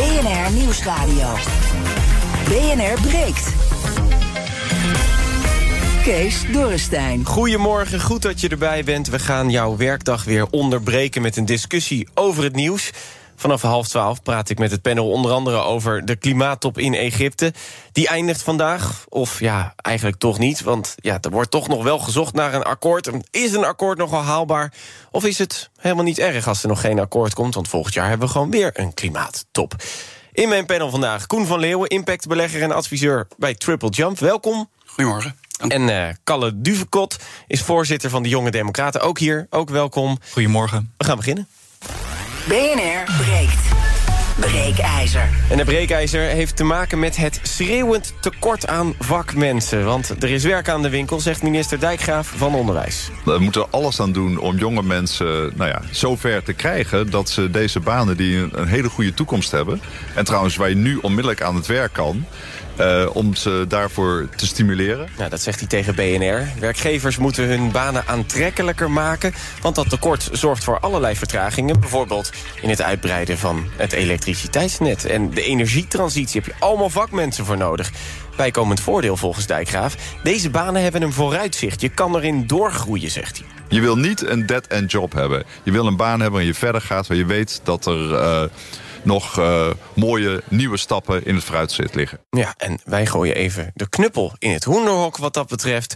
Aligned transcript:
BNR 0.00 0.52
Nieuwsradio. 0.52 1.28
BNR 2.48 3.00
breekt. 3.08 3.54
Kees 6.02 6.44
Dorrestein. 6.52 7.26
Goedemorgen, 7.26 8.00
goed 8.00 8.22
dat 8.22 8.40
je 8.40 8.48
erbij 8.48 8.84
bent. 8.84 9.08
We 9.08 9.18
gaan 9.18 9.50
jouw 9.50 9.76
werkdag 9.76 10.24
weer 10.24 10.46
onderbreken 10.50 11.22
met 11.22 11.36
een 11.36 11.44
discussie 11.44 12.08
over 12.14 12.42
het 12.44 12.54
nieuws. 12.54 12.90
Vanaf 13.40 13.62
half 13.62 13.88
twaalf 13.88 14.22
praat 14.22 14.48
ik 14.48 14.58
met 14.58 14.70
het 14.70 14.82
panel 14.82 15.10
onder 15.10 15.32
andere 15.32 15.56
over 15.56 16.04
de 16.04 16.16
klimaattop 16.16 16.78
in 16.78 16.94
Egypte. 16.94 17.52
Die 17.92 18.08
eindigt 18.08 18.42
vandaag, 18.42 19.04
of 19.08 19.40
ja, 19.40 19.74
eigenlijk 19.76 20.18
toch 20.18 20.38
niet. 20.38 20.60
Want 20.60 20.94
ja, 20.96 21.18
er 21.20 21.30
wordt 21.30 21.50
toch 21.50 21.68
nog 21.68 21.82
wel 21.82 21.98
gezocht 21.98 22.34
naar 22.34 22.54
een 22.54 22.62
akkoord. 22.62 23.10
Is 23.30 23.52
een 23.52 23.64
akkoord 23.64 23.98
nogal 23.98 24.22
haalbaar? 24.22 24.72
Of 25.10 25.24
is 25.24 25.38
het 25.38 25.70
helemaal 25.76 26.04
niet 26.04 26.18
erg 26.18 26.48
als 26.48 26.62
er 26.62 26.68
nog 26.68 26.80
geen 26.80 26.98
akkoord 26.98 27.34
komt? 27.34 27.54
Want 27.54 27.68
volgend 27.68 27.94
jaar 27.94 28.08
hebben 28.08 28.26
we 28.26 28.32
gewoon 28.32 28.50
weer 28.50 28.70
een 28.72 28.94
klimaattop. 28.94 29.74
In 30.32 30.48
mijn 30.48 30.66
panel 30.66 30.90
vandaag 30.90 31.26
Koen 31.26 31.46
van 31.46 31.60
Leeuwen, 31.60 31.88
impactbelegger 31.88 32.62
en 32.62 32.72
adviseur 32.72 33.28
bij 33.36 33.54
Triple 33.54 33.88
Jump. 33.90 34.18
Welkom. 34.18 34.70
Goedemorgen. 34.86 35.36
En 35.68 35.88
uh, 35.88 36.08
Kalle 36.24 36.60
Duvekot 36.60 37.16
is 37.46 37.62
voorzitter 37.62 38.10
van 38.10 38.22
de 38.22 38.28
Jonge 38.28 38.50
Democraten. 38.50 39.00
Ook 39.00 39.18
hier, 39.18 39.46
ook 39.50 39.70
welkom. 39.70 40.18
Goedemorgen. 40.32 40.94
We 40.96 41.04
gaan 41.04 41.16
beginnen. 41.16 41.48
BNR 42.48 43.24
breekt. 43.24 43.68
Breekijzer. 44.40 45.28
En 45.50 45.56
de 45.56 45.64
breekijzer 45.64 46.20
heeft 46.20 46.56
te 46.56 46.64
maken 46.64 46.98
met 46.98 47.16
het 47.16 47.40
schreeuwend 47.42 48.14
tekort 48.20 48.66
aan 48.66 48.94
vakmensen. 48.98 49.84
Want 49.84 50.22
er 50.22 50.30
is 50.30 50.44
werk 50.44 50.68
aan 50.68 50.82
de 50.82 50.88
winkel, 50.90 51.20
zegt 51.20 51.42
minister 51.42 51.80
Dijkgraaf 51.80 52.32
van 52.36 52.54
Onderwijs. 52.54 53.10
We 53.24 53.38
moeten 53.38 53.70
alles 53.70 54.00
aan 54.00 54.12
doen 54.12 54.38
om 54.38 54.56
jonge 54.56 54.82
mensen 54.82 55.52
nou 55.56 55.70
ja, 55.70 55.82
zover 55.90 56.42
te 56.42 56.52
krijgen... 56.52 57.10
dat 57.10 57.28
ze 57.28 57.50
deze 57.50 57.80
banen 57.80 58.16
die 58.16 58.48
een 58.52 58.68
hele 58.68 58.88
goede 58.88 59.14
toekomst 59.14 59.50
hebben... 59.50 59.80
en 60.14 60.24
trouwens 60.24 60.56
waar 60.56 60.68
je 60.68 60.76
nu 60.76 60.98
onmiddellijk 61.02 61.42
aan 61.42 61.54
het 61.54 61.66
werk 61.66 61.92
kan... 61.92 62.24
Uh, 62.80 63.08
om 63.12 63.34
ze 63.34 63.64
daarvoor 63.68 64.28
te 64.36 64.46
stimuleren. 64.46 65.08
Nou, 65.18 65.30
dat 65.30 65.40
zegt 65.40 65.58
hij 65.58 65.68
tegen 65.68 65.94
BNR. 65.94 66.60
Werkgevers 66.60 67.18
moeten 67.18 67.44
hun 67.44 67.70
banen 67.70 68.04
aantrekkelijker 68.06 68.90
maken... 68.90 69.34
want 69.60 69.74
dat 69.74 69.88
tekort 69.88 70.28
zorgt 70.32 70.64
voor 70.64 70.80
allerlei 70.80 71.16
vertragingen. 71.16 71.80
Bijvoorbeeld 71.80 72.30
in 72.60 72.68
het 72.68 72.82
uitbreiden 72.82 73.38
van 73.38 73.66
het 73.76 73.92
elektriciteitsnet. 73.92 75.04
En 75.04 75.30
de 75.30 75.42
energietransitie 75.42 76.40
heb 76.40 76.54
je 76.54 76.64
allemaal 76.64 76.90
vakmensen 76.90 77.44
voor 77.44 77.56
nodig. 77.56 77.90
Bijkomend 78.36 78.80
voordeel 78.80 79.16
volgens 79.16 79.46
Dijkgraaf. 79.46 79.96
Deze 80.22 80.50
banen 80.50 80.82
hebben 80.82 81.02
een 81.02 81.12
vooruitzicht. 81.12 81.80
Je 81.80 81.88
kan 81.88 82.16
erin 82.16 82.46
doorgroeien, 82.46 83.10
zegt 83.10 83.38
hij. 83.38 83.46
Je 83.68 83.80
wil 83.80 83.96
niet 83.96 84.26
een 84.26 84.46
dead-end 84.46 84.90
job 84.90 85.12
hebben. 85.12 85.44
Je 85.62 85.72
wil 85.72 85.86
een 85.86 85.96
baan 85.96 86.20
hebben 86.20 86.38
waar 86.38 86.48
je 86.48 86.54
verder 86.54 86.80
gaat... 86.80 87.06
waar 87.06 87.16
je 87.16 87.26
weet 87.26 87.60
dat 87.64 87.86
er... 87.86 88.10
Uh, 88.10 88.42
nog 89.02 89.38
uh, 89.38 89.70
mooie 89.94 90.42
nieuwe 90.48 90.76
stappen 90.76 91.24
in 91.24 91.34
het 91.34 91.44
vooruitzicht 91.44 91.94
liggen. 91.94 92.20
Ja, 92.30 92.54
en 92.56 92.78
wij 92.84 93.06
gooien 93.06 93.34
even 93.34 93.70
de 93.74 93.88
knuppel 93.88 94.32
in 94.38 94.50
het 94.50 94.64
hoenderhok 94.64 95.16
wat 95.16 95.34
dat 95.34 95.48
betreft. 95.48 95.94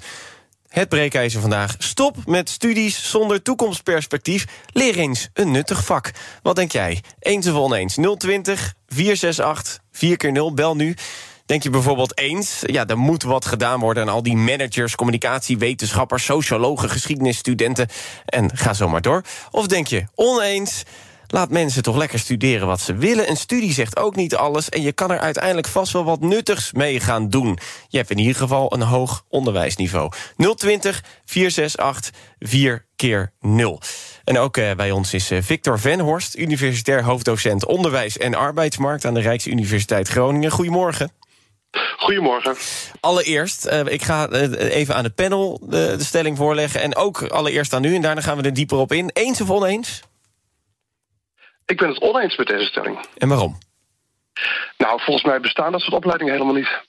Het 0.68 0.88
breekijzer 0.88 1.40
vandaag. 1.40 1.74
Stop 1.78 2.16
met 2.26 2.50
studies 2.50 3.10
zonder 3.10 3.42
toekomstperspectief. 3.42 4.46
Leer 4.72 4.98
eens 4.98 5.28
een 5.32 5.50
nuttig 5.50 5.84
vak. 5.84 6.10
Wat 6.42 6.56
denk 6.56 6.72
jij? 6.72 7.02
Eens 7.18 7.46
of 7.46 7.54
oneens? 7.54 7.98
020 8.16 8.74
468 8.88 9.78
4 9.92 10.16
keer 10.16 10.32
0 10.32 10.54
Bel 10.54 10.76
nu. 10.76 10.96
Denk 11.46 11.62
je 11.62 11.70
bijvoorbeeld 11.70 12.18
eens, 12.18 12.62
ja, 12.66 12.86
er 12.86 12.98
moet 12.98 13.22
wat 13.22 13.44
gedaan 13.44 13.80
worden... 13.80 14.02
aan 14.02 14.08
al 14.08 14.22
die 14.22 14.36
managers, 14.36 14.94
communicatiewetenschappers... 14.94 16.24
sociologen, 16.24 16.90
geschiedenisstudenten 16.90 17.88
en 18.26 18.56
ga 18.56 18.74
zo 18.74 18.88
maar 18.88 19.02
door. 19.02 19.22
Of 19.50 19.66
denk 19.66 19.86
je 19.86 20.04
oneens... 20.14 20.82
Laat 21.34 21.50
mensen 21.50 21.82
toch 21.82 21.96
lekker 21.96 22.18
studeren 22.18 22.66
wat 22.66 22.80
ze 22.80 22.94
willen. 22.94 23.30
Een 23.30 23.36
studie 23.36 23.72
zegt 23.72 23.96
ook 23.96 24.16
niet 24.16 24.34
alles 24.34 24.68
en 24.68 24.82
je 24.82 24.92
kan 24.92 25.10
er 25.10 25.18
uiteindelijk 25.18 25.66
vast 25.66 25.92
wel 25.92 26.04
wat 26.04 26.20
nuttigs 26.20 26.72
mee 26.72 27.00
gaan 27.00 27.28
doen. 27.28 27.58
Je 27.88 27.96
hebt 27.96 28.10
in 28.10 28.18
ieder 28.18 28.34
geval 28.34 28.72
een 28.72 28.82
hoog 28.82 29.24
onderwijsniveau. 29.28 30.12
020 30.56 31.02
468 31.24 32.20
4 32.38 32.86
keer 32.96 33.32
0. 33.40 33.80
En 34.24 34.38
ook 34.38 34.56
uh, 34.56 34.72
bij 34.72 34.90
ons 34.90 35.14
is 35.14 35.30
uh, 35.30 35.38
Victor 35.42 35.80
Venhorst, 35.80 36.36
universitair 36.36 37.04
hoofddocent 37.04 37.66
onderwijs 37.66 38.18
en 38.18 38.34
arbeidsmarkt 38.34 39.04
aan 39.04 39.14
de 39.14 39.20
Rijksuniversiteit 39.20 40.08
Groningen. 40.08 40.50
Goedemorgen. 40.50 41.10
Goedemorgen. 41.98 42.54
Allereerst, 43.00 43.66
uh, 43.66 43.80
ik 43.84 44.02
ga 44.02 44.28
even 44.30 44.94
aan 44.94 45.04
het 45.04 45.14
panel 45.14 45.60
de, 45.62 45.94
de 45.98 46.04
stelling 46.04 46.36
voorleggen. 46.36 46.80
En 46.80 46.96
ook 46.96 47.22
allereerst 47.22 47.72
aan 47.72 47.84
u, 47.84 47.94
en 47.94 48.02
daarna 48.02 48.20
gaan 48.20 48.36
we 48.36 48.42
er 48.42 48.54
dieper 48.54 48.78
op 48.78 48.92
in. 48.92 49.10
Eens 49.12 49.40
of 49.40 49.50
oneens? 49.50 50.02
Ik 51.66 51.76
ben 51.76 51.88
het 51.88 52.00
oneens 52.00 52.36
met 52.36 52.46
deze 52.46 52.64
stelling. 52.64 52.98
En 53.16 53.28
waarom? 53.28 53.58
Nou, 54.78 55.00
volgens 55.00 55.26
mij 55.26 55.40
bestaan 55.40 55.72
dat 55.72 55.80
soort 55.80 55.94
opleidingen 55.94 56.32
helemaal 56.32 56.54
niet. 56.54 56.82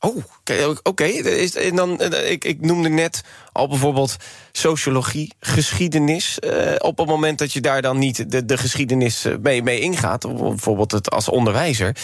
Oh, 0.00 0.16
oké. 0.16 0.78
Okay. 0.82 1.50
Dan, 1.74 2.00
ik, 2.02 2.44
ik 2.44 2.60
noemde 2.60 2.88
net 2.88 3.22
al 3.52 3.68
bijvoorbeeld 3.68 4.16
sociologie, 4.52 5.32
geschiedenis. 5.40 6.38
Uh, 6.40 6.74
op 6.78 6.98
het 6.98 7.06
moment 7.06 7.38
dat 7.38 7.52
je 7.52 7.60
daar 7.60 7.82
dan 7.82 7.98
niet 7.98 8.30
de, 8.30 8.44
de 8.44 8.58
geschiedenis 8.58 9.26
mee, 9.40 9.62
mee 9.62 9.80
ingaat... 9.80 10.36
bijvoorbeeld 10.36 10.92
het 10.92 11.10
als 11.10 11.28
onderwijzer... 11.28 11.96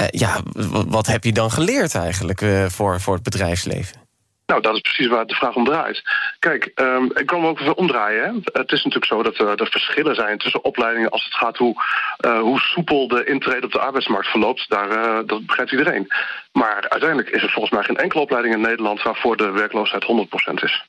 Uh, 0.00 0.06
ja, 0.10 0.40
wat 0.88 1.06
heb 1.06 1.24
je 1.24 1.32
dan 1.32 1.50
geleerd 1.50 1.94
eigenlijk 1.94 2.40
uh, 2.40 2.66
voor, 2.68 3.00
voor 3.00 3.14
het 3.14 3.22
bedrijfsleven? 3.22 4.03
Nou, 4.46 4.60
dat 4.60 4.74
is 4.74 4.80
precies 4.80 5.06
waar 5.06 5.26
de 5.26 5.34
vraag 5.34 5.54
om 5.54 5.64
draait. 5.64 6.02
Kijk, 6.38 6.70
um, 6.74 7.10
ik 7.14 7.26
kan 7.26 7.38
hem 7.38 7.48
ook 7.48 7.60
even 7.60 7.76
omdraaien. 7.76 8.24
Hè. 8.24 8.60
Het 8.60 8.72
is 8.72 8.84
natuurlijk 8.84 9.04
zo 9.04 9.22
dat 9.22 9.38
er, 9.38 9.60
er 9.60 9.70
verschillen 9.70 10.14
zijn 10.14 10.38
tussen 10.38 10.64
opleidingen 10.64 11.10
als 11.10 11.24
het 11.24 11.34
gaat 11.34 11.56
hoe, 11.56 11.82
uh, 12.26 12.40
hoe 12.40 12.58
soepel 12.58 13.08
de 13.08 13.24
intrede 13.24 13.66
op 13.66 13.72
de 13.72 13.78
arbeidsmarkt 13.78 14.26
verloopt. 14.26 14.68
Daar, 14.68 14.90
uh, 14.90 15.18
dat 15.26 15.46
begrijpt 15.46 15.72
iedereen. 15.72 16.06
Maar 16.52 16.88
uiteindelijk 16.88 17.30
is 17.30 17.42
er 17.42 17.50
volgens 17.50 17.74
mij 17.74 17.82
geen 17.82 17.96
enkele 17.96 18.22
opleiding 18.22 18.54
in 18.54 18.60
Nederland 18.60 19.02
waarvoor 19.02 19.36
de 19.36 19.50
werkloosheid 19.50 20.04
100% 20.04 20.62
is. 20.62 20.84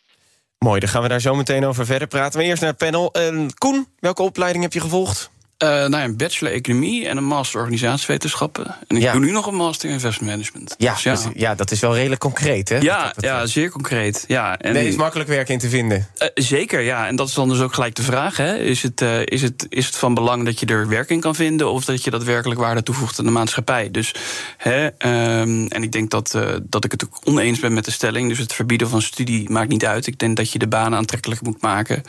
Mooi, 0.57 0.79
dan 0.79 0.89
gaan 0.89 1.01
we 1.01 1.07
daar 1.07 1.19
zo 1.19 1.35
meteen 1.35 1.65
over 1.65 1.85
verder 1.85 2.07
praten. 2.07 2.39
Maar 2.39 2.47
eerst 2.47 2.61
naar 2.61 2.69
het 2.69 2.79
panel. 2.79 3.13
Uh, 3.17 3.47
Koen, 3.57 3.87
welke 3.99 4.23
opleiding 4.23 4.63
heb 4.63 4.73
je 4.73 4.81
gevolgd? 4.81 5.33
Uh, 5.63 5.69
nou, 5.69 6.03
een 6.03 6.17
bachelor 6.17 6.53
economie 6.53 7.07
en 7.07 7.17
een 7.17 7.23
master 7.23 7.59
organisatiewetenschappen. 7.59 8.75
En 8.87 8.95
ik 8.95 9.01
ja. 9.01 9.11
doe 9.11 9.21
nu 9.21 9.31
nog 9.31 9.45
een 9.45 9.55
master 9.55 9.89
investment 9.89 10.31
management. 10.31 10.75
Ja, 10.77 10.93
dus 10.93 11.03
ja. 11.03 11.11
Dus, 11.11 11.25
ja, 11.33 11.55
dat 11.55 11.71
is 11.71 11.79
wel 11.79 11.95
redelijk 11.95 12.21
concreet, 12.21 12.69
hè? 12.69 12.77
Ja, 12.77 13.13
ja 13.17 13.45
zeer 13.45 13.69
concreet. 13.69 14.25
Ja. 14.27 14.57
En 14.57 14.73
nee, 14.73 14.87
is 14.87 14.95
makkelijk 14.95 15.29
werk 15.29 15.49
in 15.49 15.59
te 15.59 15.69
vinden. 15.69 16.07
Uh, 16.17 16.27
zeker, 16.33 16.81
ja. 16.81 17.07
En 17.07 17.15
dat 17.15 17.27
is 17.27 17.33
dan 17.33 17.49
dus 17.49 17.59
ook 17.59 17.73
gelijk 17.73 17.95
de 17.95 18.03
vraag. 18.03 18.37
Hè. 18.37 18.57
Is, 18.57 18.81
het, 18.81 19.01
uh, 19.01 19.19
is, 19.25 19.41
het, 19.41 19.65
is 19.69 19.85
het 19.85 19.95
van 19.95 20.13
belang 20.13 20.45
dat 20.45 20.59
je 20.59 20.65
er 20.65 20.87
werk 20.87 21.09
in 21.09 21.19
kan 21.19 21.35
vinden... 21.35 21.71
of 21.71 21.85
dat 21.85 22.03
je 22.03 22.11
daadwerkelijk 22.11 22.59
waarde 22.59 22.83
toevoegt 22.83 23.19
aan 23.19 23.25
de 23.25 23.31
maatschappij? 23.31 23.91
Dus, 23.91 24.13
hè, 24.57 24.85
um, 24.85 25.67
en 25.67 25.83
ik 25.83 25.91
denk 25.91 26.09
dat, 26.09 26.37
dat 26.63 26.85
ik 26.85 26.91
het 26.91 27.05
ook 27.05 27.19
oneens 27.23 27.59
ben 27.59 27.73
met 27.73 27.85
de 27.85 27.91
stelling. 27.91 28.29
Dus 28.29 28.37
het 28.37 28.53
verbieden 28.53 28.89
van 28.89 29.01
studie 29.01 29.49
maakt 29.49 29.69
niet 29.69 29.85
uit. 29.85 30.07
Ik 30.07 30.19
denk 30.19 30.37
dat 30.37 30.51
je 30.51 30.59
de 30.59 30.67
banen 30.67 30.97
aantrekkelijk 30.97 31.41
moet 31.41 31.61
maken. 31.61 32.03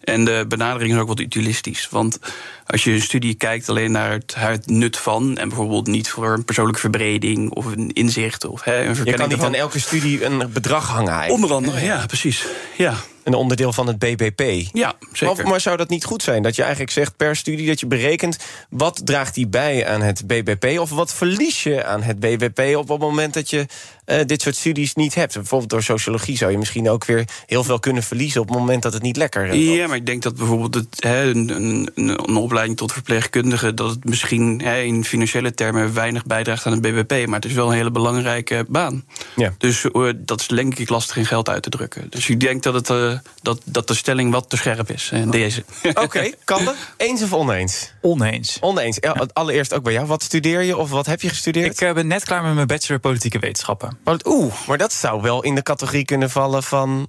En 0.00 0.24
de 0.24 0.44
benadering 0.48 0.94
is 0.94 1.00
ook 1.00 1.08
wat 1.08 1.20
utilistisch. 1.20 1.88
Want 1.90 2.18
als 2.66 2.84
je 2.84 2.93
een 2.94 3.02
studie 3.02 3.34
kijkt 3.34 3.68
alleen 3.68 3.92
naar 3.92 4.10
het, 4.10 4.34
het, 4.38 4.66
nut 4.66 4.96
van... 4.96 5.38
en 5.38 5.48
bijvoorbeeld 5.48 5.86
niet 5.86 6.10
voor 6.10 6.32
een 6.32 6.44
persoonlijke 6.44 6.80
verbreding 6.80 7.50
of 7.50 7.64
een 7.64 7.92
inzicht... 7.92 8.44
of 8.44 8.62
hè, 8.62 8.84
een 8.84 8.96
Je 9.04 9.14
kan 9.14 9.28
niet 9.28 9.40
aan 9.40 9.54
elke 9.54 9.80
studie 9.80 10.24
een 10.24 10.50
bedrag 10.52 10.88
hangen 10.88 11.12
eigenlijk. 11.12 11.42
Onder 11.42 11.56
andere, 11.56 11.84
ja, 11.84 12.06
precies. 12.06 12.46
Ja 12.76 12.94
een 13.24 13.34
onderdeel 13.34 13.72
van 13.72 13.86
het 13.86 13.98
BBP. 13.98 14.40
Ja, 14.72 14.94
zeker. 15.12 15.36
Maar, 15.36 15.46
maar, 15.46 15.60
zou 15.60 15.76
dat 15.76 15.88
niet 15.88 16.04
goed 16.04 16.22
zijn? 16.22 16.42
Dat 16.42 16.54
je 16.56 16.62
eigenlijk 16.62 16.92
zegt 16.92 17.16
per 17.16 17.36
studie 17.36 17.66
dat 17.66 17.80
je 17.80 17.86
berekent... 17.86 18.38
wat 18.70 19.00
draagt 19.04 19.34
die 19.34 19.46
bij 19.46 19.88
aan 19.88 20.00
het 20.00 20.26
BBP... 20.26 20.78
of 20.78 20.90
wat 20.90 21.14
verlies 21.14 21.62
je 21.62 21.84
aan 21.84 22.02
het 22.02 22.20
BBP 22.20 22.76
op 22.76 22.88
het 22.88 22.98
moment 22.98 23.34
dat 23.34 23.50
je 23.50 23.66
uh, 24.06 24.18
dit 24.26 24.42
soort 24.42 24.56
studies 24.56 24.94
niet 24.94 25.14
hebt? 25.14 25.34
Bijvoorbeeld 25.34 25.70
door 25.70 25.82
sociologie 25.82 26.36
zou 26.36 26.50
je 26.50 26.58
misschien 26.58 26.90
ook 26.90 27.04
weer 27.04 27.24
heel 27.46 27.64
veel 27.64 27.78
kunnen 27.78 28.02
verliezen... 28.02 28.40
op 28.40 28.48
het 28.48 28.58
moment 28.58 28.82
dat 28.82 28.92
het 28.92 29.02
niet 29.02 29.16
lekker 29.16 29.46
is. 29.46 29.76
Ja, 29.76 29.86
maar 29.86 29.96
ik 29.96 30.06
denk 30.06 30.22
dat 30.22 30.36
bijvoorbeeld 30.36 30.74
het, 30.74 30.96
he, 30.98 31.30
een, 31.30 31.48
een, 31.48 31.90
een, 31.94 32.36
opleiding 32.36 32.76
tot 32.76 32.92
verpleegkundige... 32.92 33.74
dat 33.74 33.90
het 33.90 34.04
misschien 34.04 34.60
he, 34.64 34.80
in 34.80 35.04
financiële 35.04 35.54
termen 35.54 35.94
weinig 35.94 36.24
bijdraagt 36.24 36.66
aan 36.66 36.72
het 36.72 36.80
BBP... 36.80 37.26
maar 37.26 37.40
het 37.40 37.50
is 37.50 37.52
wel 37.52 37.68
een 37.68 37.76
hele 37.76 37.90
belangrijke 37.90 38.64
baan. 38.68 39.04
Ja. 39.36 39.54
Dus 39.58 39.84
uh, 39.92 40.12
dat 40.16 40.40
is 40.40 40.46
denk 40.46 40.78
ik 40.78 40.88
lastig 40.88 41.16
in 41.16 41.26
geld 41.26 41.48
uit 41.48 41.62
te 41.62 41.70
drukken. 41.70 42.06
Dus 42.10 42.28
ik 42.28 42.40
denk 42.40 42.62
dat 42.62 42.74
het... 42.74 42.88
Uh, 42.90 43.18
dat, 43.42 43.60
dat 43.64 43.88
de 43.88 43.94
stelling 43.94 44.32
wat 44.32 44.50
te 44.50 44.56
scherp 44.56 44.90
is. 44.90 45.10
Uh, 45.14 45.30
deze. 45.30 45.64
Oké, 45.82 46.00
okay, 46.00 46.34
Kalle, 46.44 46.74
eens 46.96 47.22
of 47.22 47.32
oneens? 47.32 47.92
Oneens. 48.00 48.58
Oneens. 48.60 48.96
Ja, 49.00 49.26
allereerst 49.32 49.74
ook 49.74 49.82
bij 49.82 49.92
jou. 49.92 50.06
Wat 50.06 50.22
studeer 50.22 50.62
je 50.62 50.76
of 50.76 50.90
wat 50.90 51.06
heb 51.06 51.20
je 51.20 51.28
gestudeerd? 51.28 51.80
Ik 51.80 51.94
ben 51.94 52.06
net 52.06 52.24
klaar 52.24 52.42
met 52.42 52.54
mijn 52.54 52.66
bachelor 52.66 53.00
politieke 53.00 53.38
wetenschappen. 53.38 53.93
Oeh, 54.24 54.66
maar 54.66 54.78
dat 54.78 54.92
zou 54.92 55.22
wel 55.22 55.42
in 55.42 55.54
de 55.54 55.62
categorie 55.62 56.04
kunnen 56.04 56.30
vallen 56.30 56.62
van 56.62 57.08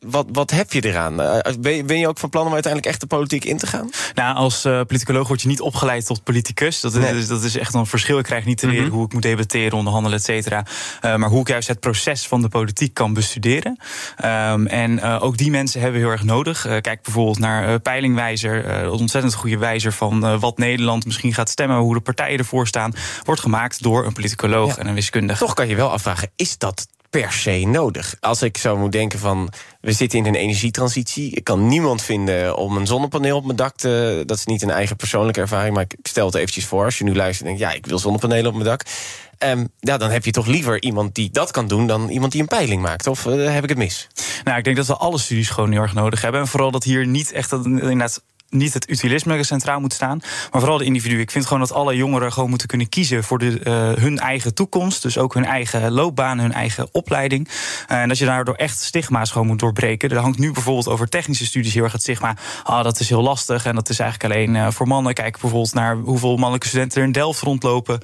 wat, 0.00 0.26
wat 0.32 0.50
heb 0.50 0.72
je 0.72 0.84
eraan? 0.84 1.20
Eh, 1.20 1.82
ben 1.84 1.98
je 1.98 2.08
ook 2.08 2.18
van 2.18 2.28
plan 2.28 2.46
om 2.46 2.52
uiteindelijk 2.52 2.92
echt 2.92 3.00
de 3.00 3.06
politiek 3.06 3.44
in 3.44 3.58
te 3.58 3.66
gaan? 3.66 3.90
Nou, 4.14 4.36
als 4.36 4.64
uh, 4.64 4.80
politicoloog 4.80 5.28
word 5.28 5.42
je 5.42 5.48
niet 5.48 5.60
opgeleid 5.60 6.06
tot 6.06 6.22
politicus. 6.22 6.80
Dat, 6.80 6.94
is, 6.94 7.26
dat 7.26 7.42
is 7.42 7.56
echt 7.56 7.74
een 7.74 7.86
verschil. 7.86 8.18
Ik 8.18 8.24
krijg 8.24 8.44
niet 8.44 8.58
te 8.58 8.66
leren 8.66 8.86
mhm. 8.86 8.94
hoe 8.94 9.04
ik 9.04 9.12
moet 9.12 9.22
debatteren, 9.22 9.72
onderhandelen, 9.72 10.18
et 10.18 10.24
cetera. 10.24 10.66
Uh, 11.04 11.16
maar 11.16 11.28
hoe 11.28 11.40
ik 11.40 11.48
juist 11.48 11.68
het 11.68 11.80
proces 11.80 12.26
van 12.26 12.42
de 12.42 12.48
politiek 12.48 12.94
kan 12.94 13.14
bestuderen. 13.14 13.78
Um, 14.24 14.66
en 14.66 14.92
uh, 14.92 15.18
ook 15.22 15.36
die 15.36 15.50
mensen 15.50 15.80
hebben 15.80 16.00
we 16.00 16.06
heel 16.06 16.14
erg 16.14 16.24
nodig. 16.24 16.62
kijk 16.62 17.02
bijvoorbeeld 17.02 17.38
naar 17.38 17.80
Peilingwijzer. 17.80 18.68
een 18.68 18.90
ontzettend 18.90 19.34
goede 19.34 19.58
wijzer 19.58 19.92
van 19.92 20.40
wat 20.40 20.58
Nederland 20.58 21.04
misschien 21.04 21.34
gaat 21.34 21.48
stemmen. 21.48 21.78
Hoe 21.78 21.94
de 21.94 22.00
partijen 22.00 22.38
ervoor 22.38 22.66
staan. 22.66 22.92
Wordt 23.24 23.40
gemaakt 23.40 23.82
door 23.82 24.06
een 24.06 24.12
politicoloog 24.12 24.78
en 24.78 24.86
een 24.86 24.94
wiskundige. 24.94 25.44
Toch 25.44 25.54
kan 25.54 25.68
je 25.68 25.76
wel 25.76 25.90
afvragen, 25.90 26.30
is 26.36 26.58
dat 26.58 26.86
per 27.20 27.32
se 27.32 27.66
nodig. 27.66 28.14
Als 28.20 28.42
ik 28.42 28.56
zo 28.56 28.76
moet 28.76 28.92
denken 28.92 29.18
van, 29.18 29.52
we 29.80 29.92
zitten 29.92 30.18
in 30.18 30.26
een 30.26 30.34
energietransitie. 30.34 31.30
Ik 31.30 31.44
kan 31.44 31.68
niemand 31.68 32.02
vinden 32.02 32.56
om 32.56 32.76
een 32.76 32.86
zonnepaneel 32.86 33.36
op 33.36 33.44
mijn 33.44 33.56
dak 33.56 33.76
te... 33.76 34.22
Dat 34.26 34.36
is 34.36 34.44
niet 34.44 34.62
een 34.62 34.70
eigen 34.70 34.96
persoonlijke 34.96 35.40
ervaring, 35.40 35.74
maar 35.74 35.82
ik 35.82 35.96
stel 36.02 36.26
het 36.26 36.34
eventjes 36.34 36.66
voor. 36.66 36.84
Als 36.84 36.98
je 36.98 37.04
nu 37.04 37.14
luistert 37.14 37.48
en 37.48 37.56
denkt, 37.56 37.70
ja, 37.70 37.78
ik 37.78 37.86
wil 37.86 37.98
zonnepanelen 37.98 38.46
op 38.46 38.52
mijn 38.52 38.64
dak. 38.64 38.82
Um, 39.38 39.68
ja, 39.78 39.96
dan 39.96 40.10
heb 40.10 40.24
je 40.24 40.30
toch 40.30 40.46
liever 40.46 40.82
iemand 40.82 41.14
die 41.14 41.30
dat 41.30 41.50
kan 41.50 41.68
doen... 41.68 41.86
dan 41.86 42.08
iemand 42.08 42.32
die 42.32 42.40
een 42.40 42.46
peiling 42.46 42.82
maakt. 42.82 43.06
Of 43.06 43.26
uh, 43.26 43.52
heb 43.52 43.62
ik 43.62 43.68
het 43.68 43.78
mis? 43.78 44.08
Nou, 44.44 44.58
ik 44.58 44.64
denk 44.64 44.76
dat 44.76 44.86
we 44.86 44.96
alle 44.96 45.18
studies 45.18 45.48
gewoon 45.48 45.72
heel 45.72 45.82
erg 45.82 45.94
nodig 45.94 46.22
hebben. 46.22 46.40
En 46.40 46.46
vooral 46.46 46.70
dat 46.70 46.84
hier 46.84 47.06
niet 47.06 47.32
echt 47.32 47.52
inderdaad 47.52 48.22
niet 48.48 48.74
het 48.74 48.90
utilisme 48.90 49.44
centraal 49.44 49.80
moet 49.80 49.92
staan, 49.92 50.20
maar 50.50 50.60
vooral 50.60 50.78
de 50.78 50.84
individu. 50.84 51.20
Ik 51.20 51.30
vind 51.30 51.46
gewoon 51.46 51.60
dat 51.60 51.72
alle 51.72 51.96
jongeren 51.96 52.32
gewoon 52.32 52.48
moeten 52.48 52.68
kunnen 52.68 52.88
kiezen 52.88 53.24
voor 53.24 53.38
de, 53.38 53.60
uh, 53.64 54.02
hun 54.02 54.18
eigen 54.18 54.54
toekomst. 54.54 55.02
Dus 55.02 55.18
ook 55.18 55.34
hun 55.34 55.44
eigen 55.44 55.92
loopbaan, 55.92 56.38
hun 56.38 56.52
eigen 56.52 56.88
opleiding. 56.92 57.48
Uh, 57.48 58.00
en 58.00 58.08
dat 58.08 58.18
je 58.18 58.24
daardoor 58.24 58.54
echt 58.54 58.80
stigma's 58.80 59.30
gewoon 59.30 59.46
moet 59.46 59.58
doorbreken. 59.58 60.10
Er 60.10 60.16
hangt 60.16 60.38
nu 60.38 60.52
bijvoorbeeld 60.52 60.88
over 60.88 61.08
technische 61.08 61.46
studies 61.46 61.74
heel 61.74 61.82
erg 61.82 61.92
het 61.92 62.02
stigma. 62.02 62.36
Ah, 62.62 62.84
dat 62.84 63.00
is 63.00 63.08
heel 63.08 63.22
lastig 63.22 63.64
en 63.64 63.74
dat 63.74 63.88
is 63.88 63.98
eigenlijk 63.98 64.34
alleen 64.34 64.54
uh, 64.54 64.70
voor 64.70 64.86
mannen. 64.86 65.14
Kijk 65.14 65.40
bijvoorbeeld 65.40 65.74
naar 65.74 65.96
hoeveel 65.96 66.36
mannelijke 66.36 66.66
studenten 66.66 67.00
er 67.00 67.06
in 67.06 67.12
Delft 67.12 67.40
rondlopen 67.40 68.00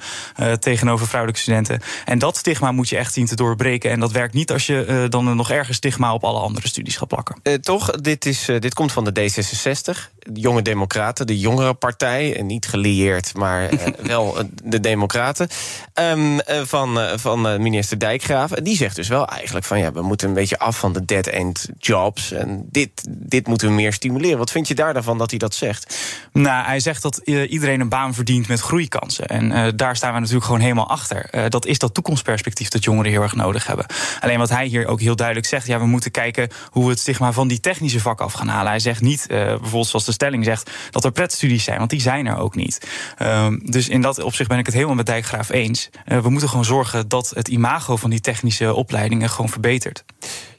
tegenover 0.59 1.07
vrouwelijke 1.07 1.41
studenten. 1.41 1.81
En 2.05 2.19
dat 2.19 2.37
stigma 2.37 2.71
moet 2.71 2.89
je 2.89 2.97
echt 2.97 3.13
zien 3.13 3.25
te 3.25 3.35
doorbreken. 3.35 3.91
En 3.91 3.99
dat 3.99 4.11
werkt 4.11 4.33
niet 4.33 4.51
als 4.51 4.65
je 4.65 5.05
dan 5.09 5.27
een 5.27 5.35
nog 5.35 5.51
erger 5.51 5.73
stigma 5.73 6.13
op 6.13 6.23
alle 6.23 6.39
andere 6.39 6.67
studies 6.67 6.97
gaat 6.97 7.07
plakken. 7.07 7.61
toch, 7.61 7.91
dit, 7.91 8.25
is, 8.25 8.45
dit 8.45 8.73
komt 8.73 8.91
van 8.91 9.03
de 9.03 9.11
D66 9.11 10.11
de 10.33 10.39
Jonge 10.39 10.61
Democraten, 10.61 11.27
de 11.27 11.39
jongere 11.39 11.73
partij. 11.73 12.41
Niet 12.41 12.65
gelieerd, 12.65 13.33
maar 13.35 13.73
uh, 13.73 13.79
wel 14.13 14.39
eh, 14.39 14.45
de 14.63 14.79
Democraten. 14.79 15.47
Um, 15.93 16.39
van, 16.63 16.99
van 17.15 17.61
minister 17.61 17.99
Dijkgraaf. 17.99 18.49
Die 18.49 18.75
zegt 18.75 18.95
dus 18.95 19.07
wel 19.07 19.27
eigenlijk 19.27 19.65
van 19.65 19.79
ja, 19.79 19.91
we 19.91 20.01
moeten 20.01 20.27
een 20.27 20.33
beetje 20.33 20.59
af 20.59 20.79
van 20.79 20.93
de 20.93 21.05
dead-end 21.05 21.69
jobs. 21.77 22.31
En 22.31 22.65
dit, 22.71 23.05
dit 23.09 23.47
moeten 23.47 23.67
we 23.67 23.73
meer 23.73 23.93
stimuleren. 23.93 24.37
Wat 24.37 24.51
vind 24.51 24.67
je 24.67 24.75
daar 24.75 24.93
dan 24.93 25.03
van 25.03 25.17
dat 25.17 25.29
hij 25.29 25.39
dat 25.39 25.55
zegt? 25.55 25.97
Nou, 26.31 26.65
hij 26.65 26.79
zegt 26.79 27.01
dat 27.01 27.17
iedereen 27.25 27.79
een 27.79 27.89
baan 27.89 28.13
verdient 28.13 28.47
met 28.47 28.59
groeikansen. 28.59 29.27
En 29.27 29.51
uh, 29.51 29.67
daar 29.75 29.95
staan 29.95 30.13
we 30.13 30.19
natuurlijk 30.19 30.45
gewoon 30.45 30.61
helemaal 30.61 30.89
achter. 30.89 31.27
Uh, 31.31 31.43
dat 31.49 31.65
is 31.65 31.77
dat 31.77 31.93
toekomstperspectief 31.93 32.69
dat 32.69 32.83
jongeren 32.83 33.11
heel 33.11 33.21
erg 33.21 33.35
nodig 33.35 33.67
hebben. 33.67 33.85
Alleen 34.19 34.37
wat 34.37 34.49
hij 34.49 34.65
hier 34.65 34.87
ook 34.87 34.99
heel 34.99 35.15
duidelijk 35.15 35.47
zegt, 35.47 35.67
ja, 35.67 35.79
we 35.79 35.85
moeten 35.85 36.11
kijken 36.11 36.49
hoe 36.69 36.83
we 36.83 36.89
het 36.89 36.99
stigma 36.99 37.31
van 37.31 37.47
die 37.47 37.59
technische 37.59 37.99
vakken 37.99 38.25
af 38.25 38.33
gaan 38.33 38.47
halen. 38.47 38.71
Hij 38.71 38.79
zegt 38.79 39.01
niet, 39.01 39.25
bijvoorbeeld 39.27 39.87
zoals 39.87 40.05
de 40.05 40.11
stelling 40.23 40.45
zegt 40.45 40.69
dat 40.89 41.03
er 41.03 41.11
pretstudies 41.11 41.63
zijn, 41.63 41.77
want 41.77 41.89
die 41.89 42.01
zijn 42.01 42.25
er 42.25 42.37
ook 42.37 42.55
niet. 42.55 42.87
Um, 43.21 43.59
dus 43.71 43.89
in 43.89 44.01
dat 44.01 44.21
opzicht 44.21 44.49
ben 44.49 44.57
ik 44.57 44.65
het 44.65 44.75
helemaal 44.75 44.95
met 44.95 45.05
Dijkgraaf 45.05 45.49
eens. 45.49 45.89
Uh, 46.07 46.19
we 46.19 46.29
moeten 46.29 46.49
gewoon 46.49 46.65
zorgen 46.65 47.07
dat 47.07 47.31
het 47.35 47.47
imago 47.47 47.95
van 47.95 48.09
die 48.09 48.21
technische 48.21 48.73
opleidingen 48.73 49.29
gewoon 49.29 49.49
verbetert. 49.49 50.03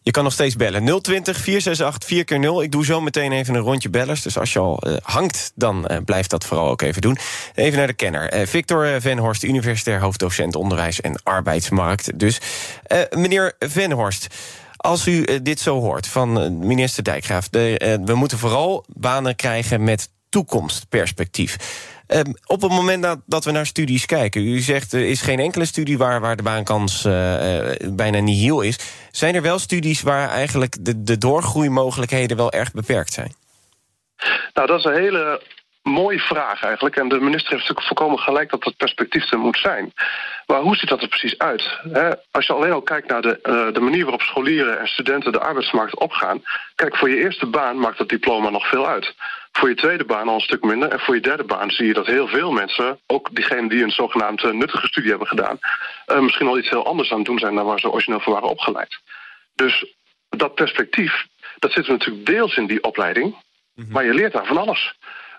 Je 0.02 0.10
kan 0.10 0.24
nog 0.24 0.32
steeds 0.32 0.56
bellen. 0.56 0.84
020 1.02 1.36
468 1.36 2.08
4 2.08 2.24
keer 2.24 2.38
0 2.38 2.62
Ik 2.62 2.72
doe 2.72 2.84
zo 2.84 3.00
meteen 3.00 3.32
even 3.32 3.54
een 3.54 3.60
rondje 3.60 3.90
bellers. 3.90 4.22
Dus 4.22 4.38
als 4.38 4.52
je 4.52 4.58
al 4.58 4.82
uh, 4.86 4.96
hangt, 5.02 5.52
dan 5.54 5.86
uh, 5.90 5.96
blijf 6.04 6.26
dat 6.26 6.44
vooral 6.44 6.68
ook 6.68 6.82
even 6.82 7.02
doen. 7.02 7.18
Even 7.54 7.78
naar 7.78 7.86
de 7.86 7.92
kenner. 7.92 8.46
Victor 8.46 9.00
Venhorst, 9.00 9.42
universitair 9.42 10.00
hoofddocent 10.00 10.56
onderwijs 10.56 11.00
en 11.00 11.20
arbeidsmarkt. 11.22 12.18
Dus 12.18 12.40
meneer 13.10 13.52
Venhorst. 13.58 14.26
Als 14.84 15.06
u 15.06 15.22
eh, 15.22 15.38
dit 15.42 15.60
zo 15.60 15.80
hoort 15.80 16.06
van 16.06 16.40
eh, 16.40 16.50
minister 16.50 17.04
Dijkgraaf... 17.04 17.48
De, 17.48 17.78
eh, 17.78 17.94
we 18.04 18.14
moeten 18.14 18.38
vooral 18.38 18.84
banen 18.88 19.36
krijgen 19.36 19.84
met 19.84 20.08
toekomstperspectief. 20.28 21.56
Ehm, 22.06 22.32
op 22.46 22.62
het 22.62 22.70
moment 22.70 23.02
dat, 23.02 23.18
dat, 23.26 23.44
we 23.44 23.50
naar 23.50 23.66
studies 23.66 24.06
kijken... 24.06 24.46
u 24.46 24.60
zegt 24.60 24.92
er 24.92 25.08
is 25.08 25.20
geen 25.20 25.38
enkele 25.38 25.64
studie 25.64 25.98
waar, 25.98 26.20
waar 26.20 26.36
de 26.36 26.42
baankans 26.42 27.02
bijna 27.92 28.18
niet 28.18 28.38
heel 28.38 28.60
is. 28.60 28.78
Zijn 29.10 29.34
er 29.34 29.42
wel 29.42 29.58
studies 29.58 30.02
waar 30.02 30.28
eigenlijk 30.28 30.76
de, 30.80 31.02
de 31.02 31.18
doorgroeimogelijkheden... 31.18 32.36
wel 32.36 32.52
erg 32.52 32.72
beperkt 32.72 33.12
zijn? 33.12 33.34
Nou, 34.54 34.66
dat 34.66 34.78
is 34.78 34.84
een 34.84 35.00
hele 35.00 35.40
mooie 35.84 36.20
vraag 36.20 36.62
eigenlijk. 36.62 36.96
En 36.96 37.08
de 37.08 37.20
minister 37.20 37.50
heeft 37.50 37.68
natuurlijk 37.68 37.86
volkomen 37.86 38.18
gelijk 38.18 38.50
dat 38.50 38.62
dat 38.62 38.76
perspectief 38.76 39.32
er 39.32 39.38
moet 39.38 39.58
zijn. 39.58 39.92
Maar 40.46 40.60
hoe 40.60 40.76
ziet 40.76 40.88
dat 40.88 41.02
er 41.02 41.08
precies 41.08 41.38
uit? 41.38 41.80
als 42.30 42.46
je 42.46 42.52
alleen 42.52 42.72
al 42.72 42.82
kijkt 42.82 43.08
naar 43.08 43.22
de, 43.22 43.38
uh, 43.42 43.72
de 43.72 43.80
manier 43.80 44.02
waarop 44.02 44.22
scholieren 44.22 44.78
en 44.80 44.86
studenten 44.86 45.32
de 45.32 45.40
arbeidsmarkt 45.40 45.98
opgaan. 45.98 46.42
Kijk, 46.74 46.96
voor 46.96 47.10
je 47.10 47.16
eerste 47.16 47.46
baan 47.46 47.78
maakt 47.78 47.98
dat 47.98 48.08
diploma 48.08 48.50
nog 48.50 48.68
veel 48.68 48.86
uit. 48.86 49.14
Voor 49.52 49.68
je 49.68 49.74
tweede 49.74 50.04
baan 50.04 50.28
al 50.28 50.34
een 50.34 50.40
stuk 50.40 50.62
minder. 50.62 50.88
En 50.88 51.00
voor 51.00 51.14
je 51.14 51.20
derde 51.20 51.44
baan 51.44 51.70
zie 51.70 51.86
je 51.86 51.94
dat 51.94 52.06
heel 52.06 52.28
veel 52.28 52.50
mensen, 52.50 52.98
ook 53.06 53.34
diegenen 53.34 53.68
die 53.68 53.82
een 53.82 53.90
zogenaamd 53.90 54.52
nuttige 54.52 54.86
studie 54.86 55.10
hebben 55.10 55.28
gedaan, 55.28 55.58
uh, 56.06 56.20
misschien 56.20 56.46
al 56.46 56.58
iets 56.58 56.70
heel 56.70 56.86
anders 56.86 57.10
aan 57.10 57.18
het 57.18 57.26
doen 57.26 57.38
zijn 57.38 57.54
dan 57.54 57.66
waar 57.66 57.80
ze 57.80 57.90
origineel 57.90 58.20
voor 58.20 58.32
waren 58.32 58.48
opgeleid. 58.48 58.98
Dus 59.54 59.94
dat 60.28 60.54
perspectief, 60.54 61.26
dat 61.58 61.72
zit 61.72 61.88
natuurlijk 61.88 62.26
deels 62.26 62.56
in 62.56 62.66
die 62.66 62.82
opleiding. 62.82 63.36
Mhm. 63.74 63.92
Maar 63.92 64.04
je 64.04 64.14
leert 64.14 64.32
daar 64.32 64.46
van 64.46 64.58
alles. 64.58 64.94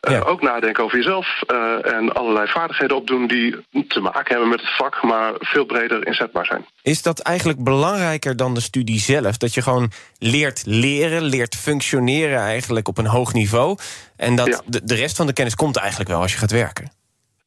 Uh, 0.10 0.28
ook 0.28 0.42
nadenken 0.42 0.84
over 0.84 0.98
jezelf 0.98 1.42
uh, 1.48 1.94
en 1.94 2.14
allerlei 2.14 2.48
vaardigheden 2.48 2.98
opdoen 2.98 3.28
die 3.28 3.56
te 3.88 4.00
maken 4.00 4.28
hebben 4.28 4.50
met 4.50 4.60
het 4.62 4.76
vak, 4.76 5.04
maar 5.04 5.34
veel 5.40 5.66
breder 5.66 6.08
inzetbaar 6.08 6.46
zijn. 6.46 6.66
Is 6.82 7.02
dat 7.02 7.20
eigenlijk 7.20 7.64
belangrijker 7.64 8.36
dan 8.36 8.54
de 8.54 8.62
studie 8.62 9.00
zelf? 9.00 9.38
Dat 9.38 9.54
je 9.54 9.62
gewoon 9.62 9.92
leert 10.20 10.62
leren, 10.66 11.24
leert 11.24 11.56
functioneren 11.56 12.40
eigenlijk 12.40 12.88
op 12.88 12.98
een 12.98 13.06
hoog 13.06 13.34
niveau. 13.34 13.78
En 14.18 14.36
dat 14.36 14.62
de, 14.66 14.82
de 14.84 14.96
rest 14.96 15.16
van 15.16 15.28
de 15.28 15.34
kennis 15.34 15.56
komt 15.56 15.78
eigenlijk 15.78 16.10
wel 16.10 16.22
als 16.22 16.32
je 16.32 16.38
gaat 16.38 16.52
werken. 16.52 16.95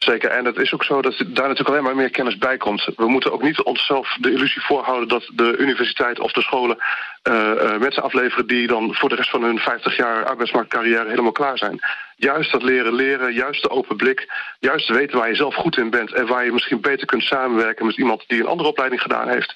Zeker, 0.09 0.31
en 0.31 0.45
het 0.45 0.57
is 0.57 0.75
ook 0.75 0.85
zo 0.85 1.03
dat 1.03 1.17
daar 1.19 1.27
natuurlijk 1.27 1.69
alleen 1.69 1.83
maar 1.83 1.97
meer 1.97 2.11
kennis 2.11 2.39
bij 2.39 2.57
komt. 2.57 2.89
We 2.97 3.09
moeten 3.09 3.33
ook 3.33 3.43
niet 3.43 3.63
onszelf 3.63 4.17
de 4.21 4.33
illusie 4.33 4.63
voorhouden 4.63 5.09
dat 5.09 5.31
de 5.35 5.57
universiteit 5.57 6.21
of 6.21 6.33
de 6.33 6.43
scholen 6.43 6.77
uh, 6.77 7.35
uh, 7.35 7.79
mensen 7.79 8.03
afleveren 8.03 8.47
die 8.47 8.67
dan 8.67 8.95
voor 8.95 9.09
de 9.09 9.15
rest 9.15 9.31
van 9.31 9.43
hun 9.43 9.59
50 9.59 9.97
jaar 9.97 10.25
arbeidsmarktcarrière 10.25 11.09
helemaal 11.09 11.33
klaar 11.33 11.59
zijn. 11.59 11.79
Juist 12.17 12.53
dat 12.53 12.63
leren 12.63 12.95
leren, 12.95 13.33
juist 13.33 13.63
de 13.63 13.71
open 13.71 13.97
blik, 13.97 14.27
juist 14.59 14.89
weten 14.89 15.19
waar 15.19 15.29
je 15.29 15.35
zelf 15.35 15.55
goed 15.55 15.77
in 15.77 15.91
bent 15.91 16.13
en 16.13 16.27
waar 16.27 16.45
je 16.45 16.53
misschien 16.53 16.81
beter 16.81 17.07
kunt 17.07 17.23
samenwerken 17.23 17.87
met 17.87 17.97
iemand 17.97 18.25
die 18.27 18.41
een 18.41 18.47
andere 18.47 18.69
opleiding 18.69 19.03
gedaan 19.03 19.29
heeft. 19.29 19.55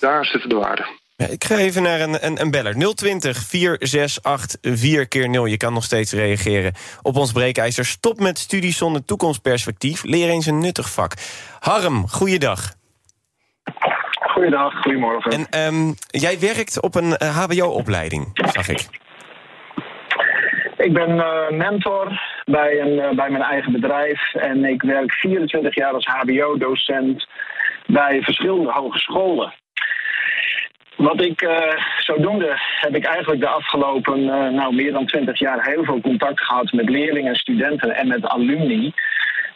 Daar 0.00 0.24
zitten 0.24 0.48
de 0.48 0.56
waarden. 0.56 0.86
Ik 1.16 1.44
ga 1.44 1.56
even 1.56 1.82
naar 1.82 2.00
een, 2.00 2.26
een, 2.26 2.40
een 2.40 2.50
beller. 2.50 2.94
020 2.94 3.36
468 3.36 4.78
4 4.78 5.08
keer 5.08 5.28
0 5.28 5.46
Je 5.46 5.56
kan 5.56 5.72
nog 5.72 5.84
steeds 5.84 6.12
reageren 6.12 6.72
op 7.02 7.16
ons 7.16 7.32
breekijzer. 7.32 7.84
Stop 7.84 8.20
met 8.20 8.38
studies 8.38 8.76
zonder 8.76 9.04
toekomstperspectief. 9.04 10.04
Leer 10.04 10.28
eens 10.28 10.46
een 10.46 10.58
nuttig 10.58 10.92
vak. 10.92 11.12
Harm, 11.60 12.08
goeiedag. 12.08 12.74
Goeiedag, 14.20 14.82
goedemorgen. 14.82 15.46
En 15.50 15.66
um, 15.66 15.94
jij 16.06 16.38
werkt 16.40 16.82
op 16.82 16.94
een 16.94 17.16
uh, 17.22 17.44
HBO-opleiding, 17.44 18.30
zag 18.52 18.68
ik. 18.68 18.86
Ik 20.76 20.92
ben 20.92 21.10
uh, 21.10 21.50
mentor 21.50 22.20
bij, 22.44 22.80
een, 22.80 22.92
uh, 22.92 23.16
bij 23.16 23.30
mijn 23.30 23.42
eigen 23.42 23.72
bedrijf. 23.72 24.34
En 24.34 24.64
ik 24.64 24.82
werk 24.82 25.12
24 25.12 25.74
jaar 25.74 25.92
als 25.92 26.06
HBO-docent 26.06 27.28
bij 27.86 28.22
verschillende 28.22 28.72
hogescholen. 28.72 29.54
Wat 30.96 31.20
ik 31.20 31.42
uh, 31.42 31.58
zodoende 31.98 32.52
heb 32.80 32.96
ik 32.96 33.04
eigenlijk 33.04 33.40
de 33.40 33.48
afgelopen 33.48 34.20
uh, 34.20 34.48
nou, 34.48 34.74
meer 34.74 34.92
dan 34.92 35.06
twintig 35.06 35.38
jaar 35.38 35.66
heel 35.66 35.84
veel 35.84 36.00
contact 36.00 36.40
gehad 36.40 36.72
met 36.72 36.88
leerlingen, 36.88 37.34
studenten 37.34 37.96
en 37.96 38.08
met 38.08 38.26
alumni. 38.26 38.92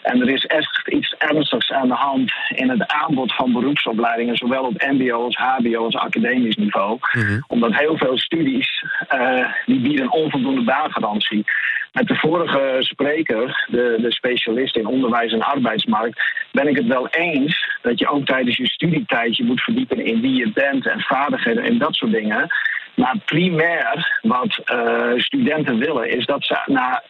En 0.03 0.21
er 0.21 0.29
is 0.29 0.45
echt 0.45 0.89
iets 0.89 1.15
ernstigs 1.19 1.73
aan 1.73 1.89
de 1.89 1.95
hand 1.95 2.33
in 2.49 2.71
het 2.71 2.87
aanbod 2.87 3.35
van 3.35 3.53
beroepsopleidingen, 3.53 4.37
zowel 4.37 4.65
op 4.65 4.87
MBO 4.91 5.25
als 5.25 5.37
HBO 5.37 5.85
als 5.85 5.97
academisch 5.97 6.57
niveau. 6.57 6.99
Mm 7.13 7.45
Omdat 7.47 7.75
heel 7.75 7.97
veel 7.97 8.19
studies 8.19 8.85
uh, 9.15 9.47
die 9.67 9.81
bieden 9.81 10.13
onvoldoende 10.13 10.63
baangarantie. 10.65 11.45
Met 11.93 12.07
de 12.07 12.17
vorige 12.17 12.77
spreker, 12.79 13.67
de, 13.71 13.99
de 14.01 14.13
specialist 14.13 14.77
in 14.77 14.87
onderwijs 14.87 15.33
en 15.33 15.43
arbeidsmarkt, 15.43 16.21
ben 16.53 16.69
ik 16.69 16.77
het 16.77 16.87
wel 16.87 17.09
eens 17.09 17.79
dat 17.83 17.99
je 17.99 18.09
ook 18.09 18.25
tijdens 18.25 18.57
je 18.57 18.67
studietijd 18.67 19.37
je 19.37 19.45
moet 19.45 19.61
verdiepen 19.61 20.05
in 20.05 20.21
wie 20.21 20.35
je 20.35 20.53
bent 20.53 20.87
en 20.87 21.01
vaardigheden 21.01 21.65
en 21.65 21.79
dat 21.79 21.95
soort 21.95 22.13
dingen. 22.13 22.49
Maar 22.95 23.17
primair 23.25 24.19
wat 24.23 24.61
uh, 24.73 25.13
studenten 25.17 25.79
willen 25.79 26.11
is 26.11 26.27
dat 26.27 26.45
ze 26.45 26.59
na 26.67 27.03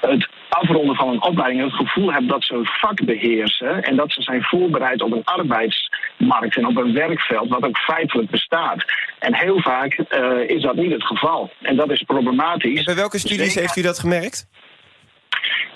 het 0.00 0.28
afronden 0.48 0.96
van 0.96 1.08
een 1.08 1.22
opleiding 1.22 1.62
het 1.62 1.72
gevoel 1.72 2.12
hebben 2.12 2.30
dat 2.30 2.44
ze 2.44 2.54
een 2.54 2.66
vak 2.66 3.04
beheersen 3.04 3.82
en 3.82 3.96
dat 3.96 4.12
ze 4.12 4.22
zijn 4.22 4.42
voorbereid 4.42 5.02
op 5.02 5.12
een 5.12 5.24
arbeidsmarkt 6.20 6.56
en 6.56 6.66
op 6.66 6.76
een 6.76 6.92
werkveld 6.92 7.48
wat 7.48 7.64
ook 7.64 7.78
feitelijk 7.78 8.30
bestaat. 8.30 8.84
En 9.18 9.34
heel 9.34 9.60
vaak 9.60 9.98
uh, 9.98 10.48
is 10.48 10.62
dat 10.62 10.74
niet 10.74 10.92
het 10.92 11.04
geval. 11.04 11.50
En 11.62 11.76
dat 11.76 11.90
is 11.90 12.02
problematisch. 12.02 12.78
En 12.78 12.84
bij 12.84 12.94
welke 12.94 13.18
studies 13.18 13.54
heeft 13.54 13.76
u 13.76 13.82
dat 13.82 13.98
gemerkt? 13.98 14.46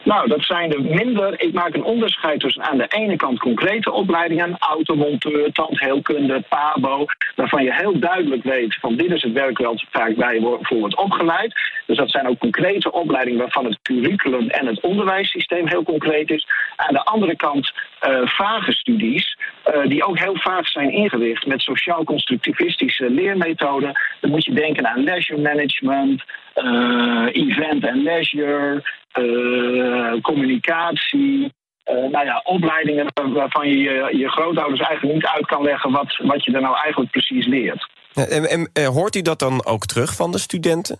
Nou, 0.05 0.29
dat 0.29 0.43
zijn 0.43 0.73
er 0.73 0.83
minder. 0.83 1.43
Ik 1.43 1.53
maak 1.53 1.75
een 1.75 1.85
onderscheid 1.85 2.41
tussen 2.41 2.63
aan 2.63 2.79
de 2.79 2.87
ene 2.89 3.17
kant 3.17 3.39
concrete 3.39 3.93
opleidingen, 3.93 4.57
automonteur, 4.59 5.53
tandheelkunde, 5.53 6.45
PABO, 6.49 7.05
waarvan 7.37 7.65
je 7.65 7.75
heel 7.75 7.99
duidelijk 7.99 8.43
weet 8.43 8.75
van 8.81 8.97
dit 8.97 9.11
is 9.11 9.23
het 9.23 9.33
werk 9.33 9.59
waar 9.59 9.85
vaak 9.91 10.17
bij 10.17 10.41
voor 10.61 10.79
wordt 10.79 10.97
opgeleid. 10.97 11.55
Dus 11.87 11.97
dat 11.97 12.11
zijn 12.11 12.29
ook 12.29 12.39
concrete 12.39 12.93
opleidingen 12.93 13.41
waarvan 13.41 13.65
het 13.65 13.79
curriculum 13.83 14.49
en 14.49 14.67
het 14.67 14.81
onderwijssysteem 14.81 15.69
heel 15.69 15.83
concreet 15.83 16.31
is. 16.31 16.47
Aan 16.77 16.95
de 16.95 17.05
andere 17.05 17.37
kant 17.37 17.73
uh, 18.09 18.27
vage 18.27 18.73
studies, 18.73 19.39
uh, 19.67 19.89
die 19.89 20.05
ook 20.05 20.19
heel 20.19 20.37
vaak 20.37 20.67
zijn 20.67 20.91
ingericht 20.91 21.47
met 21.47 21.61
sociaal-constructivistische 21.61 23.11
leermethoden. 23.11 23.93
Dan 24.21 24.31
moet 24.31 24.45
je 24.45 24.53
denken 24.53 24.87
aan 24.87 25.05
leisure 25.05 25.41
management, 25.41 26.25
uh, 26.55 27.27
event 27.33 27.87
en 27.87 28.03
leisure, 28.03 28.83
uh, 29.19 30.23
communicatie. 30.23 31.53
Nou 31.85 32.25
ja, 32.25 32.41
opleidingen 32.45 33.07
waarvan 33.33 33.69
je, 33.69 34.09
je 34.17 34.29
grootouders 34.29 34.81
eigenlijk 34.81 35.15
niet 35.15 35.27
uit 35.27 35.47
kan 35.47 35.63
leggen 35.63 35.91
wat, 35.91 36.17
wat 36.23 36.45
je 36.45 36.53
er 36.53 36.61
nou 36.61 36.77
eigenlijk 36.77 37.11
precies 37.11 37.47
leert. 37.47 37.89
En, 38.15 38.69
en 38.73 38.85
hoort 38.85 39.17
u 39.17 39.23
dat 39.23 39.39
dan 39.39 39.67
ook 39.67 39.87
terug 39.87 40.15
van 40.15 40.33
de 40.33 40.39
studenten? 40.39 40.99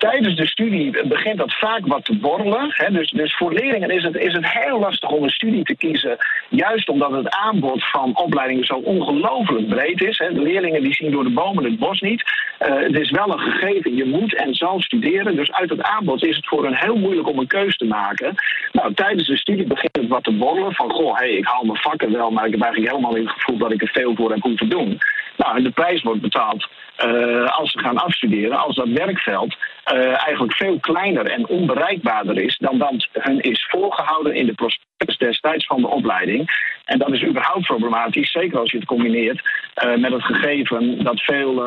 Tijdens 0.00 0.36
de 0.36 0.46
studie 0.46 1.06
begint 1.06 1.38
dat 1.38 1.54
vaak 1.54 1.86
wat 1.86 2.04
te 2.04 2.16
borrelen. 2.16 2.66
Hè. 2.68 2.90
Dus, 2.90 3.10
dus 3.10 3.36
voor 3.36 3.52
leerlingen 3.52 3.90
is 3.90 4.02
het, 4.02 4.16
is 4.16 4.32
het 4.32 4.52
heel 4.52 4.78
lastig 4.78 5.10
om 5.10 5.22
een 5.22 5.30
studie 5.30 5.64
te 5.64 5.76
kiezen. 5.76 6.16
Juist 6.48 6.88
omdat 6.88 7.12
het 7.12 7.28
aanbod 7.28 7.90
van 7.90 8.16
opleidingen 8.16 8.64
zo 8.64 8.74
ongelooflijk 8.74 9.68
breed 9.68 10.02
is. 10.02 10.18
Hè. 10.18 10.32
De 10.32 10.42
leerlingen 10.42 10.82
die 10.82 10.94
zien 10.94 11.10
door 11.10 11.24
de 11.24 11.30
bomen 11.30 11.64
het 11.64 11.78
bos 11.78 12.00
niet. 12.00 12.22
Uh, 12.60 12.82
het 12.82 12.98
is 12.98 13.10
wel 13.10 13.32
een 13.32 13.38
gegeven, 13.38 13.94
je 13.94 14.04
moet 14.04 14.34
en 14.34 14.54
zal 14.54 14.80
studeren. 14.80 15.36
Dus 15.36 15.52
uit 15.52 15.70
het 15.70 15.82
aanbod 15.82 16.24
is 16.24 16.36
het 16.36 16.46
voor 16.46 16.64
hen 16.64 16.76
heel 16.76 16.96
moeilijk 16.96 17.28
om 17.28 17.38
een 17.38 17.46
keuze 17.46 17.76
te 17.76 17.84
maken. 17.84 18.34
Nou, 18.72 18.94
tijdens 18.94 19.26
de 19.26 19.36
studie 19.36 19.66
begint 19.66 19.96
het 19.96 20.08
wat 20.08 20.24
te 20.24 20.32
borrelen. 20.32 20.74
Van, 20.74 20.90
goh, 20.90 21.16
hey, 21.16 21.30
ik 21.30 21.46
haal 21.46 21.64
mijn 21.64 21.82
vakken 21.82 22.12
wel, 22.12 22.30
maar 22.30 22.46
ik 22.46 22.52
heb 22.52 22.62
eigenlijk 22.62 22.92
helemaal 22.92 23.14
niet 23.14 23.28
het 23.28 23.38
gevoel 23.38 23.58
dat 23.58 23.72
ik 23.72 23.82
er 23.82 23.90
veel 23.92 24.14
voor 24.14 24.30
heb 24.30 24.42
hoeven 24.42 24.68
doen. 24.68 24.98
Nou, 25.36 25.56
en 25.56 25.62
de 25.62 25.70
prijs 25.70 26.02
wordt 26.02 26.20
betaald 26.20 26.68
uh, 27.04 27.58
als 27.58 27.72
ze 27.72 27.78
gaan 27.78 27.98
afstuderen, 27.98 28.58
als 28.58 28.74
dat 28.74 28.88
werkveld 28.88 29.56
uh, 29.92 30.26
eigenlijk 30.26 30.54
veel 30.54 30.78
kleiner 30.80 31.26
en 31.26 31.48
onbereikbaarder 31.48 32.38
is 32.38 32.56
dan 32.58 32.78
dat 32.78 33.08
hun 33.12 33.40
is 33.40 33.66
voorgehouden 33.70 34.34
in 34.34 34.46
de 34.46 34.54
prospectus 34.54 35.18
destijds 35.18 35.66
van 35.66 35.80
de 35.80 35.88
opleiding. 35.88 36.50
En 36.84 36.98
dat 36.98 37.12
is 37.12 37.24
überhaupt 37.24 37.66
problematisch, 37.66 38.30
zeker 38.30 38.58
als 38.58 38.70
je 38.70 38.76
het 38.76 38.86
combineert 38.86 39.40
uh, 39.84 39.96
met 39.96 40.12
het 40.12 40.24
gegeven 40.24 41.04
dat 41.04 41.20
veel 41.20 41.64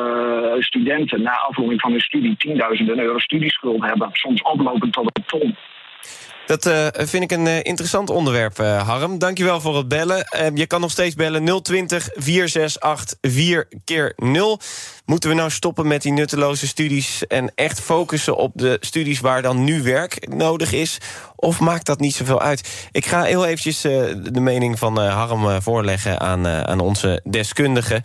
studenten 0.59 1.21
na 1.21 1.31
afronding 1.31 1.81
van 1.81 1.91
hun 1.91 2.01
studie 2.01 2.37
tienduizenden 2.37 2.99
euro 2.99 3.19
studieschuld 3.19 3.83
hebben, 3.85 4.09
soms 4.11 4.41
oplopend 4.41 4.93
tot 4.93 5.09
een 5.13 5.23
ton. 5.25 5.55
Dat 6.45 6.65
uh, 6.65 6.87
vind 6.91 7.23
ik 7.23 7.31
een 7.31 7.45
uh, 7.45 7.57
interessant 7.57 8.09
onderwerp, 8.09 8.59
uh, 8.59 8.87
Harm. 8.87 9.19
Dankjewel 9.19 9.61
voor 9.61 9.77
het 9.77 9.87
bellen. 9.87 10.51
je 10.53 10.67
kan 10.67 10.81
nog 10.81 10.91
steeds 10.91 11.15
bellen 11.15 11.61
020 11.61 12.09
468 12.13 13.17
4 13.21 13.67
keer 13.83 14.13
0 14.15 14.59
Moeten 15.05 15.29
we 15.29 15.35
nou 15.35 15.49
stoppen 15.49 15.87
met 15.87 16.01
die 16.01 16.11
nutteloze 16.11 16.67
studies... 16.67 17.27
en 17.27 17.51
echt 17.55 17.79
focussen 17.79 18.37
op 18.37 18.51
de 18.55 18.77
studies 18.79 19.19
waar 19.19 19.41
dan 19.41 19.63
nu 19.63 19.81
werk 19.81 20.27
nodig 20.35 20.73
is? 20.73 20.97
Of 21.35 21.59
maakt 21.59 21.85
dat 21.85 21.99
niet 21.99 22.15
zoveel 22.15 22.41
uit? 22.41 22.87
Ik 22.91 23.05
ga 23.05 23.23
heel 23.23 23.45
eventjes 23.45 23.81
de 23.81 24.39
mening 24.39 24.79
van 24.79 24.97
Harm 24.97 25.61
voorleggen 25.61 26.19
aan, 26.19 26.47
aan 26.47 26.79
onze 26.79 27.21
deskundigen. 27.23 28.01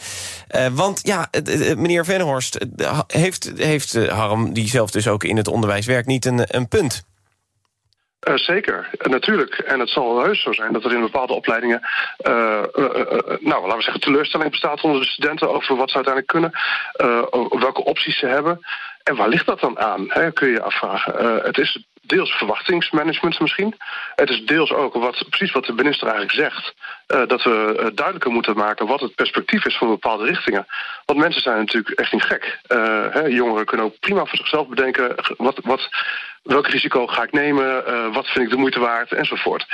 want 0.73 1.00
ja, 1.02 1.30
meneer 1.76 2.04
Venhorst, 2.04 2.59
heeft, 3.07 3.52
heeft 3.57 3.95
Harm... 4.09 4.52
die 4.52 4.68
zelf 4.68 4.90
dus 4.90 5.09
ook 5.09 5.25
in 5.25 5.37
het 5.37 5.49
onderwijs 5.49 5.87
werkt, 5.87 6.07
niet 6.07 6.25
een, 6.25 6.57
een 6.57 6.68
punt? 6.68 7.08
Uh, 8.26 8.37
zeker, 8.37 8.88
uh, 8.92 9.10
natuurlijk. 9.10 9.58
En 9.58 9.80
het 9.80 9.88
zal 9.88 10.22
heus 10.22 10.42
zo 10.42 10.52
zijn 10.52 10.72
dat 10.72 10.84
er 10.84 10.92
in 10.92 11.00
bepaalde 11.00 11.32
opleidingen, 11.32 11.80
uh, 12.26 12.62
nou 13.40 13.62
laten 13.62 13.76
we 13.76 13.82
zeggen, 13.82 14.00
teleurstelling 14.00 14.50
bestaat 14.50 14.80
onder 14.80 15.00
de 15.00 15.06
studenten 15.06 15.50
over 15.50 15.76
wat 15.76 15.90
ze 15.90 15.96
uiteindelijk 15.96 16.32
kunnen, 16.32 16.52
welke 17.60 17.84
opties 17.84 18.18
ze 18.18 18.26
hebben. 18.26 18.60
En 19.02 19.16
waar 19.16 19.28
ligt 19.28 19.46
dat 19.46 19.60
dan 19.60 19.78
aan, 19.78 20.04
hè, 20.08 20.32
kun 20.32 20.46
je 20.46 20.52
je 20.52 20.62
afvragen. 20.62 21.42
het 21.42 21.58
is 21.58 21.84
deels 22.02 22.30
verwachtingsmanagement 22.30 23.40
misschien. 23.40 23.75
Het 24.14 24.30
is 24.30 24.44
deels 24.44 24.72
ook 24.72 24.94
wat, 24.94 25.25
precies 25.28 25.52
wat 25.52 25.64
de 25.64 25.72
minister 25.72 26.08
eigenlijk 26.08 26.37
zegt. 26.37 26.75
dat 27.28 27.42
we 27.42 27.90
duidelijker 27.94 28.30
moeten 28.30 28.56
maken 28.56 28.87
wat 28.87 29.00
het 29.00 29.14
perspectief 29.14 29.66
is 29.66 29.76
voor 29.76 29.88
bepaalde 29.88 30.25
richtingen. 30.25 30.66
Want 31.04 31.18
mensen 31.18 31.42
zijn 31.42 31.58
natuurlijk 31.58 31.98
echt 31.98 32.12
niet 32.12 32.25
gek. 32.25 32.58
Hè, 33.12 33.20
jongeren 33.20 33.66
kunnen 33.66 33.87
ook 33.87 33.98
prima 34.00 34.25
voor 34.25 34.38
zichzelf 34.38 34.68
bedenken 34.68 35.14
wat, 35.37 35.58
wat 35.62 35.88
welk 36.49 36.67
risico 36.67 37.07
ga 37.07 37.23
ik 37.23 37.33
nemen, 37.33 37.83
uh, 37.88 38.14
wat 38.14 38.26
vind 38.26 38.45
ik 38.45 38.50
de 38.50 38.57
moeite 38.57 38.81
waard, 38.81 39.12
enzovoort. 39.12 39.67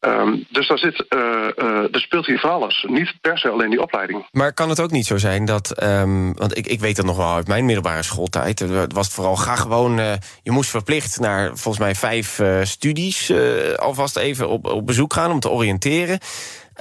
Um, 0.00 0.46
dus 0.50 0.68
daar, 0.68 0.78
zit, 0.78 1.04
uh, 1.08 1.20
uh, 1.56 1.94
er 1.94 2.00
speelt 2.00 2.26
hier 2.26 2.38
van 2.38 2.50
alles. 2.50 2.84
Niet 2.88 3.12
per 3.20 3.38
se 3.38 3.48
alleen 3.48 3.70
die 3.70 3.82
opleiding. 3.82 4.26
Maar 4.30 4.52
kan 4.52 4.68
het 4.68 4.80
ook 4.80 4.90
niet 4.90 5.06
zo 5.06 5.16
zijn 5.16 5.44
dat... 5.44 5.82
Um, 5.82 6.34
want 6.34 6.56
ik, 6.56 6.66
ik 6.66 6.80
weet 6.80 6.96
dat 6.96 7.04
nog 7.04 7.16
wel 7.16 7.34
uit 7.34 7.48
mijn 7.48 7.64
middelbare 7.64 8.02
schooltijd. 8.02 8.58
Het 8.58 8.92
was 8.92 9.08
vooral, 9.08 9.36
ga 9.36 9.56
gewoon... 9.56 9.96
Je 10.42 10.50
moest 10.50 10.70
verplicht 10.70 11.20
naar 11.20 11.46
volgens 11.46 11.78
mij 11.78 11.94
vijf 11.94 12.40
studies... 12.62 13.32
alvast 13.76 14.16
even 14.16 14.48
op, 14.48 14.66
op 14.66 14.86
bezoek 14.86 15.12
gaan 15.12 15.30
om 15.30 15.40
te 15.40 15.50
oriënteren. 15.50 16.18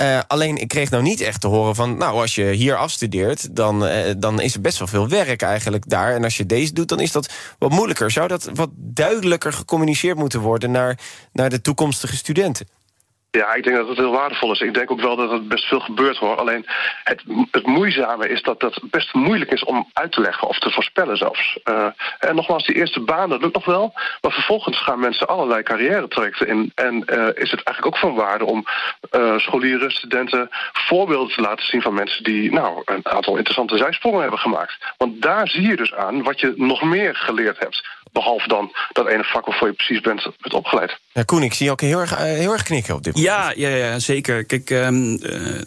Uh, 0.01 0.19
alleen 0.27 0.57
ik 0.57 0.67
kreeg 0.67 0.89
nou 0.89 1.03
niet 1.03 1.21
echt 1.21 1.41
te 1.41 1.47
horen 1.47 1.75
van... 1.75 1.97
nou, 1.97 2.21
als 2.21 2.35
je 2.35 2.43
hier 2.43 2.75
afstudeert, 2.75 3.55
dan, 3.55 3.85
uh, 3.85 4.13
dan 4.17 4.41
is 4.41 4.53
er 4.53 4.61
best 4.61 4.77
wel 4.77 4.87
veel 4.87 5.07
werk 5.07 5.41
eigenlijk 5.41 5.89
daar. 5.89 6.15
En 6.15 6.23
als 6.23 6.37
je 6.37 6.45
deze 6.45 6.73
doet, 6.73 6.89
dan 6.89 6.99
is 6.99 7.11
dat 7.11 7.33
wat 7.57 7.71
moeilijker. 7.71 8.11
Zou 8.11 8.27
dat 8.27 8.49
wat 8.53 8.69
duidelijker 8.73 9.53
gecommuniceerd 9.53 10.17
moeten 10.17 10.39
worden... 10.39 10.71
naar, 10.71 10.99
naar 11.31 11.49
de 11.49 11.61
toekomstige 11.61 12.15
studenten? 12.15 12.67
Ja, 13.31 13.53
ik 13.53 13.63
denk 13.63 13.75
dat 13.75 13.87
het 13.87 13.97
heel 13.97 14.11
waardevol 14.11 14.51
is. 14.51 14.61
Ik 14.61 14.73
denk 14.73 14.91
ook 14.91 15.01
wel 15.01 15.15
dat 15.15 15.31
het 15.31 15.47
best 15.47 15.65
veel 15.65 15.79
gebeurt 15.79 16.17
hoor. 16.17 16.35
Alleen 16.35 16.65
het, 17.03 17.23
het 17.51 17.65
moeizame 17.65 18.29
is 18.29 18.41
dat 18.41 18.61
het 18.61 18.79
best 18.83 19.13
moeilijk 19.13 19.51
is 19.51 19.63
om 19.63 19.89
uit 19.93 20.11
te 20.11 20.21
leggen 20.21 20.47
of 20.47 20.59
te 20.59 20.71
voorspellen 20.71 21.17
zelfs. 21.17 21.59
Uh, 21.63 21.85
en 22.19 22.35
nogmaals, 22.35 22.65
die 22.65 22.75
eerste 22.75 22.99
baan, 22.99 23.29
dat 23.29 23.41
lukt 23.41 23.53
nog 23.53 23.65
wel. 23.65 23.93
Maar 24.21 24.31
vervolgens 24.31 24.81
gaan 24.81 24.99
mensen 24.99 25.27
allerlei 25.27 25.63
carrière 25.63 26.07
trajecten 26.07 26.47
in. 26.47 26.71
En 26.75 26.93
uh, 26.93 27.27
is 27.33 27.51
het 27.51 27.63
eigenlijk 27.63 27.85
ook 27.85 27.97
van 27.97 28.15
waarde 28.15 28.45
om 28.45 28.65
uh, 29.15 29.37
scholieren, 29.37 29.91
studenten 29.91 30.47
voorbeelden 30.73 31.35
te 31.35 31.41
laten 31.41 31.65
zien 31.65 31.81
van 31.81 31.93
mensen 31.93 32.23
die 32.23 32.51
nou 32.51 32.81
een 32.85 33.07
aantal 33.07 33.35
interessante 33.35 33.77
zijsprongen 33.77 34.21
hebben 34.21 34.39
gemaakt. 34.39 34.77
Want 34.97 35.21
daar 35.21 35.47
zie 35.47 35.67
je 35.67 35.75
dus 35.75 35.93
aan 35.93 36.23
wat 36.23 36.39
je 36.39 36.53
nog 36.55 36.81
meer 36.81 37.15
geleerd 37.15 37.59
hebt. 37.59 37.87
Behalve 38.11 38.47
dan 38.47 38.71
dat 38.91 39.07
ene 39.07 39.23
vak 39.23 39.45
waarvoor 39.45 39.67
je 39.67 39.73
precies 39.73 40.01
bent, 40.01 40.21
bent 40.23 40.53
opgeleid. 40.53 40.99
Ja, 41.13 41.23
Koen, 41.23 41.43
ik 41.43 41.53
zie 41.53 41.65
je 41.65 41.71
ook 41.71 41.81
heel 41.81 41.99
erg, 41.99 42.17
heel 42.17 42.51
erg 42.51 42.63
knikken 42.63 42.95
op 42.95 43.03
dit 43.03 43.15
moment. 43.15 43.33
Ja, 43.33 43.53
ja, 43.55 43.75
ja 43.75 43.99
zeker. 43.99 44.45
Kijk, 44.45 44.69
um, 44.69 45.19
uh, 45.23 45.61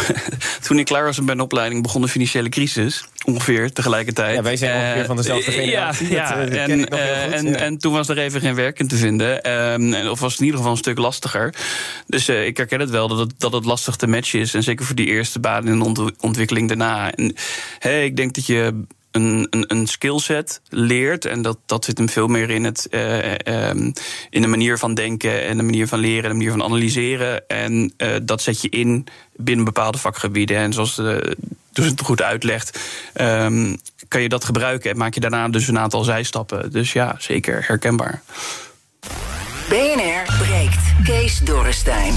toen 0.66 0.78
ik 0.78 0.84
klaar 0.84 1.04
was 1.04 1.16
met 1.16 1.26
mijn 1.26 1.40
opleiding 1.40 1.82
begon 1.82 2.02
de 2.02 2.08
financiële 2.08 2.48
crisis. 2.48 3.04
Ongeveer 3.24 3.72
tegelijkertijd. 3.72 4.34
Ja, 4.34 4.42
wij 4.42 4.56
zijn 4.56 4.80
ongeveer 4.80 5.00
uh, 5.00 5.06
van 5.06 5.16
dezelfde 5.16 5.52
generatie. 5.52 6.10
Ja, 6.10 6.40
ja. 6.40 6.48
en, 6.48 6.78
uh, 6.78 7.34
en, 7.34 7.46
ja. 7.46 7.56
en, 7.56 7.78
toen 7.78 7.92
was 7.92 8.08
er 8.08 8.18
even 8.18 8.40
geen 8.40 8.54
werk 8.54 8.78
in 8.78 8.88
te 8.88 8.96
vinden. 8.96 9.50
Um, 9.50 10.08
of 10.08 10.20
was 10.20 10.30
het 10.30 10.40
in 10.40 10.44
ieder 10.44 10.60
geval 10.60 10.74
een 10.74 10.82
stuk 10.82 10.98
lastiger. 10.98 11.54
Dus 12.06 12.28
uh, 12.28 12.46
ik 12.46 12.56
herken 12.56 12.80
het 12.80 12.90
wel 12.90 13.08
dat 13.08 13.18
het, 13.18 13.32
dat 13.38 13.52
het 13.52 13.64
lastig 13.64 13.96
te 13.96 14.06
matchen 14.06 14.40
is. 14.40 14.54
En 14.54 14.62
zeker 14.62 14.86
voor 14.86 14.94
die 14.94 15.06
eerste 15.06 15.40
baan 15.40 15.66
en 15.66 15.94
de 15.94 16.14
ontwikkeling 16.20 16.68
daarna. 16.68 17.12
En, 17.12 17.34
hey, 17.78 18.04
ik 18.04 18.16
denk 18.16 18.34
dat 18.34 18.46
je 18.46 18.84
een, 19.12 19.46
een, 19.50 19.64
een 19.66 19.86
skillset 19.86 20.60
leert. 20.68 21.24
En 21.24 21.42
dat, 21.42 21.58
dat 21.66 21.84
zit 21.84 21.98
hem 21.98 22.08
veel 22.08 22.26
meer 22.26 22.50
in, 22.50 22.64
het, 22.64 22.86
uh, 22.90 23.68
um, 23.68 23.92
in 24.30 24.42
de 24.42 24.48
manier 24.48 24.78
van 24.78 24.94
denken 24.94 25.42
en 25.42 25.56
de 25.56 25.62
manier 25.62 25.88
van 25.88 25.98
leren, 25.98 26.30
de 26.30 26.36
manier 26.36 26.50
van 26.50 26.62
analyseren. 26.62 27.48
En 27.48 27.92
uh, 27.98 28.16
dat 28.22 28.42
zet 28.42 28.62
je 28.62 28.68
in 28.68 29.06
binnen 29.36 29.64
bepaalde 29.64 29.98
vakgebieden. 29.98 30.56
En 30.56 30.72
zoals 30.72 30.94
de, 30.94 31.36
dus 31.72 31.86
het 31.86 32.00
goed 32.00 32.22
uitlegt, 32.22 32.78
um, 33.20 33.76
kan 34.08 34.22
je 34.22 34.28
dat 34.28 34.44
gebruiken 34.44 34.90
en 34.90 34.96
maak 34.96 35.14
je 35.14 35.20
daarna 35.20 35.48
dus 35.48 35.68
een 35.68 35.78
aantal 35.78 36.04
zijstappen. 36.04 36.70
Dus 36.70 36.92
ja, 36.92 37.14
zeker 37.18 37.64
herkenbaar. 37.66 38.22
BNR 39.68 40.36
breekt. 40.38 41.04
Kees 41.04 41.38
Dorrestein. 41.38 42.14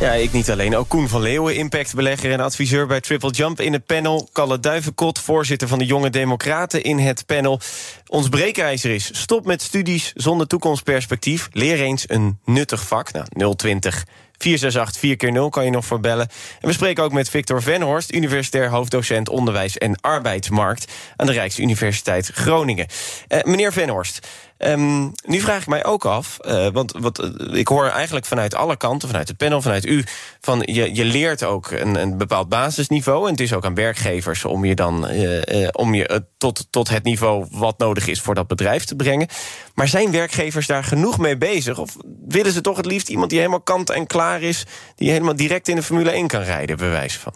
Ja, 0.00 0.12
ik 0.12 0.32
niet 0.32 0.50
alleen. 0.50 0.76
Ook 0.76 0.88
Koen 0.88 1.08
van 1.08 1.20
Leeuwen, 1.20 1.56
impactbelegger 1.56 2.32
en 2.32 2.40
adviseur 2.40 2.86
bij 2.86 3.00
Triple 3.00 3.30
Jump 3.30 3.60
in 3.60 3.72
het 3.72 3.86
panel. 3.86 4.28
Kalle 4.32 4.60
Duivenkot, 4.60 5.18
voorzitter 5.18 5.68
van 5.68 5.78
de 5.78 5.84
Jonge 5.84 6.10
Democraten 6.10 6.82
in 6.82 6.98
het 6.98 7.26
panel. 7.26 7.60
Ons 8.06 8.28
breekijzer 8.28 8.90
is 8.90 9.10
stop 9.12 9.46
met 9.46 9.62
studies 9.62 10.12
zonder 10.14 10.46
toekomstperspectief. 10.46 11.48
Leer 11.52 11.80
eens 11.80 12.04
een 12.06 12.38
nuttig 12.44 12.86
vak. 12.86 13.12
Nou, 13.12 13.54
020 13.56 14.04
468 14.38 15.00
4 15.00 15.16
keer 15.16 15.32
0 15.32 15.48
kan 15.48 15.64
je 15.64 15.70
nog 15.70 15.84
voor 15.84 16.00
bellen. 16.00 16.28
En 16.60 16.68
we 16.68 16.74
spreken 16.74 17.04
ook 17.04 17.12
met 17.12 17.30
Victor 17.30 17.62
Venhorst, 17.62 18.12
universitair 18.12 18.68
hoofddocent 18.68 19.28
onderwijs 19.28 19.78
en 19.78 20.00
arbeidsmarkt 20.00 20.92
aan 21.16 21.26
de 21.26 21.32
Rijksuniversiteit 21.32 22.26
Groningen. 22.26 22.86
Uh, 23.28 23.42
meneer 23.42 23.72
Venhorst, 23.72 24.28
Um, 24.66 25.12
nu 25.24 25.40
vraag 25.40 25.60
ik 25.60 25.66
mij 25.66 25.84
ook 25.84 26.04
af, 26.04 26.38
uh, 26.40 26.66
want 26.72 26.92
wat, 26.98 27.24
uh, 27.24 27.58
ik 27.58 27.68
hoor 27.68 27.86
eigenlijk 27.86 28.26
vanuit 28.26 28.54
alle 28.54 28.76
kanten, 28.76 29.08
vanuit 29.08 29.28
het 29.28 29.36
panel, 29.36 29.62
vanuit 29.62 29.86
u, 29.86 30.04
van 30.40 30.62
je, 30.64 30.94
je 30.94 31.04
leert 31.04 31.44
ook 31.44 31.70
een, 31.70 31.94
een 31.94 32.18
bepaald 32.18 32.48
basisniveau. 32.48 33.24
En 33.24 33.30
het 33.30 33.40
is 33.40 33.52
ook 33.52 33.64
aan 33.64 33.74
werkgevers 33.74 34.44
om 34.44 34.64
je 34.64 34.74
dan 34.74 35.10
uh, 35.10 35.68
om 35.72 35.94
je 35.94 36.24
tot, 36.38 36.66
tot 36.70 36.88
het 36.88 37.04
niveau 37.04 37.46
wat 37.50 37.78
nodig 37.78 38.06
is 38.06 38.20
voor 38.20 38.34
dat 38.34 38.46
bedrijf 38.46 38.84
te 38.84 38.96
brengen. 38.96 39.28
Maar 39.74 39.88
zijn 39.88 40.10
werkgevers 40.10 40.66
daar 40.66 40.84
genoeg 40.84 41.18
mee 41.18 41.36
bezig? 41.36 41.78
Of 41.78 41.96
willen 42.28 42.52
ze 42.52 42.60
toch 42.60 42.76
het 42.76 42.86
liefst 42.86 43.08
iemand 43.08 43.30
die 43.30 43.38
helemaal 43.38 43.60
kant 43.60 43.90
en 43.90 44.06
klaar 44.06 44.42
is, 44.42 44.66
die 44.96 45.10
helemaal 45.10 45.36
direct 45.36 45.68
in 45.68 45.76
de 45.76 45.82
Formule 45.82 46.10
1 46.10 46.26
kan 46.26 46.42
rijden, 46.42 46.76
bewijs 46.76 47.16
van? 47.16 47.32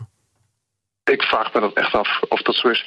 Ik 1.05 1.23
vraag 1.23 1.53
me 1.53 1.61
dat 1.61 1.73
echt 1.73 1.95
af 1.95 2.21
of 2.29 2.43
dat 2.43 2.55
zo 2.55 2.69
is. 2.69 2.85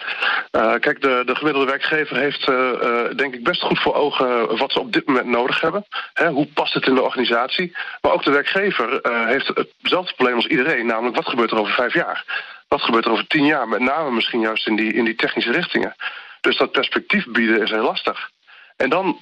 Uh, 0.51 0.73
kijk, 0.79 1.01
de, 1.01 1.23
de 1.25 1.35
gemiddelde 1.35 1.67
werkgever 1.69 2.17
heeft 2.17 2.47
uh, 2.47 2.71
uh, 2.81 3.15
denk 3.15 3.33
ik 3.33 3.43
best 3.43 3.61
goed 3.61 3.79
voor 3.79 3.93
ogen 3.93 4.57
wat 4.57 4.71
ze 4.71 4.79
op 4.79 4.93
dit 4.93 5.07
moment 5.07 5.27
nodig 5.27 5.61
hebben. 5.61 5.85
Hè, 6.13 6.29
hoe 6.29 6.47
past 6.53 6.73
het 6.73 6.87
in 6.87 6.95
de 6.95 7.01
organisatie? 7.01 7.75
Maar 8.01 8.11
ook 8.11 8.23
de 8.23 8.31
werkgever 8.31 8.99
heeft 9.27 9.47
hetzelfde 9.81 10.13
probleem 10.13 10.35
als 10.35 10.47
iedereen, 10.47 10.85
namelijk 10.85 11.15
wat 11.15 11.29
gebeurt 11.29 11.51
er 11.51 11.59
over 11.59 11.73
vijf 11.73 11.93
jaar? 11.93 12.25
Wat 12.67 12.81
gebeurt 12.81 13.05
er 13.05 13.11
over 13.11 13.27
tien 13.27 13.45
jaar? 13.45 13.67
Met 13.67 13.79
name 13.79 14.11
misschien 14.11 14.39
juist 14.39 14.67
in 14.67 14.75
die, 14.75 14.93
in 14.93 15.05
die 15.05 15.15
technische 15.15 15.51
richtingen. 15.51 15.95
Dus 16.41 16.57
dat 16.57 16.71
perspectief 16.71 17.25
bieden 17.27 17.61
is 17.61 17.69
heel 17.69 17.83
lastig. 17.83 18.29
En 18.77 18.89
dan 18.89 19.19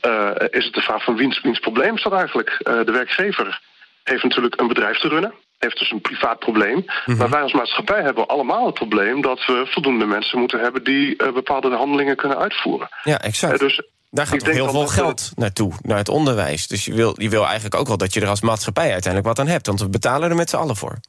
is 0.50 0.66
het 0.66 0.74
de 0.74 0.82
vraag 0.82 1.04
van 1.04 1.16
wiens, 1.16 1.42
wiens 1.42 1.60
probleem 1.60 1.96
is 1.96 2.04
dat 2.04 2.14
eigenlijk? 2.14 2.58
de 2.64 2.92
werkgever 2.92 3.60
heeft 4.04 4.24
natuurlijk 4.24 4.60
een 4.60 4.68
bedrijf 4.68 4.98
te 4.98 5.08
runnen 5.08 5.34
heeft 5.60 5.80
dus 5.80 5.92
een 5.92 6.02
privaat 6.02 6.40
probleem. 6.40 6.76
Mm 6.76 6.86
-hmm. 6.86 7.18
Maar 7.18 7.30
wij 7.30 7.42
als 7.42 7.54
maatschappij 7.54 8.02
hebben 8.02 8.28
allemaal 8.28 8.66
het 8.66 8.74
probleem 8.74 9.22
dat 9.22 9.46
we 9.46 9.64
voldoende 9.66 10.06
mensen 10.06 10.40
moeten 10.40 10.60
hebben 10.60 10.84
die 10.84 11.24
uh, 11.24 11.34
bepaalde 11.34 11.76
handelingen 11.76 12.16
kunnen 12.16 12.38
uitvoeren. 12.38 12.90
Ja, 13.04 13.22
exact. 13.22 13.54
Uh, 13.54 13.60
dus 13.60 13.82
daar 14.10 14.28
gaat 14.28 14.46
heel 14.46 14.70
veel 14.70 14.88
geld 14.88 15.32
we... 15.36 15.42
naartoe, 15.42 15.74
naar 15.82 15.98
het 15.98 16.10
onderwijs. 16.10 16.68
Dus 16.68 16.86
je 16.86 16.94
wil, 16.94 17.14
je 17.22 17.30
wil 17.30 17.46
eigenlijk 17.46 17.76
ook 17.76 17.88
wel 17.88 17.98
dat 17.98 18.14
je 18.14 18.22
er 18.22 18.28
als 18.28 18.42
maatschappij 18.42 18.92
uiteindelijk 18.92 19.26
wat 19.36 19.40
aan 19.40 19.52
hebt. 19.52 19.68
Want 19.68 19.80
we 19.80 19.90
betalen 19.90 20.30
er 20.30 20.36
met 20.36 20.50
z'n 20.50 20.56
allen 20.56 20.76
voor. 20.76 21.00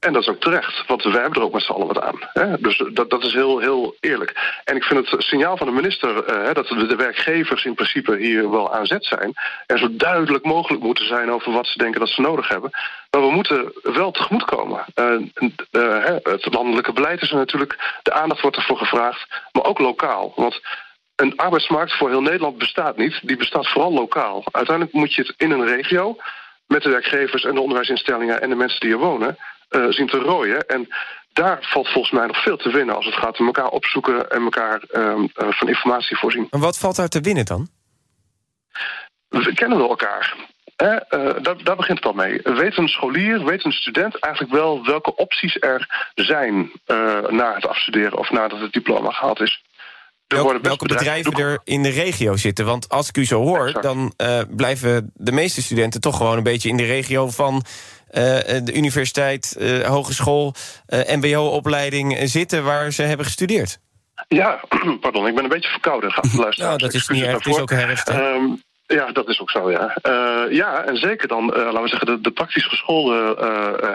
En 0.00 0.12
dat 0.12 0.22
is 0.22 0.28
ook 0.28 0.40
terecht, 0.40 0.86
want 0.86 1.02
we 1.02 1.10
hebben 1.10 1.32
er 1.32 1.42
ook 1.42 1.52
met 1.52 1.62
z'n 1.62 1.72
allen 1.72 1.86
wat 1.86 2.00
aan. 2.00 2.18
Hè? 2.32 2.60
Dus 2.60 2.84
dat, 2.92 3.10
dat 3.10 3.24
is 3.24 3.32
heel, 3.32 3.58
heel 3.58 3.96
eerlijk. 4.00 4.60
En 4.64 4.76
ik 4.76 4.84
vind 4.84 5.10
het 5.10 5.22
signaal 5.22 5.56
van 5.56 5.66
de 5.66 5.72
minister 5.72 6.08
uh, 6.08 6.54
dat 6.54 6.66
de, 6.66 6.96
werkgevers 6.96 7.64
in 7.64 7.74
principe 7.74 8.16
hier 8.16 8.50
wel 8.50 8.74
aan 8.74 8.86
zet 8.86 9.04
zijn. 9.04 9.32
En 9.66 9.78
zo 9.78 9.88
duidelijk 9.90 10.44
mogelijk 10.44 10.82
moeten 10.82 11.06
zijn 11.06 11.30
over 11.30 11.52
wat 11.52 11.66
ze 11.66 11.78
denken 11.78 12.00
dat 12.00 12.08
ze 12.08 12.20
nodig 12.20 12.48
hebben. 12.48 12.70
Maar 13.10 13.20
we 13.20 13.30
moeten 13.30 13.72
wel 13.82 14.10
tegemoetkomen. 14.10 14.84
Uh, 14.94 16.04
het 16.22 16.54
landelijke 16.54 16.92
beleid 16.92 17.22
is 17.22 17.30
er 17.30 17.36
natuurlijk, 17.36 17.98
de 18.02 18.12
aandacht 18.12 18.40
wordt 18.40 18.56
ervoor 18.56 18.78
gevraagd, 18.78 19.26
maar 19.52 19.64
ook 19.64 19.78
lokaal. 19.78 20.32
Want 20.36 20.60
een 21.16 21.36
arbeidsmarkt 21.36 21.96
voor 21.96 22.08
heel 22.08 22.22
Nederland 22.22 22.58
bestaat 22.58 22.96
niet, 22.96 23.20
die 23.22 23.36
bestaat 23.36 23.68
vooral 23.68 23.92
lokaal. 23.92 24.44
Uiteindelijk 24.50 24.96
moet 24.96 25.14
je 25.14 25.22
het 25.22 25.34
in 25.36 25.50
een 25.50 25.66
regio 25.66 26.16
met 26.66 26.82
de 26.82 26.90
werkgevers 26.90 27.44
en 27.44 27.54
de 27.54 27.60
onderwijsinstellingen 27.60 28.40
en 28.40 28.48
de 28.48 28.56
mensen 28.56 28.80
die 28.80 28.92
er 28.92 28.98
wonen 28.98 29.38
uh, 29.70 29.86
zien 29.88 30.06
te 30.06 30.18
rooien. 30.18 30.66
En 30.66 30.88
daar 31.32 31.58
valt 31.60 31.88
volgens 31.88 32.12
mij 32.12 32.26
nog 32.26 32.42
veel 32.42 32.56
te 32.56 32.70
winnen 32.70 32.94
als 32.94 33.04
het 33.04 33.14
gaat 33.14 33.38
om 33.38 33.46
elkaar 33.46 33.68
opzoeken 33.68 34.30
en 34.30 34.42
elkaar 34.42 34.82
uh, 34.92 35.02
uh, 35.02 35.24
van 35.34 35.68
informatie 35.68 36.18
voorzien. 36.18 36.46
En 36.50 36.60
wat 36.60 36.78
valt 36.78 36.96
daar 36.96 37.08
te 37.08 37.20
winnen 37.20 37.44
dan? 37.44 37.68
We 39.28 39.54
kennen 39.54 39.78
we 39.78 39.88
elkaar. 39.88 40.36
Hè? 40.76 40.96
Daar, 41.42 41.64
daar, 41.64 41.76
begint 41.76 41.98
het 41.98 42.06
al 42.06 42.12
mee. 42.12 42.40
Weet 42.42 42.76
een 42.76 42.88
scholier, 42.88 43.44
weet 43.44 43.64
een 43.64 43.72
student 43.72 44.18
eigenlijk 44.18 44.54
wel 44.54 44.84
welke 44.84 45.16
opties 45.16 45.56
er 45.60 46.04
zijn 46.14 46.70
na 47.28 47.54
het 47.54 47.66
afstuderen 47.66 48.18
of 48.18 48.30
nadat 48.30 48.60
het 48.60 48.72
diploma 48.72 49.10
gehaald 49.10 49.40
is? 49.40 49.62
Welke, 50.26 50.60
welke 50.60 50.86
bedrijven 50.86 51.32
er 51.32 51.60
in 51.64 51.82
de 51.82 51.88
regio 51.88 52.36
zitten. 52.36 52.64
Want 52.64 52.88
als 52.88 53.08
ik 53.08 53.16
u 53.16 53.24
zo 53.24 53.42
hoor, 53.42 53.66
exact. 53.66 53.82
dan 53.82 54.12
blijven 54.50 55.10
de 55.14 55.32
meeste 55.32 55.62
studenten 55.62 56.00
toch 56.00 56.16
gewoon 56.16 56.36
een 56.36 56.42
beetje 56.42 56.68
in 56.68 56.76
de 56.76 56.86
regio 56.86 57.28
van 57.28 57.64
de 58.10 58.72
universiteit, 58.74 59.56
uh, 59.58 59.86
hogeschool, 59.86 60.54
uh, 60.88 61.16
mbo-opleiding 61.16 62.18
zitten 62.22 62.64
waar 62.64 62.92
ze 62.92 63.02
hebben 63.02 63.26
gestudeerd. 63.26 63.78
Ja, 64.28 64.60
pardon, 65.00 65.26
ik 65.26 65.34
ben 65.34 65.44
een 65.44 65.50
beetje 65.50 65.70
verkouden. 65.70 66.12
Ga 66.12 66.22
luisteren. 66.36 66.68
nou, 66.68 66.78
dat 66.78 66.94
is 66.94 67.08
niet 67.08 67.22
erg, 67.22 67.32
het 67.32 67.46
is 67.46 67.58
ook 67.58 67.70
herfst. 67.70 68.08
Um, 68.08 68.62
ja, 68.86 69.12
dat 69.12 69.28
is 69.28 69.40
ook 69.40 69.50
zo, 69.50 69.70
ja. 69.70 69.96
Uh, 70.02 70.52
ja, 70.56 70.82
en 70.84 70.96
zeker 70.96 71.28
dan, 71.28 71.44
uh, 71.44 71.64
laten 71.64 71.82
we 71.82 71.88
zeggen, 71.88 72.06
de, 72.06 72.20
de 72.20 72.30
praktisch 72.30 72.66
geschoolde 72.66 73.36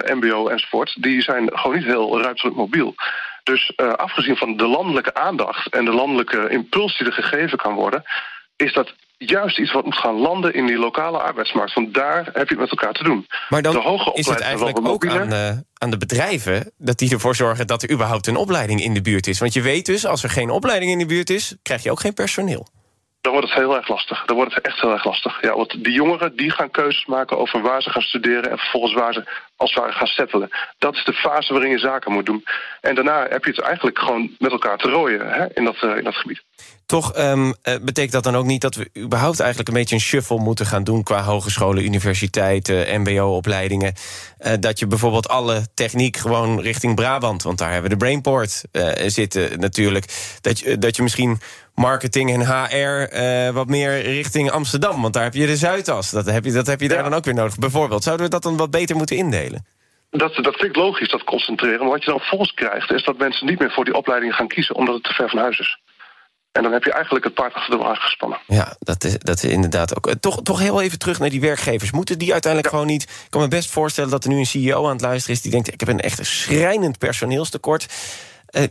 uh, 0.07 0.15
mbo 0.15 0.47
enzovoort... 0.47 1.01
die 1.01 1.21
zijn 1.21 1.49
gewoon 1.57 1.75
niet 1.75 1.85
heel 1.85 2.21
ruimtelijk 2.21 2.55
mobiel. 2.55 2.95
Dus 3.43 3.77
afgezien 3.77 4.37
van 4.37 4.57
de 4.57 4.67
landelijke 4.67 5.13
aandacht 5.13 5.69
en 5.69 5.85
de 5.85 5.93
landelijke 5.93 6.49
impuls 6.49 6.97
die 6.97 7.07
er 7.07 7.13
gegeven 7.13 7.57
kan 7.57 7.73
worden... 7.73 8.03
is 8.55 8.73
dat 8.73 8.93
juist 9.17 9.59
iets 9.59 9.71
wat 9.71 9.85
moet 9.85 9.97
gaan 9.97 10.15
landen 10.15 10.53
in 10.53 10.65
die 10.65 10.77
lokale 10.77 11.17
arbeidsmarkt. 11.17 11.73
Want 11.73 11.93
daar 11.93 12.25
heb 12.25 12.49
je 12.49 12.55
het 12.55 12.59
met 12.59 12.69
elkaar 12.69 12.93
te 12.93 13.03
doen. 13.03 13.27
Maar 13.49 13.61
dan 13.61 13.73
de 13.73 13.79
hoge 13.79 14.13
is 14.13 14.27
het 14.27 14.39
eigenlijk 14.39 14.87
ook 14.87 15.07
aan, 15.07 15.33
uh, 15.33 15.49
aan 15.77 15.89
de 15.89 15.97
bedrijven... 15.97 16.71
dat 16.77 16.97
die 16.97 17.11
ervoor 17.11 17.35
zorgen 17.35 17.67
dat 17.67 17.83
er 17.83 17.91
überhaupt 17.91 18.27
een 18.27 18.35
opleiding 18.35 18.81
in 18.81 18.93
de 18.93 19.01
buurt 19.01 19.27
is. 19.27 19.39
Want 19.39 19.53
je 19.53 19.61
weet 19.61 19.85
dus, 19.85 20.05
als 20.05 20.23
er 20.23 20.29
geen 20.29 20.49
opleiding 20.49 20.91
in 20.91 20.99
de 20.99 21.05
buurt 21.05 21.29
is... 21.29 21.55
krijg 21.61 21.83
je 21.83 21.91
ook 21.91 21.99
geen 21.99 22.13
personeel. 22.13 22.67
Dan 23.21 23.33
wordt 23.33 23.49
het 23.49 23.59
heel 23.59 23.75
erg 23.75 23.87
lastig. 23.87 24.25
Dan 24.25 24.35
wordt 24.35 24.53
het 24.53 24.65
echt 24.65 24.81
heel 24.81 24.91
erg 24.91 25.05
lastig. 25.05 25.41
Ja, 25.41 25.55
want 25.55 25.83
die 25.83 25.93
jongeren 25.93 26.35
die 26.35 26.51
gaan 26.51 26.71
keuzes 26.71 27.05
maken 27.05 27.37
over 27.37 27.61
waar 27.61 27.81
ze 27.81 27.89
gaan 27.89 28.01
studeren... 28.01 28.51
en 28.51 28.57
vervolgens 28.57 28.93
waar 28.93 29.13
ze 29.13 29.23
als 29.55 29.73
het 29.73 29.79
ware 29.79 29.93
gaan 29.93 30.07
settelen. 30.07 30.49
Dat 30.77 30.95
is 30.95 31.03
de 31.03 31.13
fase 31.13 31.53
waarin 31.53 31.71
je 31.71 31.79
zaken 31.79 32.11
moet 32.11 32.25
doen. 32.25 32.43
En 32.81 32.95
daarna 32.95 33.27
heb 33.29 33.43
je 33.45 33.51
het 33.51 33.59
eigenlijk 33.59 33.99
gewoon 33.99 34.35
met 34.39 34.51
elkaar 34.51 34.77
te 34.77 34.89
rooien 34.89 35.29
hè, 35.29 35.45
in, 35.53 35.63
dat, 35.63 35.81
uh, 35.83 35.97
in 35.97 36.03
dat 36.03 36.15
gebied. 36.15 36.43
Toch 36.85 37.17
um, 37.17 37.47
uh, 37.47 37.53
betekent 37.81 38.11
dat 38.11 38.23
dan 38.23 38.35
ook 38.35 38.45
niet 38.45 38.61
dat 38.61 38.75
we 38.75 38.89
überhaupt 38.97 39.39
eigenlijk 39.39 39.69
een 39.69 39.75
beetje 39.75 39.95
een 39.95 40.01
shuffle 40.01 40.39
moeten 40.39 40.65
gaan 40.65 40.83
doen 40.83 41.03
qua 41.03 41.23
hogescholen, 41.23 41.83
universiteiten, 41.83 43.01
mbo-opleidingen. 43.01 43.93
Uh, 44.39 44.53
dat 44.59 44.79
je 44.79 44.87
bijvoorbeeld 44.87 45.27
alle 45.27 45.61
techniek 45.73 46.17
gewoon 46.17 46.61
richting 46.61 46.95
Brabant, 46.95 47.43
want 47.43 47.57
daar 47.57 47.71
hebben 47.71 47.89
we 47.89 47.97
de 47.97 48.03
Brainport 48.03 48.63
uh, 48.71 48.91
zitten 49.05 49.59
natuurlijk. 49.59 50.05
Dat 50.41 50.59
je, 50.59 50.77
dat 50.77 50.95
je 50.95 51.03
misschien 51.03 51.39
marketing 51.75 52.33
en 52.33 52.45
HR 52.45 53.53
wat 53.53 53.67
meer 53.67 54.01
richting 54.01 54.51
Amsterdam, 54.51 55.01
want 55.01 55.13
daar 55.13 55.23
heb 55.23 55.33
je 55.33 55.45
de 55.45 55.57
Zuidas. 55.57 56.09
Dat 56.11 56.25
heb 56.25 56.45
je, 56.45 56.51
dat 56.51 56.67
heb 56.67 56.81
je 56.81 56.87
daar 56.87 56.97
ja. 56.97 57.03
dan 57.03 57.13
ook 57.13 57.25
weer 57.25 57.33
nodig. 57.33 57.57
Bijvoorbeeld, 57.57 58.03
zouden 58.03 58.25
we 58.25 58.31
dat 58.31 58.43
dan 58.43 58.57
wat 58.57 58.71
beter 58.71 58.95
moeten 58.95 59.17
indelen? 59.17 59.65
Dat, 60.09 60.35
dat 60.35 60.55
vind 60.55 60.69
ik 60.69 60.75
logisch, 60.75 61.09
dat 61.09 61.23
concentreren. 61.23 61.79
Maar 61.79 61.89
wat 61.89 62.03
je 62.03 62.11
dan 62.11 62.19
volgens 62.19 62.53
krijgt, 62.53 62.91
is 62.91 63.03
dat 63.03 63.17
mensen 63.17 63.47
niet 63.47 63.59
meer 63.59 63.71
voor 63.71 63.85
die 63.85 63.93
opleiding 63.93 64.33
gaan 64.33 64.47
kiezen, 64.47 64.75
omdat 64.75 64.95
het 64.95 65.03
te 65.03 65.13
ver 65.13 65.29
van 65.29 65.39
huis 65.39 65.59
is. 65.59 65.79
En 66.55 66.63
dan 66.63 66.71
heb 66.71 66.83
je 66.83 66.91
eigenlijk 66.91 67.25
het 67.25 67.33
paard 67.33 67.53
achter 67.53 67.77
de 67.77 67.83
wagen 67.83 68.01
gespannen. 68.01 68.39
Ja, 68.47 68.75
dat 68.79 69.03
is, 69.03 69.17
dat 69.17 69.43
is 69.43 69.51
inderdaad 69.51 69.95
ook. 69.95 70.13
Toch, 70.19 70.41
toch 70.43 70.59
heel 70.59 70.81
even 70.81 70.99
terug 70.99 71.19
naar 71.19 71.29
die 71.29 71.41
werkgevers. 71.41 71.91
Moeten 71.91 72.17
die 72.17 72.31
uiteindelijk 72.31 72.71
ja. 72.73 72.77
gewoon 72.77 72.93
niet. 72.93 73.03
Ik 73.03 73.27
kan 73.29 73.41
me 73.41 73.47
best 73.47 73.69
voorstellen 73.69 74.09
dat 74.09 74.23
er 74.23 74.29
nu 74.29 74.37
een 74.37 74.45
CEO 74.45 74.85
aan 74.85 74.91
het 74.91 75.01
luisteren 75.01 75.35
is 75.35 75.41
die 75.41 75.51
denkt: 75.51 75.73
ik 75.73 75.79
heb 75.79 75.89
een 75.89 75.99
echt 75.99 76.25
schrijnend 76.25 76.97
personeelstekort. 76.97 77.85
Uh, 78.51 78.63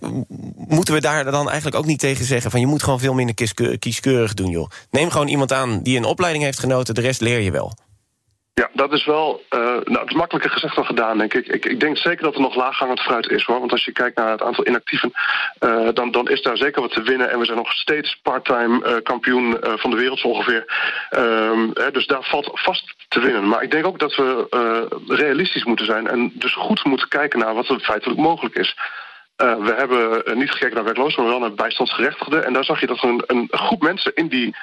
moeten 0.57 0.95
we 0.95 1.01
daar 1.01 1.25
dan 1.25 1.47
eigenlijk 1.47 1.77
ook 1.77 1.85
niet 1.85 1.99
tegen 1.99 2.25
zeggen 2.25 2.51
van 2.51 2.61
je 2.61 2.67
moet 2.67 2.83
gewoon 2.83 3.01
veel 3.01 3.15
minder 3.15 3.35
kieskeurig 3.79 4.35
doen, 4.35 4.51
joh. 4.51 4.71
Neem 4.91 5.11
gewoon 5.11 5.29
iemand 5.29 5.53
aan 5.53 5.83
die 5.83 5.97
een 5.97 6.05
opleiding 6.05 6.45
heeft 6.45 6.59
genoten, 6.59 6.95
de 6.95 7.01
rest 7.01 7.21
leer 7.21 7.41
je 7.41 7.51
wel. 7.51 7.77
Ja, 8.55 8.71
dat 8.73 8.93
is 8.93 9.05
wel 9.05 9.43
uh, 9.51 9.61
nou, 9.61 9.99
het 9.99 10.09
is 10.09 10.15
makkelijker 10.17 10.51
gezegd 10.51 10.75
dan 10.75 10.87
gedaan, 10.87 11.19
denk 11.19 11.35
ik. 11.35 11.47
ik. 11.47 11.65
Ik 11.65 11.81
denk 11.81 11.97
zeker 11.97 12.25
dat 12.25 12.35
er 12.35 12.41
nog 12.41 12.55
laaghangend 12.55 13.01
fruit 13.01 13.29
is, 13.31 13.45
hoor. 13.45 13.59
Want 13.59 13.73
als 13.73 13.85
je 13.85 13.93
kijkt 13.93 14.17
naar 14.17 14.31
het 14.31 14.43
aantal 14.43 14.67
inactieven, 14.67 15.13
uh, 15.61 15.89
dan, 15.93 16.11
dan 16.11 16.29
is 16.29 16.43
daar 16.43 16.57
zeker 16.57 16.81
wat 16.81 16.93
te 16.93 17.03
winnen. 17.03 17.31
En 17.31 17.39
we 17.39 17.45
zijn 17.45 17.57
nog 17.57 17.73
steeds 17.73 18.19
parttime 18.23 18.87
uh, 18.87 18.97
kampioen 19.03 19.57
van 19.61 19.91
de 19.91 19.97
wereld 19.97 20.19
zo 20.19 20.29
ongeveer. 20.29 20.65
Uh, 21.11 21.69
hè, 21.73 21.91
dus 21.91 22.07
daar 22.07 22.23
valt 22.23 22.51
vast 22.53 22.95
te 23.09 23.21
winnen. 23.21 23.49
Maar 23.49 23.63
ik 23.63 23.71
denk 23.71 23.87
ook 23.87 23.99
dat 23.99 24.15
we 24.15 24.47
realistisch 25.07 25.65
moeten 25.65 25.87
zijn 25.87 26.07
en 26.07 26.33
dus 26.35 26.55
goed 26.55 26.85
moeten 26.85 27.09
kijken 27.09 27.39
naar 27.39 27.55
wat 27.55 27.69
er 27.69 27.81
feitelijk 27.81 28.21
mogelijk 28.21 28.55
is. 28.55 28.77
we 29.37 29.75
hebben 29.77 30.39
niet 30.39 30.51
gekeken 30.51 30.75
naar 30.75 30.85
werklozen, 30.85 31.23
maar 31.23 31.31
wel 31.31 31.41
naar 31.41 31.55
bijstandsgerechtigden. 31.55 32.45
En 32.45 32.53
daar 32.53 32.65
zag 32.65 32.81
je 32.81 32.87
dat 32.87 33.03
er 33.03 33.09
een, 33.09 33.23
een 33.27 33.49
groep 33.51 33.83
mensen 33.83 34.15
in 34.15 34.29
die 34.29 34.55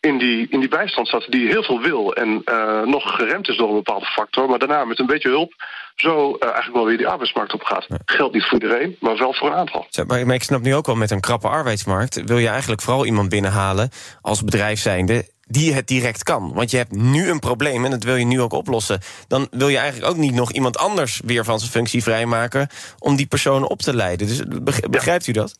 in 0.00 0.18
die, 0.18 0.46
in 0.50 0.60
die 0.60 0.68
bijstand 0.68 1.08
zat 1.08 1.26
die 1.28 1.48
heel 1.48 1.62
veel 1.62 1.80
wil 1.80 2.14
en 2.14 2.42
uh, 2.44 2.82
nog 2.82 3.16
geremd 3.16 3.48
is 3.48 3.56
door 3.56 3.68
een 3.68 3.74
bepaalde 3.74 4.06
factor, 4.06 4.48
maar 4.48 4.58
daarna 4.58 4.84
met 4.84 4.98
een 4.98 5.06
beetje 5.06 5.28
hulp 5.28 5.52
zo 5.94 6.28
uh, 6.28 6.42
eigenlijk 6.42 6.74
wel 6.74 6.84
weer 6.84 6.96
die 6.96 7.08
arbeidsmarkt 7.08 7.52
op 7.52 7.62
gaat. 7.62 7.84
Ja. 7.88 7.98
Geldt 8.04 8.34
niet 8.34 8.44
voor 8.44 8.62
iedereen, 8.62 8.96
maar 9.00 9.16
wel 9.16 9.34
voor 9.34 9.48
een 9.48 9.56
aantal. 9.56 9.86
Maar, 10.06 10.26
maar 10.26 10.34
ik 10.34 10.42
snap 10.42 10.62
nu 10.62 10.74
ook 10.74 10.86
wel, 10.86 10.96
met 10.96 11.10
een 11.10 11.20
krappe 11.20 11.48
arbeidsmarkt 11.48 12.24
wil 12.24 12.38
je 12.38 12.48
eigenlijk 12.48 12.82
vooral 12.82 13.06
iemand 13.06 13.28
binnenhalen 13.28 13.90
als 14.20 14.44
bedrijf 14.44 14.80
zijnde 14.80 15.28
die 15.48 15.74
het 15.74 15.86
direct 15.86 16.22
kan. 16.22 16.52
Want 16.54 16.70
je 16.70 16.76
hebt 16.76 16.92
nu 16.92 17.30
een 17.30 17.38
probleem 17.38 17.84
en 17.84 17.90
dat 17.90 18.02
wil 18.02 18.16
je 18.16 18.24
nu 18.24 18.40
ook 18.40 18.52
oplossen. 18.52 19.00
Dan 19.28 19.46
wil 19.50 19.68
je 19.68 19.78
eigenlijk 19.78 20.10
ook 20.10 20.16
niet 20.16 20.34
nog 20.34 20.52
iemand 20.52 20.78
anders 20.78 21.20
weer 21.24 21.44
van 21.44 21.58
zijn 21.58 21.70
functie 21.70 22.02
vrijmaken 22.02 22.68
om 22.98 23.16
die 23.16 23.26
persoon 23.26 23.68
op 23.68 23.78
te 23.78 23.94
leiden. 23.94 24.26
Dus 24.26 24.42
begrijpt 24.90 25.24
ja. 25.24 25.32
u 25.32 25.34
dat? 25.34 25.58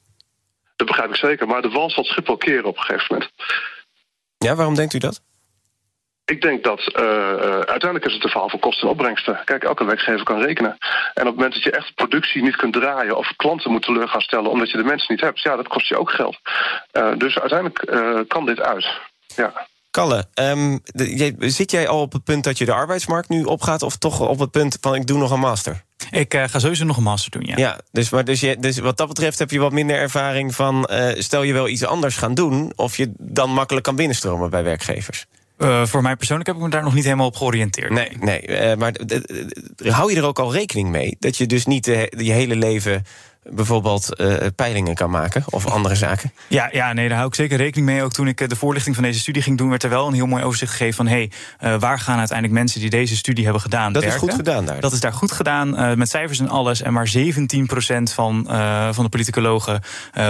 Dat 0.77 0.87
begrijp 0.87 1.11
ik 1.11 1.17
zeker, 1.17 1.47
maar 1.47 1.63
de 1.63 1.69
wal 1.69 1.91
zal 1.91 2.07
wel 2.25 2.37
keren 2.37 2.65
op 2.65 2.77
een 2.77 2.83
gegeven 2.83 3.07
moment. 3.09 3.31
Ja, 4.39 4.55
waarom 4.55 4.75
denkt 4.75 4.95
u 4.95 4.99
dat? 4.99 5.21
ik 6.31 6.41
denk 6.41 6.65
dat 6.65 6.81
uh, 6.81 7.03
uiteindelijk 7.45 8.05
is 8.05 8.15
het 8.15 8.25
een 8.25 8.31
verhaal 8.31 8.49
van 8.49 8.59
kosten 8.59 8.83
en 8.83 8.93
opbrengsten. 8.93 9.41
Kijk, 9.45 9.65
elke 9.65 9.85
werkgever 9.85 10.25
kan 10.25 10.41
rekenen. 10.41 10.77
En 11.15 11.23
op 11.23 11.27
het 11.27 11.35
moment 11.35 11.55
dat 11.55 11.63
je 11.63 11.71
echt 11.71 11.95
productie 11.95 12.43
niet 12.43 12.57
kunt 12.57 12.73
draaien 12.73 13.17
of 13.17 13.37
klanten 13.37 13.71
moet 13.71 13.83
teleur 13.83 14.09
gaan 14.09 14.21
stellen 14.21 14.51
omdat 14.51 14.71
je 14.71 14.77
de 14.77 14.85
mensen 14.85 15.15
niet 15.15 15.25
hebt, 15.25 15.41
ja, 15.41 15.57
dat 15.57 15.69
kost 15.69 15.89
je 15.89 15.99
ook 15.99 16.11
geld. 16.11 16.39
Uh, 16.93 17.13
dus 17.17 17.39
uiteindelijk 17.39 18.29
kan 18.29 18.47
dit 18.47 18.61
uit. 18.61 18.87
Ja. 19.37 19.67
Kalle, 19.99 20.25
um, 20.35 20.81
de, 20.85 21.35
zit 21.39 21.71
jij 21.71 21.89
al 21.89 22.01
op 22.01 22.13
het 22.13 22.25
punt 22.25 22.45
dat 22.45 22.59
je 22.59 22.65
de 22.65 22.73
arbeidsmarkt 22.73 23.29
nu 23.29 23.45
opgaat, 23.45 23.83
of 23.83 23.97
toch 23.97 24.21
op 24.21 24.39
het 24.39 24.51
punt 24.51 24.79
van 24.81 24.95
ik 24.95 25.07
doe 25.07 25.19
nog 25.19 25.31
een 25.31 25.41
master? 25.41 25.85
Ik 26.11 26.35
uh, 26.35 26.45
ga 26.47 26.59
sowieso 26.59 26.85
nog 26.85 26.97
een 26.97 27.03
master 27.03 27.31
doen, 27.31 27.43
ja. 27.45 27.57
Ja, 27.57 27.81
dus, 27.93 28.11
maar 28.11 28.25
dus, 28.25 28.41
je, 28.41 28.57
dus 28.59 28.79
wat 28.79 28.97
dat 28.97 29.09
betreft 29.09 29.39
heb 29.39 29.51
je 29.51 29.59
wat 29.59 29.73
minder 29.73 29.97
ervaring 29.97 30.55
van... 30.55 30.89
Uh, 30.93 31.09
stel 31.15 31.43
je 31.43 31.53
wel 31.53 31.69
iets 31.69 31.85
anders 31.85 32.17
gaan 32.17 32.35
doen... 32.35 32.73
of 32.77 32.97
je 32.97 33.13
dan 33.19 33.51
makkelijk 33.51 33.85
kan 33.85 33.97
binnenstromen 33.97 34.51
bij 34.51 34.63
werkgevers. 34.65 35.27
Uh, 35.59 35.87
voor 35.87 36.03
mij 36.03 36.17
persoonlijk 36.17 36.49
heb 36.49 36.57
ik 36.57 36.63
me 36.63 36.71
daar 36.71 36.83
nog 36.83 36.95
niet 36.95 37.05
helemaal 37.05 37.27
op 37.27 37.37
georiënteerd. 37.37 37.91
Nee, 37.91 38.17
nee 38.21 38.77
maar 38.77 38.93
hou 39.77 40.13
je 40.13 40.17
er 40.17 40.27
ook 40.27 40.39
al 40.39 40.53
rekening 40.53 40.89
mee... 40.89 41.17
dat 41.19 41.37
je 41.37 41.47
dus 41.47 41.67
niet 41.67 41.87
je 41.87 42.33
hele 42.33 42.57
leven 42.57 43.05
bijvoorbeeld 43.51 44.21
uh, 44.21 44.37
peilingen 44.57 44.95
kan 44.95 45.11
maken 45.11 45.45
of 45.51 45.67
andere 45.67 45.95
zaken? 45.95 46.33
Ja, 46.47 46.69
ja, 46.73 46.93
nee, 46.93 47.09
daar 47.09 47.17
hou 47.17 47.29
ik 47.29 47.35
zeker 47.35 47.57
rekening 47.57 47.87
mee. 47.87 48.03
Ook 48.03 48.13
toen 48.13 48.29
ik 48.29 48.41
eh, 48.41 48.49
de 48.49 48.57
voorlichting 48.57 48.95
van 48.95 49.05
deze 49.05 49.19
studie 49.19 49.43
ging 49.43 49.59
doen, 49.59 49.69
werd 49.69 49.83
er 49.83 49.91
wel 49.91 50.07
een 50.07 50.15
heel 50.15 50.27
mooi 50.27 50.45
overzicht 50.45 50.71
gegeven 50.71 50.95
van 50.95 51.07
hé, 51.07 51.29
hey, 51.59 51.73
uh, 51.73 51.81
waar 51.81 51.99
gaan 51.99 52.19
uiteindelijk 52.19 52.59
mensen 52.59 52.81
die 52.81 52.91
deze 52.91 53.17
studie 53.17 53.45
hebben 53.45 53.63
gedaan? 53.63 53.93
Dat 53.93 54.03
werken? 54.03 54.21
is 54.21 54.29
goed 54.29 54.39
gedaan 54.39 54.65
daar. 54.65 54.81
Dat 54.81 54.93
is 54.93 55.01
daar 55.01 55.13
goed 55.13 55.33
gedaan, 55.33 55.81
uh, 55.81 55.95
met 55.95 56.09
cijfers 56.09 56.39
en 56.39 56.49
alles. 56.49 56.83
En 56.83 56.93
maar 56.93 57.11
17% 57.17 58.13
van, 58.15 58.45
van 58.95 59.05
de 59.05 59.09
politicologen 59.11 59.83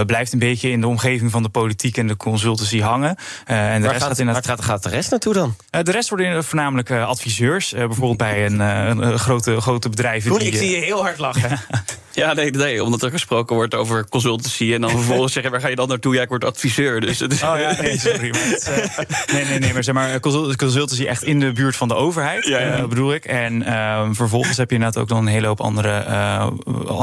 blijft 0.06 0.32
een 0.32 0.38
beetje 0.38 0.70
in 0.70 0.80
de 0.80 0.86
omgeving 0.86 1.30
van 1.30 1.42
de 1.42 1.48
politiek 1.48 1.96
en 1.96 2.06
de 2.06 2.16
consultancy 2.16 2.80
hangen. 2.80 3.16
en 3.44 3.80
de 3.80 3.86
waar, 3.86 3.96
rest 3.96 4.06
gaat, 4.06 4.22
gaat, 4.22 4.46
gaat, 4.46 4.64
gaat, 4.64 4.82
de 4.82 4.88
rest 4.88 5.10
naartoe 5.10 5.34
dan? 5.34 5.56
de 5.70 5.90
rest 5.90 6.08
worden 6.08 6.44
voornamelijk 6.44 6.90
adviseurs, 6.90 7.70
bijvoorbeeld 7.70 8.16
bij 8.16 8.46
een, 8.46 8.60
een, 8.60 9.18
grote, 9.18 9.60
grote 9.60 9.88
bedrijven. 9.88 10.38
Die, 10.38 10.48
ik 10.48 10.56
zie 10.56 10.70
je 10.70 10.76
heel 10.76 11.02
hard 11.02 11.18
lachen. 11.18 11.60
ja, 12.18 12.32
nee, 12.32 12.50
nee, 12.50 12.84
omdat 12.84 13.02
er 13.02 13.10
gesproken 13.10 13.56
wordt 13.56 13.74
over 13.74 14.08
consultancy. 14.08 14.74
En 14.74 14.80
dan 14.80 14.90
vervolgens 14.90 15.32
zeggen, 15.32 15.52
waar 15.52 15.60
ga 15.60 15.68
je 15.68 15.76
dan 15.76 15.88
naartoe? 15.88 16.14
Ja, 16.14 16.22
ik 16.22 16.28
word 16.28 16.44
adviseur. 16.44 17.00
Dus 17.00 17.18
het. 17.18 17.32
Oh 17.32 17.58
ja, 17.58 17.76
nee, 17.80 17.98
sorry. 17.98 18.30
Maar 18.30 18.40
het, 18.44 18.70
uh, 18.70 19.34
nee, 19.34 19.44
nee, 19.44 19.58
nee, 19.58 19.72
maar 19.72 19.84
zeg 19.84 19.94
maar, 19.94 20.20
consultancy 20.56 21.04
echt 21.04 21.22
in 21.22 21.40
de 21.40 21.52
buurt 21.52 21.76
van 21.76 21.88
de 21.88 21.94
overheid, 21.94 22.46
ja, 22.46 22.58
ja. 22.58 22.78
Uh, 22.78 22.86
bedoel 22.86 23.14
ik. 23.14 23.24
En 23.24 23.62
uh, 23.62 24.08
vervolgens 24.12 24.56
heb 24.56 24.68
je 24.68 24.74
inderdaad 24.74 25.02
ook 25.02 25.08
dan 25.08 25.18
een 25.18 25.26
hele 25.26 25.46
hoop 25.46 25.60
andere, 25.60 26.04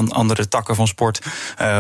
andere 0.10 0.48
takken 0.48 0.76
van 0.76 0.88
sport. 0.88 1.20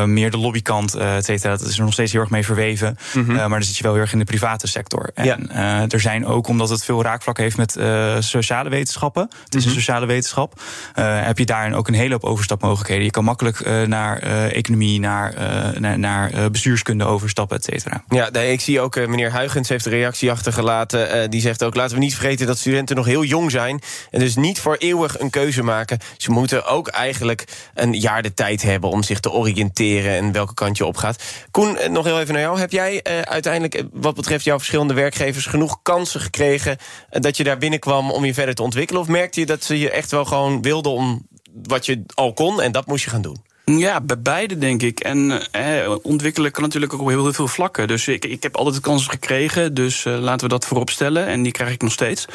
meer 0.05 0.31
de 0.31 0.37
lobbykant, 0.37 0.95
et 0.95 1.25
cetera. 1.25 1.57
Dat 1.57 1.67
is 1.67 1.77
er 1.77 1.83
nog 1.83 1.93
steeds 1.93 2.11
heel 2.11 2.21
erg 2.21 2.29
mee 2.29 2.45
verweven. 2.45 2.97
Mm 3.13 3.25
-hmm. 3.25 3.35
maar 3.35 3.49
dan 3.49 3.63
zit 3.63 3.77
je 3.77 3.83
wel 3.83 3.93
heel 3.93 4.01
erg 4.01 4.13
in 4.13 4.19
de 4.19 4.25
private 4.25 4.67
sector. 4.67 5.09
En 5.13 5.25
ja. 5.25 5.85
er 5.89 5.99
zijn 5.99 6.25
ook, 6.25 6.47
omdat 6.47 6.69
het 6.69 6.83
veel 6.83 7.03
raakvlak 7.03 7.37
heeft 7.37 7.57
met 7.57 7.71
sociale 8.19 8.69
wetenschappen. 8.69 9.23
Het 9.23 9.33
is 9.33 9.43
mm 9.43 9.49
-hmm. 9.49 9.59
een 9.59 9.67
mhm. 9.67 9.77
sociale 9.79 10.05
wetenschap. 10.05 10.61
heb 10.95 11.37
je 11.37 11.45
daarin 11.45 11.75
ook 11.75 11.87
een 11.87 11.93
hele 11.93 12.13
hoop 12.13 12.23
overstapmogelijkheden. 12.23 13.03
Je 13.03 13.11
kan 13.11 13.23
makkelijk 13.25 13.85
naar 13.87 14.19
economie, 14.49 14.99
naar, 14.99 15.33
uh, 15.77 15.93
naar, 15.93 16.51
bestuurskunde 16.51 17.05
overstappen, 17.05 17.57
et 17.57 17.63
cetera. 17.63 18.03
Ja, 18.09 18.29
nee, 18.31 18.51
ik 18.51 18.61
zie 18.61 18.79
ook 18.79 18.95
meneer 19.07 19.31
Huigens 19.31 19.69
heeft 19.69 19.85
een 19.85 19.91
reactie 19.91 20.31
achtergelaten. 20.31 21.29
die 21.29 21.41
zegt 21.41 21.63
ook: 21.63 21.75
laten 21.75 21.95
we 21.95 22.03
niet 22.03 22.15
vergeten 22.15 22.47
dat 22.47 22.57
studenten 22.57 22.95
nog 22.95 23.05
heel 23.05 23.23
jong 23.23 23.51
zijn. 23.51 23.81
En 24.11 24.19
dus 24.19 24.35
niet 24.35 24.59
voor 24.59 24.75
eeuwig 24.75 25.19
een 25.19 25.29
keuze 25.29 25.63
maken. 25.63 25.99
Ze 26.17 26.31
moeten 26.31 26.65
ook 26.65 26.87
eigenlijk 26.87 27.43
een 27.73 27.93
jaar 27.93 28.21
de 28.21 28.33
tijd 28.33 28.61
hebben 28.61 28.89
om 28.89 29.03
zich 29.03 29.19
te 29.19 29.31
oriënteren 29.31 30.11
en 30.11 30.31
welke 30.31 30.53
kant 30.53 30.77
je 30.77 30.85
op 30.85 30.97
gaat. 30.97 31.23
Koen, 31.51 31.77
nog 31.89 32.05
heel 32.05 32.19
even 32.19 32.33
naar 32.33 32.43
jou. 32.43 32.59
Heb 32.59 32.71
jij 32.71 33.03
uiteindelijk, 33.23 33.83
wat 33.91 34.15
betreft 34.15 34.43
jouw 34.43 34.57
verschillende 34.57 34.93
werkgevers, 34.93 35.45
genoeg 35.45 35.79
kansen 35.81 36.21
gekregen 36.21 36.77
dat 37.09 37.37
je 37.37 37.43
daar 37.43 37.57
binnenkwam 37.57 38.11
om 38.11 38.25
je 38.25 38.33
verder 38.33 38.55
te 38.55 38.63
ontwikkelen? 38.63 39.01
Of 39.01 39.07
merkte 39.07 39.39
je 39.39 39.45
dat 39.45 39.63
ze 39.63 39.79
je 39.79 39.91
echt 39.91 40.11
wel 40.11 40.25
gewoon 40.25 40.61
wilden 40.61 40.91
om 40.91 41.27
wat 41.63 41.85
je 41.85 42.03
al 42.13 42.33
kon 42.33 42.61
en 42.61 42.71
dat 42.71 42.85
moest 42.85 43.03
je 43.03 43.09
gaan 43.09 43.21
doen? 43.21 43.43
Ja, 43.65 44.01
bij 44.01 44.21
beide 44.21 44.57
denk 44.57 44.81
ik. 44.81 44.99
En 44.99 45.51
eh, 45.51 45.95
ontwikkelen 46.01 46.51
kan 46.51 46.63
natuurlijk 46.63 46.93
ook 46.93 47.01
op 47.01 47.07
heel, 47.07 47.33
veel 47.33 47.47
vlakken. 47.47 47.87
Dus 47.87 48.07
ik, 48.07 48.25
ik 48.25 48.43
heb 48.43 48.55
altijd 48.55 48.81
kansen 48.83 49.11
gekregen, 49.11 49.73
dus 49.73 50.05
uh, 50.05 50.19
laten 50.19 50.47
we 50.47 50.53
dat 50.53 50.65
voorop 50.65 50.89
stellen. 50.89 51.27
En 51.27 51.43
die 51.43 51.51
krijg 51.51 51.71
ik 51.71 51.81
nog 51.81 51.91
steeds. 51.91 52.25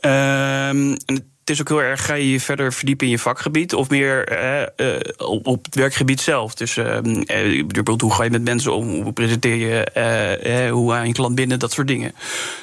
Um, 0.00 0.96
en 1.06 1.33
het 1.44 1.52
is 1.52 1.60
ook 1.60 1.68
heel 1.68 1.82
erg, 1.82 2.04
ga 2.04 2.14
je 2.14 2.30
je 2.30 2.40
verder 2.40 2.72
verdiepen 2.72 3.06
in 3.06 3.12
je 3.12 3.18
vakgebied... 3.18 3.74
of 3.74 3.90
meer 3.90 4.28
eh, 4.28 4.94
uh, 4.94 5.00
op, 5.42 5.64
het 5.64 5.74
werkgebied 5.74 6.20
zelf. 6.20 6.54
Dus 6.54 6.76
uh, 6.76 6.98
bijvoorbeeld, 7.00 8.00
hoe 8.00 8.14
ga 8.14 8.24
je 8.24 8.30
met 8.30 8.44
mensen 8.44 8.74
om? 8.74 9.02
Hoe 9.02 9.12
presenteer 9.12 9.56
je? 9.56 10.70
hoe 10.70 10.92
haal 10.92 11.02
je 11.02 11.08
een 11.08 11.12
klant 11.12 11.34
binnen? 11.34 11.58
Dat 11.58 11.72
soort 11.72 11.86
dingen. 11.86 12.14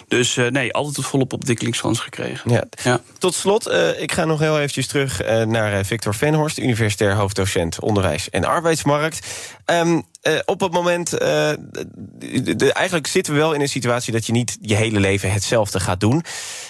Dus 0.07 0.35
nee, 0.49 0.73
altijd 0.73 1.05
volop 1.05 1.33
ontwikkelingskans 1.33 1.99
gekregen. 1.99 2.51
Ja. 2.51 2.63
ja. 2.83 3.01
Tot 3.17 3.33
slot, 3.33 3.71
ik 3.97 4.11
ga 4.11 4.25
nog 4.25 4.39
heel 4.39 4.57
eventjes 4.57 4.87
terug 4.87 5.21
naar 5.45 5.85
Victor 5.85 6.15
Venhorst... 6.15 6.59
universitair 6.59 7.15
hoofddocent 7.15 7.79
onderwijs 7.79 8.29
en 8.29 8.45
arbeidsmarkt. 8.45 9.27
Um, 9.71 10.03
uh, 10.27 10.39
op 10.45 10.59
het 10.59 10.71
moment. 10.71 11.13
Uh, 11.13 11.19
de, 11.19 12.55
de, 12.55 12.73
eigenlijk 12.73 13.07
zitten 13.07 13.33
we 13.33 13.39
wel 13.39 13.53
in 13.53 13.61
een 13.61 13.69
situatie 13.69 14.13
dat 14.13 14.25
je 14.25 14.31
niet 14.31 14.57
je 14.61 14.75
hele 14.75 14.99
leven 14.99 15.31
hetzelfde 15.31 15.79
gaat 15.79 15.99
doen. 15.99 16.23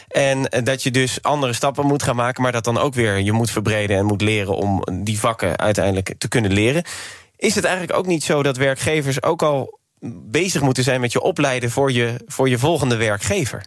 En 0.07 0.63
dat 0.63 0.83
je 0.83 0.91
dus 0.91 1.21
andere 1.21 1.53
stappen 1.53 1.85
moet 1.85 2.03
gaan 2.03 2.15
maken, 2.15 2.43
maar 2.43 2.51
dat 2.51 2.63
dan 2.63 2.77
ook 2.77 2.93
weer 2.93 3.17
je 3.17 3.31
moet 3.31 3.51
verbreden 3.51 3.97
en 3.97 4.05
moet 4.05 4.21
leren 4.21 4.55
om 4.55 4.83
die 5.03 5.19
vakken 5.19 5.57
uiteindelijk 5.57 6.13
te 6.17 6.27
kunnen 6.27 6.53
leren. 6.53 6.83
Is 7.35 7.55
het 7.55 7.63
eigenlijk 7.63 7.97
ook 7.97 8.05
niet 8.05 8.23
zo 8.23 8.43
dat 8.43 8.57
werkgevers 8.57 9.23
ook 9.23 9.41
al 9.41 9.79
bezig 10.31 10.61
moeten 10.61 10.83
zijn 10.83 11.01
met 11.01 11.11
je 11.11 11.21
opleiden 11.21 11.69
voor 11.69 11.91
je, 11.91 12.15
voor 12.25 12.49
je 12.49 12.57
volgende 12.57 12.95
werkgever? 12.95 13.65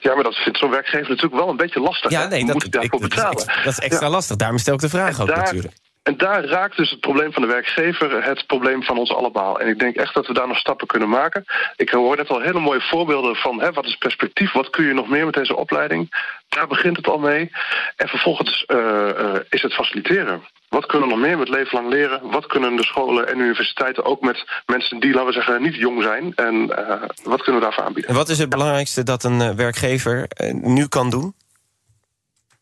Ja, 0.00 0.14
maar 0.14 0.24
dat 0.24 0.34
vindt 0.34 0.58
zo'n 0.58 0.70
werkgever 0.70 1.08
natuurlijk 1.08 1.34
wel 1.34 1.48
een 1.48 1.56
beetje 1.56 1.80
lastig. 1.80 2.10
Ja, 2.10 2.26
nee, 2.26 2.44
dat, 2.44 2.54
moet 2.54 2.72
daarvoor 2.72 3.02
ik, 3.02 3.08
betalen. 3.08 3.36
Dat 3.36 3.48
is, 3.48 3.64
dat 3.64 3.72
is 3.72 3.78
extra 3.78 4.06
ja. 4.06 4.12
lastig. 4.12 4.36
Daarom 4.36 4.58
stel 4.58 4.74
ik 4.74 4.80
de 4.80 4.88
vraag 4.88 5.16
en 5.16 5.22
ook 5.22 5.28
daar, 5.28 5.38
natuurlijk. 5.38 5.74
En 6.04 6.16
daar 6.16 6.44
raakt 6.44 6.76
dus 6.76 6.90
het 6.90 7.00
probleem 7.00 7.32
van 7.32 7.42
de 7.42 7.48
werkgever 7.48 8.24
het 8.24 8.46
probleem 8.46 8.82
van 8.82 8.98
ons 8.98 9.14
allemaal. 9.14 9.60
En 9.60 9.68
ik 9.68 9.78
denk 9.78 9.96
echt 9.96 10.14
dat 10.14 10.26
we 10.26 10.32
daar 10.32 10.48
nog 10.48 10.58
stappen 10.58 10.86
kunnen 10.86 11.08
maken. 11.08 11.44
Ik 11.76 11.90
hoor 11.90 12.16
net 12.16 12.28
al 12.28 12.40
hele 12.40 12.60
mooie 12.60 12.80
voorbeelden 12.80 13.36
van 13.36 13.60
hè, 13.60 13.72
wat 13.72 13.84
is 13.84 13.96
perspectief, 13.96 14.52
wat 14.52 14.70
kun 14.70 14.84
je 14.84 14.92
nog 14.92 15.08
meer 15.08 15.24
met 15.24 15.34
deze 15.34 15.56
opleiding. 15.56 16.32
Daar 16.48 16.66
begint 16.66 16.96
het 16.96 17.08
al 17.08 17.18
mee. 17.18 17.50
En 17.96 18.08
vervolgens 18.08 18.64
uh, 18.66 18.78
uh, 18.78 19.34
is 19.48 19.62
het 19.62 19.74
faciliteren. 19.74 20.42
Wat 20.68 20.86
kunnen 20.86 21.08
we 21.08 21.14
nog 21.14 21.24
meer 21.24 21.38
met 21.38 21.48
leven 21.48 21.78
lang 21.78 21.88
leren? 21.92 22.30
Wat 22.30 22.46
kunnen 22.46 22.76
de 22.76 22.84
scholen 22.84 23.28
en 23.28 23.38
universiteiten 23.38 24.04
ook 24.04 24.20
met 24.20 24.44
mensen 24.66 25.00
die, 25.00 25.12
laten 25.12 25.26
we 25.26 25.32
zeggen, 25.32 25.62
niet 25.62 25.74
jong 25.74 26.02
zijn? 26.02 26.32
En 26.34 26.54
uh, 26.54 27.02
wat 27.22 27.42
kunnen 27.42 27.60
we 27.60 27.66
daarvoor 27.66 27.84
aanbieden? 27.84 28.10
En 28.10 28.16
wat 28.16 28.28
is 28.28 28.38
het 28.38 28.48
belangrijkste 28.48 29.02
dat 29.02 29.24
een 29.24 29.56
werkgever 29.56 30.28
nu 30.52 30.86
kan 30.86 31.10
doen? 31.10 31.34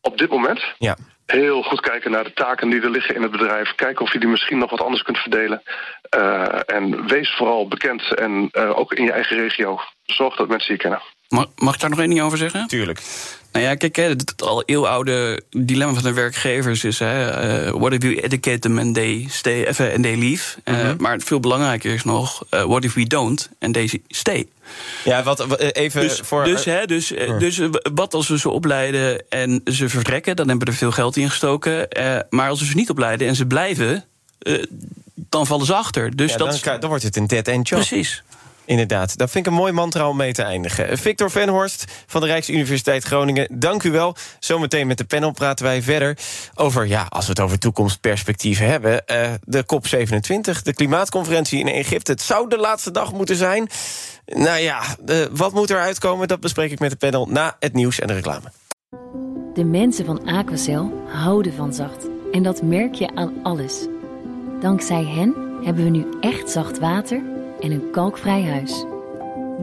Op 0.01 0.19
dit 0.19 0.31
moment? 0.31 0.65
Ja 0.79 0.97
heel 1.33 1.63
goed 1.63 1.81
kijken 1.81 2.11
naar 2.11 2.25
de 2.25 2.33
taken 2.33 2.71
die 2.71 2.83
er 2.83 2.91
liggen 2.91 3.15
in 3.15 3.23
het 3.23 3.31
bedrijf. 3.31 3.75
Kijken 3.75 4.05
of 4.05 4.13
je 4.13 4.19
die 4.19 4.29
misschien 4.29 4.59
nog 4.59 4.71
wat 4.71 4.81
anders 4.81 5.03
kunt 5.03 5.19
verdelen. 5.19 5.63
Uh, 6.17 6.61
en 6.67 7.07
wees 7.07 7.35
vooral 7.37 7.69
bekend 7.69 8.15
en 8.15 8.49
uh, 8.53 8.79
ook 8.79 8.93
in 8.93 9.05
je 9.05 9.13
eigen 9.13 9.37
regio. 9.37 9.81
Zorg 10.05 10.37
dat 10.37 10.49
mensen 10.49 10.75
je 10.75 10.81
kennen. 10.81 11.03
Mag, 11.33 11.47
mag 11.57 11.75
ik 11.75 11.81
daar 11.81 11.91
nog 11.91 11.99
één 11.99 12.09
ding 12.09 12.21
over 12.21 12.39
zeggen? 12.39 12.67
Tuurlijk. 12.67 13.03
Nou 13.53 13.65
ja, 13.65 13.75
kijk, 13.75 13.97
het 13.97 14.43
al 14.43 14.63
eeuwoude 14.63 15.43
dilemma 15.51 15.95
van 15.95 16.03
de 16.03 16.13
werkgevers 16.13 16.85
is... 16.85 16.99
Hè, 16.99 17.67
uh, 17.67 17.71
what 17.71 17.93
if 17.93 18.03
you 18.03 18.17
educate 18.17 18.59
them 18.59 18.79
and 18.79 18.95
they, 18.95 19.27
stay, 19.29 19.61
uh, 19.61 19.95
and 19.95 20.03
they 20.03 20.17
leave? 20.17 20.59
Uh, 20.65 20.75
mm 20.75 20.81
-hmm. 20.81 20.97
Maar 20.99 21.21
veel 21.21 21.41
belangrijker 21.41 21.95
is 21.95 22.05
nog... 22.05 22.45
what 22.51 22.85
if 22.85 22.95
we 22.95 23.07
don't 23.07 23.51
and 23.61 23.75
they 23.75 24.01
stay? 24.09 24.47
Ja, 25.05 25.23
wat, 25.23 25.59
even 25.59 26.01
dus, 26.01 26.21
voor... 26.23 26.45
Dus, 26.45 26.65
hè, 26.65 26.87
dus, 26.87 27.13
dus 27.39 27.61
wat 27.95 28.15
als 28.15 28.29
we 28.29 28.39
ze 28.39 28.51
opleiden 28.51 29.23
en 29.29 29.61
ze 29.65 29.89
vertrekken... 29.89 30.37
dan 30.37 30.49
hebben 30.49 30.67
we 30.67 30.73
er 30.73 30.79
veel 30.79 30.93
geld 30.93 31.17
in 31.17 31.31
gestoken. 31.31 31.89
maar 32.31 32.49
als 32.49 32.61
we 32.61 32.67
ze 32.67 32.77
niet 32.77 32.91
opleiden 32.91 33.29
en 33.29 33.37
ze 33.37 33.47
blijven... 33.47 34.05
dan 35.15 35.47
vallen 35.47 35.67
ze 35.67 35.75
achter. 35.75 36.17
Dus 36.17 36.31
ja, 36.31 36.37
dat 36.37 36.61
dan, 36.63 36.81
dan 36.81 36.89
wordt 36.89 37.05
het 37.05 37.17
een 37.17 37.27
dead-end 37.27 37.69
job. 37.69 37.79
Precies. 37.79 38.23
Inderdaad, 38.65 39.17
dat 39.17 39.31
vind 39.31 39.47
ik 39.47 39.53
een 39.53 39.59
mooi 39.59 39.73
mantra 39.73 40.09
om 40.09 40.17
mee 40.17 40.33
te 40.33 40.43
eindigen. 40.43 40.99
Victor 40.99 41.31
Venhorst 41.31 41.85
van 42.07 42.21
de 42.21 42.27
Rijksuniversiteit 42.27 43.05
Groningen, 43.05 43.47
dank 43.51 43.83
u 43.83 43.91
wel. 43.91 44.17
Zometeen 44.39 44.87
met 44.87 44.99
de 44.99 45.05
panel 45.05 45.31
praten 45.31 45.65
wij 45.65 45.83
verder 45.83 46.19
over, 46.55 46.87
ja, 46.87 47.07
als 47.09 47.25
we 47.25 47.31
het 47.31 47.41
over 47.41 47.59
toekomstperspectieven 47.59 48.67
hebben... 48.67 49.03
Uh, 49.07 49.31
de 49.45 49.65
COP27, 49.65 50.63
de 50.63 50.75
klimaatconferentie 50.75 51.61
in 51.61 51.69
Egypte. 51.69 52.11
Het 52.11 52.23
zou 52.23 52.49
de 52.49 52.59
laatste 52.59 52.91
dag 52.91 53.13
moeten 53.13 53.37
zijn. 53.37 53.69
Nou 54.25 54.59
ja, 54.59 54.83
uh, 55.07 55.27
wat 55.31 55.53
moet 55.53 55.71
er 55.71 55.81
uitkomen, 55.81 56.29
dat 56.29 56.41
bespreek 56.41 56.71
ik 56.71 56.79
met 56.79 56.91
de 56.91 56.97
panel... 56.97 57.27
na 57.27 57.57
het 57.59 57.73
nieuws 57.73 57.99
en 57.99 58.07
de 58.07 58.15
reclame. 58.15 58.53
De 59.55 59.65
mensen 59.65 60.05
van 60.05 60.25
Aquacel 60.27 60.93
houden 61.07 61.55
van 61.55 61.75
zacht. 61.75 62.07
En 62.33 62.43
dat 62.43 62.63
merk 62.63 62.95
je 62.95 63.15
aan 63.15 63.35
alles. 63.43 63.87
Dankzij 64.61 65.05
hen 65.05 65.35
hebben 65.65 65.85
we 65.85 65.91
nu 65.91 66.07
echt 66.21 66.51
zacht 66.51 66.79
water 66.79 67.32
en 67.63 67.71
een 67.71 67.91
kalkvrij 67.91 68.43
huis. 68.43 68.85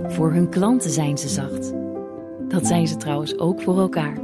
Voor 0.07 0.31
hun 0.33 0.49
klanten 0.49 0.89
zijn 0.89 1.17
ze 1.17 1.27
zacht. 1.29 1.73
Dat 2.47 2.67
zijn 2.67 2.87
ze 2.87 2.97
trouwens 2.97 3.37
ook 3.39 3.61
voor 3.61 3.79
elkaar. 3.79 4.17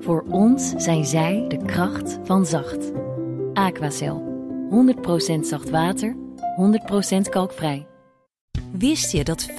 Voor 0.00 0.24
ons 0.30 0.72
zijn 0.76 1.04
zij 1.04 1.44
de 1.48 1.64
kracht 1.64 2.18
van 2.22 2.46
zacht. 2.46 2.92
Aquacel. 3.52 4.26
100% 5.36 5.40
zacht 5.40 5.70
water, 5.70 6.16
100% 7.16 7.28
kalkvrij. 7.28 7.86
Wist 8.72 9.12
je 9.12 9.24
dat 9.24 9.50
35% 9.50 9.54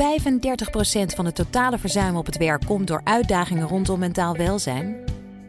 van 1.16 1.26
het 1.26 1.36
totale 1.36 1.78
verzuim 1.78 2.16
op 2.16 2.26
het 2.26 2.38
werk 2.38 2.66
komt 2.66 2.88
door 2.88 3.02
uitdagingen 3.04 3.68
rondom 3.68 4.00
mentaal 4.00 4.36
welzijn? 4.36 4.96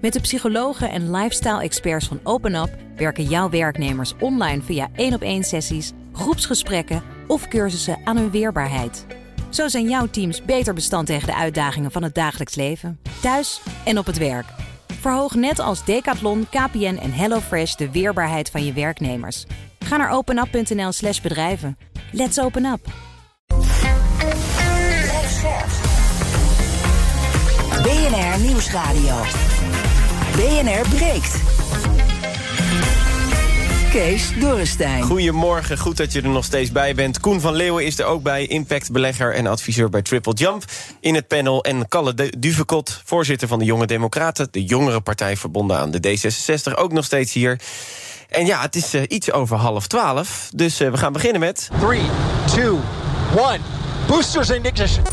Met 0.00 0.12
de 0.12 0.20
psychologen 0.20 0.90
en 0.90 1.10
lifestyle-experts 1.10 2.06
van 2.06 2.20
OpenUp 2.22 2.76
werken 2.96 3.24
jouw 3.24 3.50
werknemers 3.50 4.14
online 4.20 4.62
via 4.62 4.88
één 4.94 5.14
op 5.14 5.22
één 5.22 5.44
sessies, 5.44 5.92
groepsgesprekken 6.12 7.02
of 7.30 7.48
cursussen 7.48 7.98
aan 8.04 8.16
hun 8.16 8.30
weerbaarheid. 8.30 9.06
Zo 9.48 9.68
zijn 9.68 9.88
jouw 9.88 10.06
teams 10.06 10.44
beter 10.44 10.74
bestand 10.74 11.06
tegen 11.06 11.26
de 11.26 11.34
uitdagingen 11.34 11.90
van 11.90 12.02
het 12.02 12.14
dagelijks 12.14 12.54
leven, 12.54 13.00
thuis 13.20 13.60
en 13.84 13.98
op 13.98 14.06
het 14.06 14.18
werk. 14.18 14.46
Verhoog 15.00 15.34
net 15.34 15.58
als 15.58 15.84
Decathlon, 15.84 16.46
KPN 16.48 16.98
en 17.02 17.12
HelloFresh 17.12 17.74
de 17.74 17.90
weerbaarheid 17.90 18.50
van 18.50 18.64
je 18.64 18.72
werknemers. 18.72 19.46
Ga 19.78 19.96
naar 19.96 20.10
openup.nl/slash 20.10 21.20
bedrijven. 21.20 21.78
Let's 22.12 22.38
open 22.38 22.64
up. 22.64 22.80
BNR 27.82 28.40
Nieuwsradio. 28.40 29.22
BNR 30.36 30.88
breekt. 30.88 31.59
Kees 33.90 34.38
Dorrestein. 34.38 35.02
Goedemorgen, 35.02 35.78
goed 35.78 35.96
dat 35.96 36.12
je 36.12 36.22
er 36.22 36.28
nog 36.28 36.44
steeds 36.44 36.72
bij 36.72 36.94
bent. 36.94 37.20
Koen 37.20 37.40
van 37.40 37.54
Leeuwen 37.54 37.84
is 37.84 37.98
er 37.98 38.04
ook 38.04 38.22
bij, 38.22 38.46
impactbelegger 38.46 39.34
en 39.34 39.46
adviseur 39.46 39.88
bij 39.88 40.02
Triple 40.02 40.32
Jump 40.32 40.64
in 41.00 41.14
het 41.14 41.28
panel. 41.28 41.64
En 41.64 41.88
Kalle 41.88 42.14
Duvekot, 42.38 43.02
voorzitter 43.04 43.48
van 43.48 43.58
de 43.58 43.64
Jonge 43.64 43.86
Democraten, 43.86 44.48
de 44.50 44.64
jongere 44.64 45.00
partij 45.00 45.36
verbonden 45.36 45.78
aan 45.78 45.90
de 45.90 46.18
D66, 46.18 46.74
ook 46.74 46.92
nog 46.92 47.04
steeds 47.04 47.32
hier. 47.32 47.60
En 48.28 48.46
ja, 48.46 48.60
het 48.60 48.76
is 48.76 48.94
uh, 48.94 49.02
iets 49.08 49.32
over 49.32 49.56
half 49.56 49.86
twaalf, 49.86 50.50
dus 50.54 50.80
uh, 50.80 50.90
we 50.90 50.96
gaan 50.96 51.12
beginnen 51.12 51.40
met... 51.40 51.70
3, 51.80 52.00
2, 52.46 52.64
1, 53.36 53.60
boosters 54.06 54.50
in 54.50 54.64
ignition. 54.64 55.04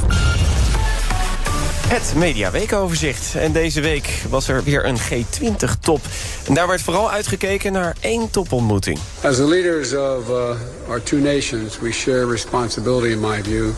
Het 1.88 2.14
Media 2.16 2.52
Weekoverzicht. 2.52 3.36
En 3.36 3.52
deze 3.52 3.82
week 3.82 4.22
was 4.30 4.48
er 4.48 4.64
weer 4.64 4.86
een 4.86 4.98
G20-top. 4.98 6.02
En 6.48 6.54
daar 6.54 6.68
werd 6.68 6.82
vooral 6.82 7.12
uitgekeken 7.12 7.72
naar 7.72 7.96
één 8.00 8.30
topontmoeting. 8.30 9.00
As 9.22 9.36
the 9.36 9.48
leaders 9.48 9.94
of 9.94 10.30
uh, 10.30 10.90
our 10.90 11.04
two 11.04 11.18
nations, 11.18 11.80
we 11.80 11.92
share 11.92 12.26
responsibility 12.26 13.08
in 13.08 13.20
my 13.20 13.44
view 13.44 13.74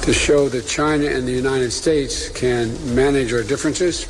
to 0.00 0.12
show 0.12 0.50
that 0.50 0.62
China 0.66 1.14
and 1.14 1.24
the 1.24 1.36
United 1.36 1.72
States 1.72 2.30
can 2.32 2.70
manage 2.94 3.34
our 3.34 3.46
differences, 3.46 4.06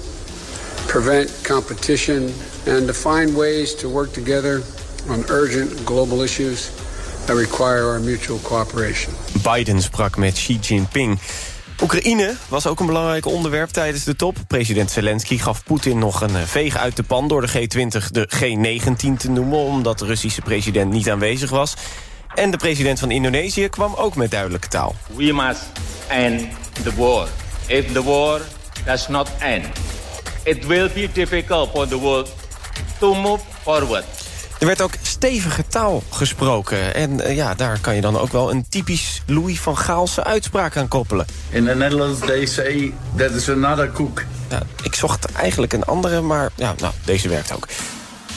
prevent 0.86 1.30
competition 1.42 2.32
and 2.66 2.86
to 2.86 2.92
find 2.92 3.36
ways 3.36 3.74
to 3.74 3.88
work 3.88 4.12
together 4.12 4.62
on 5.08 5.24
urgent 5.28 5.84
global 5.84 6.22
issues 6.22 6.70
that 7.26 7.36
require 7.36 7.84
our 7.84 8.00
mutual 8.00 8.38
cooperation. 8.42 9.12
Biden 9.42 9.82
sprak 9.82 10.16
met 10.16 10.34
Xi 10.34 10.58
Jinping. 10.60 11.18
Oekraïne 11.82 12.36
was 12.48 12.66
ook 12.66 12.80
een 12.80 12.86
belangrijk 12.86 13.26
onderwerp 13.26 13.70
tijdens 13.70 14.04
de 14.04 14.16
top. 14.16 14.36
President 14.46 14.90
Zelensky 14.90 15.38
gaf 15.38 15.64
Poetin 15.64 15.98
nog 15.98 16.20
een 16.20 16.46
veeg 16.46 16.76
uit 16.76 16.96
de 16.96 17.02
pan... 17.02 17.28
door 17.28 17.40
de 17.40 17.48
G20 17.48 18.10
de 18.10 18.28
G19 18.34 19.16
te 19.18 19.30
noemen... 19.30 19.58
omdat 19.58 19.98
de 19.98 20.06
Russische 20.06 20.42
president 20.42 20.92
niet 20.92 21.10
aanwezig 21.10 21.50
was. 21.50 21.74
En 22.34 22.50
de 22.50 22.56
president 22.56 22.98
van 22.98 23.10
Indonesië 23.10 23.68
kwam 23.68 23.94
ook 23.94 24.16
met 24.16 24.30
duidelijke 24.30 24.68
taal. 24.68 24.94
We 25.14 25.32
must 25.32 25.62
end 26.08 26.46
the 26.82 26.94
war. 26.96 27.28
If 27.66 27.92
the 27.92 28.02
war 28.02 28.40
does 28.84 29.08
not 29.08 29.30
end, 29.38 29.64
it 30.44 30.66
will 30.66 30.90
be 30.94 31.08
difficult 31.12 31.70
for 31.70 31.88
the 31.88 31.98
world 31.98 32.34
to 32.98 33.14
move 33.14 33.42
forward. 33.62 34.19
Er 34.60 34.66
werd 34.66 34.80
ook 34.80 34.92
stevige 35.02 35.66
taal 35.68 36.02
gesproken. 36.10 36.94
En 36.94 37.20
uh, 37.20 37.36
ja, 37.36 37.54
daar 37.54 37.78
kan 37.80 37.94
je 37.94 38.00
dan 38.00 38.18
ook 38.18 38.32
wel 38.32 38.50
een 38.50 38.68
typisch 38.68 39.22
Louis 39.26 39.60
van 39.60 39.78
Gaalse 39.78 40.24
uitspraak 40.24 40.76
aan 40.76 40.88
koppelen. 40.88 41.26
In 41.50 41.64
the 41.64 41.74
Netherlands 41.74 42.20
they 42.20 42.46
say 42.46 42.94
that 43.16 43.30
is 43.30 43.48
another 43.50 43.92
cook. 43.92 44.24
Ja, 44.48 44.62
ik 44.82 44.94
zocht 44.94 45.32
eigenlijk 45.32 45.72
een 45.72 45.84
andere, 45.84 46.20
maar 46.20 46.50
ja, 46.54 46.74
nou, 46.78 46.92
deze 47.04 47.28
werkt 47.28 47.52
ook. 47.52 47.66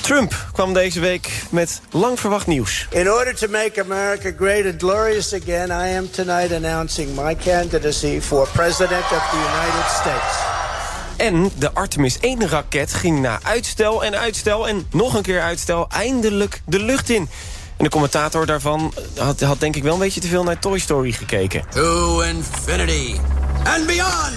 Trump 0.01 0.45
kwam 0.51 0.73
deze 0.73 0.99
week 0.99 1.43
met 1.49 1.81
lang 1.91 2.19
verwacht 2.19 2.47
nieuws. 2.47 2.88
In 2.89 3.12
order 3.12 3.36
to 3.36 3.47
make 3.47 3.81
America 3.81 4.31
great 4.38 4.65
and 4.65 4.75
glorious 4.77 5.33
again, 5.33 5.69
I 5.69 5.97
am 5.97 6.09
tonight 6.12 6.53
announcing 6.53 7.15
my 7.15 7.36
candidacy 7.36 8.21
for 8.21 8.47
president 8.53 9.03
of 9.03 9.29
the 9.31 9.38
United 9.38 9.89
States. 10.01 10.52
En 11.23 11.51
de 11.57 11.73
Artemis 11.73 12.17
1-raket 12.17 12.93
ging 12.93 13.19
na 13.19 13.39
uitstel 13.43 14.03
en 14.03 14.15
uitstel 14.15 14.67
en 14.67 14.88
nog 14.91 15.13
een 15.13 15.21
keer 15.21 15.41
uitstel... 15.41 15.88
eindelijk 15.89 16.62
de 16.65 16.79
lucht 16.79 17.09
in. 17.09 17.29
En 17.77 17.83
de 17.83 17.89
commentator 17.89 18.45
daarvan 18.45 18.93
had, 19.17 19.41
had 19.41 19.59
denk 19.59 19.75
ik 19.75 19.83
wel 19.83 19.93
een 19.93 19.99
beetje 19.99 20.19
te 20.19 20.27
veel 20.27 20.43
naar 20.43 20.59
Toy 20.59 20.79
Story 20.79 21.12
gekeken. 21.12 21.63
To 21.69 22.19
infinity 22.19 23.15
and 23.63 23.86
beyond! 23.86 24.33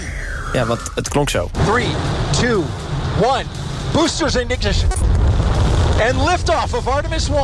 Ja, 0.53 0.65
want 0.65 0.81
het 0.95 1.07
klonk 1.07 1.29
zo. 1.29 1.49
3, 1.65 1.85
2, 2.31 2.49
1. 2.49 3.45
Boosters 3.91 4.35
in 4.35 4.49
ignition. 4.49 4.89
And 6.01 6.29
liftoff 6.29 6.73
of 6.73 6.87
Artemis 6.87 7.29
1. 7.29 7.37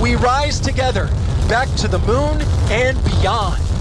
We 0.00 0.16
rise 0.16 0.60
together. 0.60 1.08
Back 1.48 1.66
to 1.76 1.88
the 1.88 1.98
moon 2.06 2.40
and 2.70 3.02
beyond. 3.02 3.73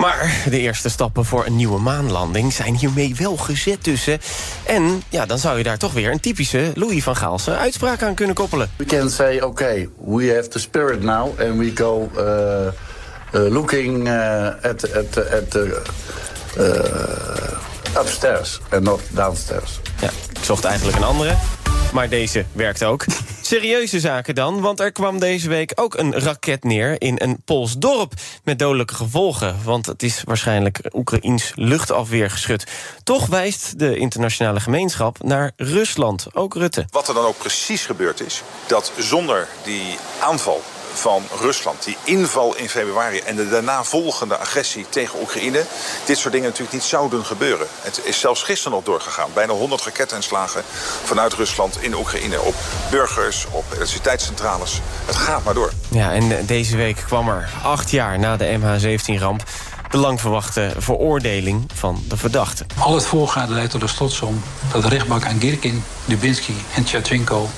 Maar 0.00 0.42
de 0.50 0.58
eerste 0.58 0.88
stappen 0.88 1.24
voor 1.24 1.46
een 1.46 1.56
nieuwe 1.56 1.80
maanlanding 1.80 2.52
zijn 2.52 2.74
hiermee 2.74 3.14
wel 3.18 3.36
gezet 3.36 3.82
tussen. 3.82 4.18
En 4.64 5.02
ja, 5.08 5.26
dan 5.26 5.38
zou 5.38 5.58
je 5.58 5.64
daar 5.64 5.78
toch 5.78 5.92
weer 5.92 6.12
een 6.12 6.20
typische 6.20 6.72
Louis 6.74 7.02
van 7.02 7.16
Gaalse 7.16 7.56
uitspraak 7.56 8.02
aan 8.02 8.14
kunnen 8.14 8.34
koppelen. 8.34 8.70
We 8.76 8.84
can 8.84 9.10
say, 9.10 9.40
okay, 9.40 9.88
we 10.04 10.34
have 10.34 10.48
the 10.48 10.58
spirit 10.58 11.02
now 11.02 11.40
and 11.40 11.58
we 11.58 11.70
go 11.74 12.10
uh, 12.16 12.22
uh, 12.22 13.52
looking 13.52 14.08
uh, 14.08 14.46
at, 14.46 14.94
at, 14.94 15.16
at 15.16 15.50
the 15.50 15.82
upstairs 17.98 18.60
and 18.70 18.82
not 18.82 19.00
downstairs. 19.10 19.80
Ja, 20.00 20.08
ik 20.08 20.44
zocht 20.44 20.64
eigenlijk 20.64 20.96
een 20.96 21.04
andere. 21.04 21.34
Maar 21.92 22.08
deze 22.08 22.44
werkt 22.52 22.84
ook. 22.84 23.04
Serieuze 23.40 24.00
zaken 24.00 24.34
dan, 24.34 24.60
want 24.60 24.80
er 24.80 24.92
kwam 24.92 25.18
deze 25.18 25.48
week 25.48 25.72
ook 25.74 25.94
een 25.94 26.20
raket 26.20 26.64
neer... 26.64 27.00
in 27.00 27.14
een 27.18 27.42
Pools 27.44 27.78
dorp 27.78 28.12
met 28.44 28.58
dodelijke 28.58 28.94
gevolgen. 28.94 29.56
Want 29.64 29.86
het 29.86 30.02
is 30.02 30.22
waarschijnlijk 30.24 30.80
Oekraïns 30.92 31.52
luchtafweergeschut. 31.54 32.66
Toch 33.04 33.26
wijst 33.26 33.78
de 33.78 33.96
internationale 33.96 34.60
gemeenschap 34.60 35.22
naar 35.22 35.52
Rusland, 35.56 36.26
ook 36.32 36.54
Rutte. 36.54 36.86
Wat 36.90 37.08
er 37.08 37.14
dan 37.14 37.24
ook 37.24 37.38
precies 37.38 37.86
gebeurd 37.86 38.20
is... 38.20 38.42
dat 38.66 38.92
zonder 38.98 39.48
die 39.64 39.98
aanval 40.20 40.62
van 40.92 41.22
Rusland. 41.40 41.84
Die 41.84 41.96
inval 42.04 42.56
in 42.56 42.68
februari 42.68 43.18
en 43.18 43.36
de 43.36 43.48
daarna 43.48 43.84
volgende 43.84 44.36
agressie 44.36 44.86
tegen 44.88 45.20
Oekraïne. 45.20 45.64
Dit 46.04 46.18
soort 46.18 46.32
dingen 46.32 46.48
natuurlijk 46.48 46.74
niet 46.74 46.84
zouden 46.84 47.24
gebeuren. 47.24 47.66
Het 47.80 48.00
is 48.04 48.20
zelfs 48.20 48.42
gisteren 48.42 48.72
nog 48.72 48.84
doorgegaan. 48.84 49.30
Bijna 49.34 49.52
100 49.52 49.82
raketinslagen 49.82 50.62
vanuit 51.04 51.32
Rusland 51.32 51.82
in 51.82 51.94
Oekraïne. 51.94 52.40
Op 52.40 52.54
burgers, 52.90 53.46
op 53.50 53.64
elektriciteitscentrales. 53.68 54.80
Het 55.04 55.16
gaat 55.16 55.44
maar 55.44 55.54
door. 55.54 55.72
Ja, 55.88 56.12
en 56.12 56.46
deze 56.46 56.76
week 56.76 56.96
kwam 56.96 57.28
er 57.28 57.48
acht 57.62 57.90
jaar 57.90 58.18
na 58.18 58.36
de 58.36 58.58
MH17-ramp 58.58 59.42
de 59.90 59.96
lang 59.96 60.20
verwachte 60.20 60.72
veroordeling 60.76 61.70
van 61.74 62.02
de 62.08 62.16
verdachte. 62.16 62.66
Al 62.78 62.94
het 62.94 63.06
voorgaande 63.06 63.54
leidt 63.54 63.70
tot 63.70 63.80
de 63.80 63.86
slotsom 63.86 64.42
dat 64.72 64.82
de 64.82 64.88
rechtbank 64.88 65.24
aan 65.24 65.40
Girkin, 65.40 65.84
Dubinsky 66.04 66.54
en 66.74 66.84
Tjatchenko 66.84 67.48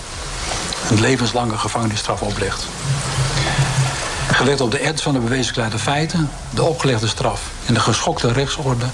een 0.91 1.01
levenslange 1.01 1.59
gevangenisstraf 1.59 2.23
oplegt. 2.23 2.67
Gelet 4.43 4.61
op 4.61 4.71
de 4.71 4.79
ernst 4.79 5.03
van 5.03 5.13
de 5.13 5.19
bewezen 5.19 5.79
feiten, 5.79 6.31
de 6.55 6.63
opgelegde 6.63 7.07
straf 7.07 7.51
en 7.67 7.75
de 7.75 7.81
geschokte 7.81 8.33
rechtsorde 8.33 8.85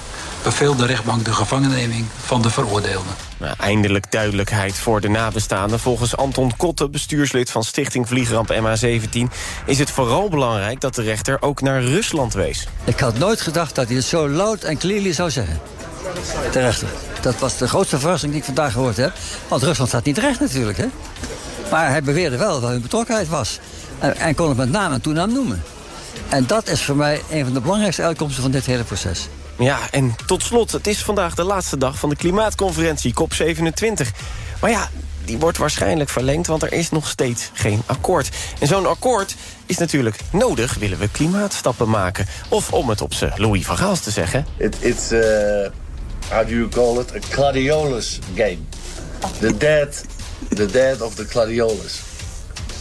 beveelt 0.42 0.78
de 0.78 0.86
rechtbank 0.86 1.24
de 1.24 1.32
gevangenneming 1.32 2.06
van 2.24 2.42
de 2.42 2.50
veroordeelde. 2.50 3.08
Nou, 3.38 3.54
eindelijk 3.58 4.10
duidelijkheid 4.10 4.74
voor 4.74 5.00
de 5.00 5.08
nabestaanden. 5.08 5.80
Volgens 5.80 6.16
Anton 6.16 6.56
Kotte, 6.56 6.88
bestuurslid 6.88 7.50
van 7.50 7.64
Stichting 7.64 8.08
Vliegramp 8.08 8.52
MH17... 8.52 9.20
is 9.66 9.78
het 9.78 9.90
vooral 9.90 10.28
belangrijk 10.28 10.80
dat 10.80 10.94
de 10.94 11.02
rechter 11.02 11.42
ook 11.42 11.60
naar 11.60 11.82
Rusland 11.82 12.32
wees. 12.34 12.66
Ik 12.84 13.00
had 13.00 13.18
nooit 13.18 13.40
gedacht 13.40 13.74
dat 13.74 13.86
hij 13.86 13.96
het 13.96 14.04
zo 14.04 14.28
loud 14.28 14.62
en 14.62 14.78
clearly 14.78 15.12
zou 15.12 15.30
zeggen. 15.30 15.60
De 16.52 16.60
rechter. 16.60 16.88
Dat 17.20 17.38
was 17.38 17.56
de 17.56 17.68
grootste 17.68 17.98
verrassing 17.98 18.30
die 18.30 18.40
ik 18.40 18.46
vandaag 18.46 18.72
gehoord 18.72 18.96
heb. 18.96 19.12
Want 19.48 19.62
Rusland 19.62 19.88
staat 19.88 20.04
niet 20.04 20.18
recht 20.18 20.40
natuurlijk, 20.40 20.78
hè? 20.78 20.86
Maar 21.70 21.88
hij 21.88 22.02
beweerde 22.02 22.36
wel 22.36 22.60
dat 22.60 22.70
hun 22.70 22.82
betrokkenheid 22.82 23.28
was. 23.28 23.58
En, 23.98 24.16
en 24.16 24.34
kon 24.34 24.48
het 24.48 24.56
met 24.56 24.70
naam 24.70 24.92
en 24.92 25.00
toenaam 25.00 25.32
noemen. 25.32 25.62
En 26.28 26.46
dat 26.46 26.68
is 26.68 26.82
voor 26.82 26.96
mij 26.96 27.22
een 27.30 27.44
van 27.44 27.54
de 27.54 27.60
belangrijkste 27.60 28.02
uitkomsten 28.02 28.42
van 28.42 28.50
dit 28.50 28.66
hele 28.66 28.84
proces. 28.84 29.28
Ja, 29.58 29.78
en 29.90 30.14
tot 30.26 30.42
slot, 30.42 30.72
het 30.72 30.86
is 30.86 31.02
vandaag 31.02 31.34
de 31.34 31.44
laatste 31.44 31.78
dag 31.78 31.98
van 31.98 32.08
de 32.08 32.16
klimaatconferentie 32.16 33.14
COP27. 33.14 34.06
Maar 34.60 34.70
ja, 34.70 34.88
die 35.24 35.38
wordt 35.38 35.58
waarschijnlijk 35.58 36.10
verlengd, 36.10 36.46
want 36.46 36.62
er 36.62 36.72
is 36.72 36.90
nog 36.90 37.08
steeds 37.08 37.50
geen 37.52 37.82
akkoord. 37.86 38.28
En 38.60 38.66
zo'n 38.66 38.86
akkoord 38.86 39.34
is 39.66 39.78
natuurlijk 39.78 40.16
nodig, 40.32 40.74
willen 40.74 40.98
we 40.98 41.08
klimaatstappen 41.10 41.88
maken. 41.88 42.26
Of 42.48 42.72
om 42.72 42.88
het 42.88 43.00
op 43.00 43.14
z'n 43.14 43.32
Louis 43.36 43.66
van 43.66 43.76
Gaals 43.76 44.00
te 44.00 44.10
zeggen... 44.10 44.46
It, 44.56 44.76
it's, 44.80 45.12
uh, 45.12 45.20
how 46.28 46.48
do 46.48 46.54
you 46.54 46.68
call 46.68 46.98
it, 46.98 47.14
a 47.14 47.18
gladiolus 47.30 48.18
game. 48.34 48.58
The 49.40 49.56
dead, 49.56 50.04
the 50.48 50.66
dead 50.66 51.00
of 51.00 51.14
the 51.14 51.24
gladiolus. 51.24 52.07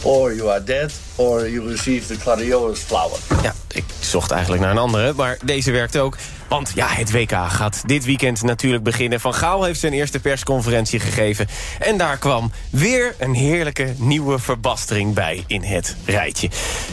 Or 0.02 0.34
you 0.34 0.50
are 0.50 0.64
dead, 0.64 0.92
or 1.16 1.48
you 1.48 1.68
receive 1.68 2.06
the 2.06 2.20
gladiolus 2.20 2.78
flower. 2.78 3.18
Ja, 3.42 3.54
ik 3.72 3.84
zocht 4.00 4.30
eigenlijk 4.30 4.62
naar 4.62 4.70
een 4.70 4.78
andere, 4.78 5.12
maar 5.12 5.38
deze 5.44 5.70
werkt 5.70 5.96
ook. 5.96 6.16
Want 6.48 6.72
ja, 6.74 6.86
het 6.88 7.10
WK 7.10 7.30
gaat 7.30 7.82
dit 7.86 8.04
weekend 8.04 8.42
natuurlijk 8.42 8.84
beginnen. 8.84 9.20
Van 9.20 9.34
Gaal 9.34 9.64
heeft 9.64 9.80
zijn 9.80 9.92
eerste 9.92 10.20
persconferentie 10.20 11.00
gegeven. 11.00 11.46
En 11.78 11.96
daar 11.96 12.18
kwam 12.18 12.50
weer 12.70 13.14
een 13.18 13.34
heerlijke 13.34 13.94
nieuwe 13.96 14.38
verbastering 14.38 15.14
bij 15.14 15.44
in 15.46 15.62
het 15.62 15.96
rijtje. 16.04 16.50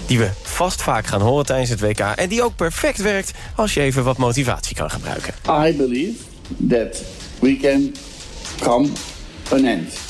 Die 0.07 0.19
we 0.19 0.29
vast 0.41 0.81
vaak 0.81 1.07
gaan 1.07 1.21
horen 1.21 1.45
tijdens 1.45 1.69
het 1.69 1.79
WK. 1.79 1.99
En 1.99 2.29
die 2.29 2.43
ook 2.43 2.55
perfect 2.55 3.01
werkt 3.01 3.31
als 3.55 3.73
je 3.73 3.81
even 3.81 4.03
wat 4.03 4.17
motivatie 4.17 4.75
kan 4.75 4.91
gebruiken. 4.91 5.33
I 5.49 5.75
believe 5.77 6.23
that 6.69 7.01
we 7.39 7.57
can 7.57 7.95
come 8.59 8.89
an 9.51 9.65
end. 9.65 10.04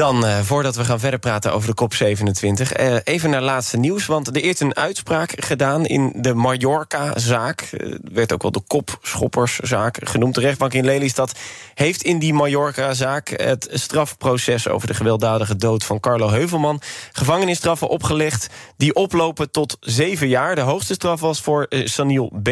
Dan, 0.00 0.24
uh, 0.24 0.38
voordat 0.38 0.76
we 0.76 0.84
gaan 0.84 1.00
verder 1.00 1.18
praten 1.18 1.52
over 1.52 1.74
de 1.74 1.82
COP27... 1.82 2.80
Uh, 2.80 2.96
even 3.04 3.30
naar 3.30 3.42
laatste 3.42 3.76
nieuws, 3.76 4.06
want 4.06 4.26
er 4.26 4.44
is 4.44 4.60
een 4.60 4.76
uitspraak 4.76 5.32
gedaan... 5.36 5.86
in 5.86 6.12
de 6.16 6.34
Mallorca-zaak. 6.34 7.68
Uh, 7.72 7.94
werd 8.12 8.32
ook 8.32 8.42
wel 8.42 8.50
de 8.50 8.62
kopschopperszaak 8.66 9.98
genoemd. 10.08 10.34
De 10.34 10.40
rechtbank 10.40 10.72
in 10.72 10.84
Lelystad 10.84 11.32
heeft 11.74 12.02
in 12.02 12.18
die 12.18 12.34
Mallorca-zaak... 12.34 13.28
het 13.28 13.68
strafproces 13.72 14.68
over 14.68 14.86
de 14.86 14.94
gewelddadige 14.94 15.56
dood 15.56 15.84
van 15.84 16.00
Carlo 16.00 16.30
Heuvelman... 16.30 16.80
gevangenisstraffen 17.12 17.88
opgelegd 17.88 18.48
die 18.76 18.94
oplopen 18.94 19.50
tot 19.50 19.76
zeven 19.80 20.28
jaar. 20.28 20.54
De 20.54 20.60
hoogste 20.60 20.94
straf 20.94 21.20
was 21.20 21.40
voor 21.40 21.66
Saniel 21.68 22.32
B., 22.42 22.48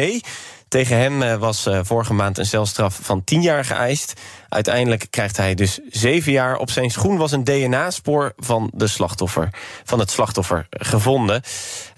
tegen 0.69 0.97
hem 0.97 1.39
was 1.39 1.67
vorige 1.81 2.13
maand 2.13 2.37
een 2.37 2.45
celstraf 2.45 2.99
van 3.01 3.23
10 3.23 3.41
jaar 3.41 3.65
geëist. 3.65 4.13
Uiteindelijk 4.49 5.07
krijgt 5.09 5.37
hij 5.37 5.55
dus 5.55 5.79
zeven 5.89 6.31
jaar. 6.31 6.57
Op 6.57 6.69
zijn 6.69 6.91
schoen 6.91 7.17
was 7.17 7.31
een 7.31 7.43
DNA-spoor 7.43 8.33
van, 8.37 8.71
de 8.73 8.87
slachtoffer, 8.87 9.49
van 9.83 9.99
het 9.99 10.11
slachtoffer 10.11 10.67
gevonden. 10.69 11.41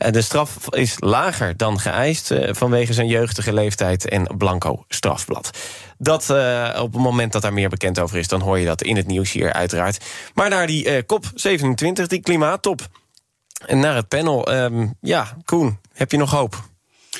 De 0.09 0.21
straf 0.21 0.69
is 0.69 0.95
lager 0.99 1.57
dan 1.57 1.79
geëist 1.79 2.33
vanwege 2.49 2.93
zijn 2.93 3.07
jeugdige 3.07 3.53
leeftijd 3.53 4.09
en 4.09 4.37
blanco 4.37 4.85
strafblad. 4.87 5.49
Dat 5.97 6.29
op 6.79 6.93
het 6.93 7.01
moment 7.01 7.31
dat 7.31 7.41
daar 7.41 7.53
meer 7.53 7.69
bekend 7.69 7.99
over 7.99 8.17
is, 8.17 8.27
dan 8.27 8.41
hoor 8.41 8.59
je 8.59 8.65
dat 8.65 8.81
in 8.81 8.95
het 8.95 9.07
nieuws 9.07 9.31
hier 9.31 9.53
uiteraard. 9.53 10.05
Maar 10.33 10.49
naar 10.49 10.67
die 10.67 10.85
uh, 10.85 11.01
COP27, 11.01 12.05
die 12.07 12.21
klimaattop. 12.21 12.81
En 13.65 13.79
naar 13.79 13.95
het 13.95 14.07
panel. 14.07 14.53
Um, 14.53 14.97
ja, 15.01 15.37
Koen, 15.45 15.79
heb 15.93 16.11
je 16.11 16.17
nog 16.17 16.31
hoop 16.31 16.55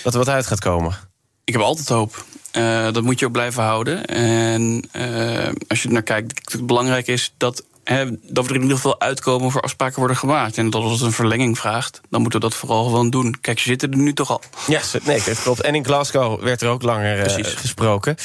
dat 0.04 0.14
er 0.14 0.20
wat 0.20 0.30
uit 0.30 0.48
gaat 0.48 0.60
komen? 0.60 1.11
Ik 1.44 1.54
heb 1.54 1.62
altijd 1.62 1.88
hoop. 1.88 2.26
Uh, 2.58 2.92
dat 2.92 3.04
moet 3.04 3.20
je 3.20 3.26
ook 3.26 3.32
blijven 3.32 3.64
houden. 3.64 4.06
En 4.06 4.88
uh, 4.96 5.50
als 5.68 5.82
je 5.82 5.88
er 5.88 5.94
naar 5.94 6.04
kijkt, 6.04 6.52
het 6.52 6.66
belangrijk 6.66 7.08
is 7.08 7.34
dat, 7.38 7.64
hè, 7.84 8.06
dat 8.22 8.44
we 8.44 8.50
er 8.50 8.56
in 8.56 8.62
ieder 8.62 8.76
geval 8.76 9.00
uitkomen 9.00 9.52
voor 9.52 9.62
afspraken 9.62 10.00
worden 10.00 10.18
gemaakt. 10.18 10.58
En 10.58 10.70
dat 10.70 10.82
als 10.84 10.92
het 10.92 11.02
een 11.02 11.12
verlenging 11.12 11.58
vraagt, 11.58 12.02
dan 12.10 12.22
moeten 12.22 12.40
we 12.40 12.48
dat 12.48 12.56
vooral 12.56 12.84
gewoon 12.84 13.10
doen. 13.10 13.36
Kijk, 13.42 13.60
ze 13.60 13.68
zitten 13.68 13.92
er 13.92 13.98
nu 13.98 14.14
toch 14.14 14.30
al. 14.30 14.42
Ja, 14.68 14.82
nee, 15.04 15.22
dat 15.26 15.42
klopt. 15.42 15.62
En 15.62 15.76
in 15.76 15.86
Glasgow 15.86 16.42
werd 16.44 16.62
er 16.62 16.70
ook 16.70 16.82
langer 16.82 17.40
uh, 17.40 17.46
gesproken. 17.46 18.16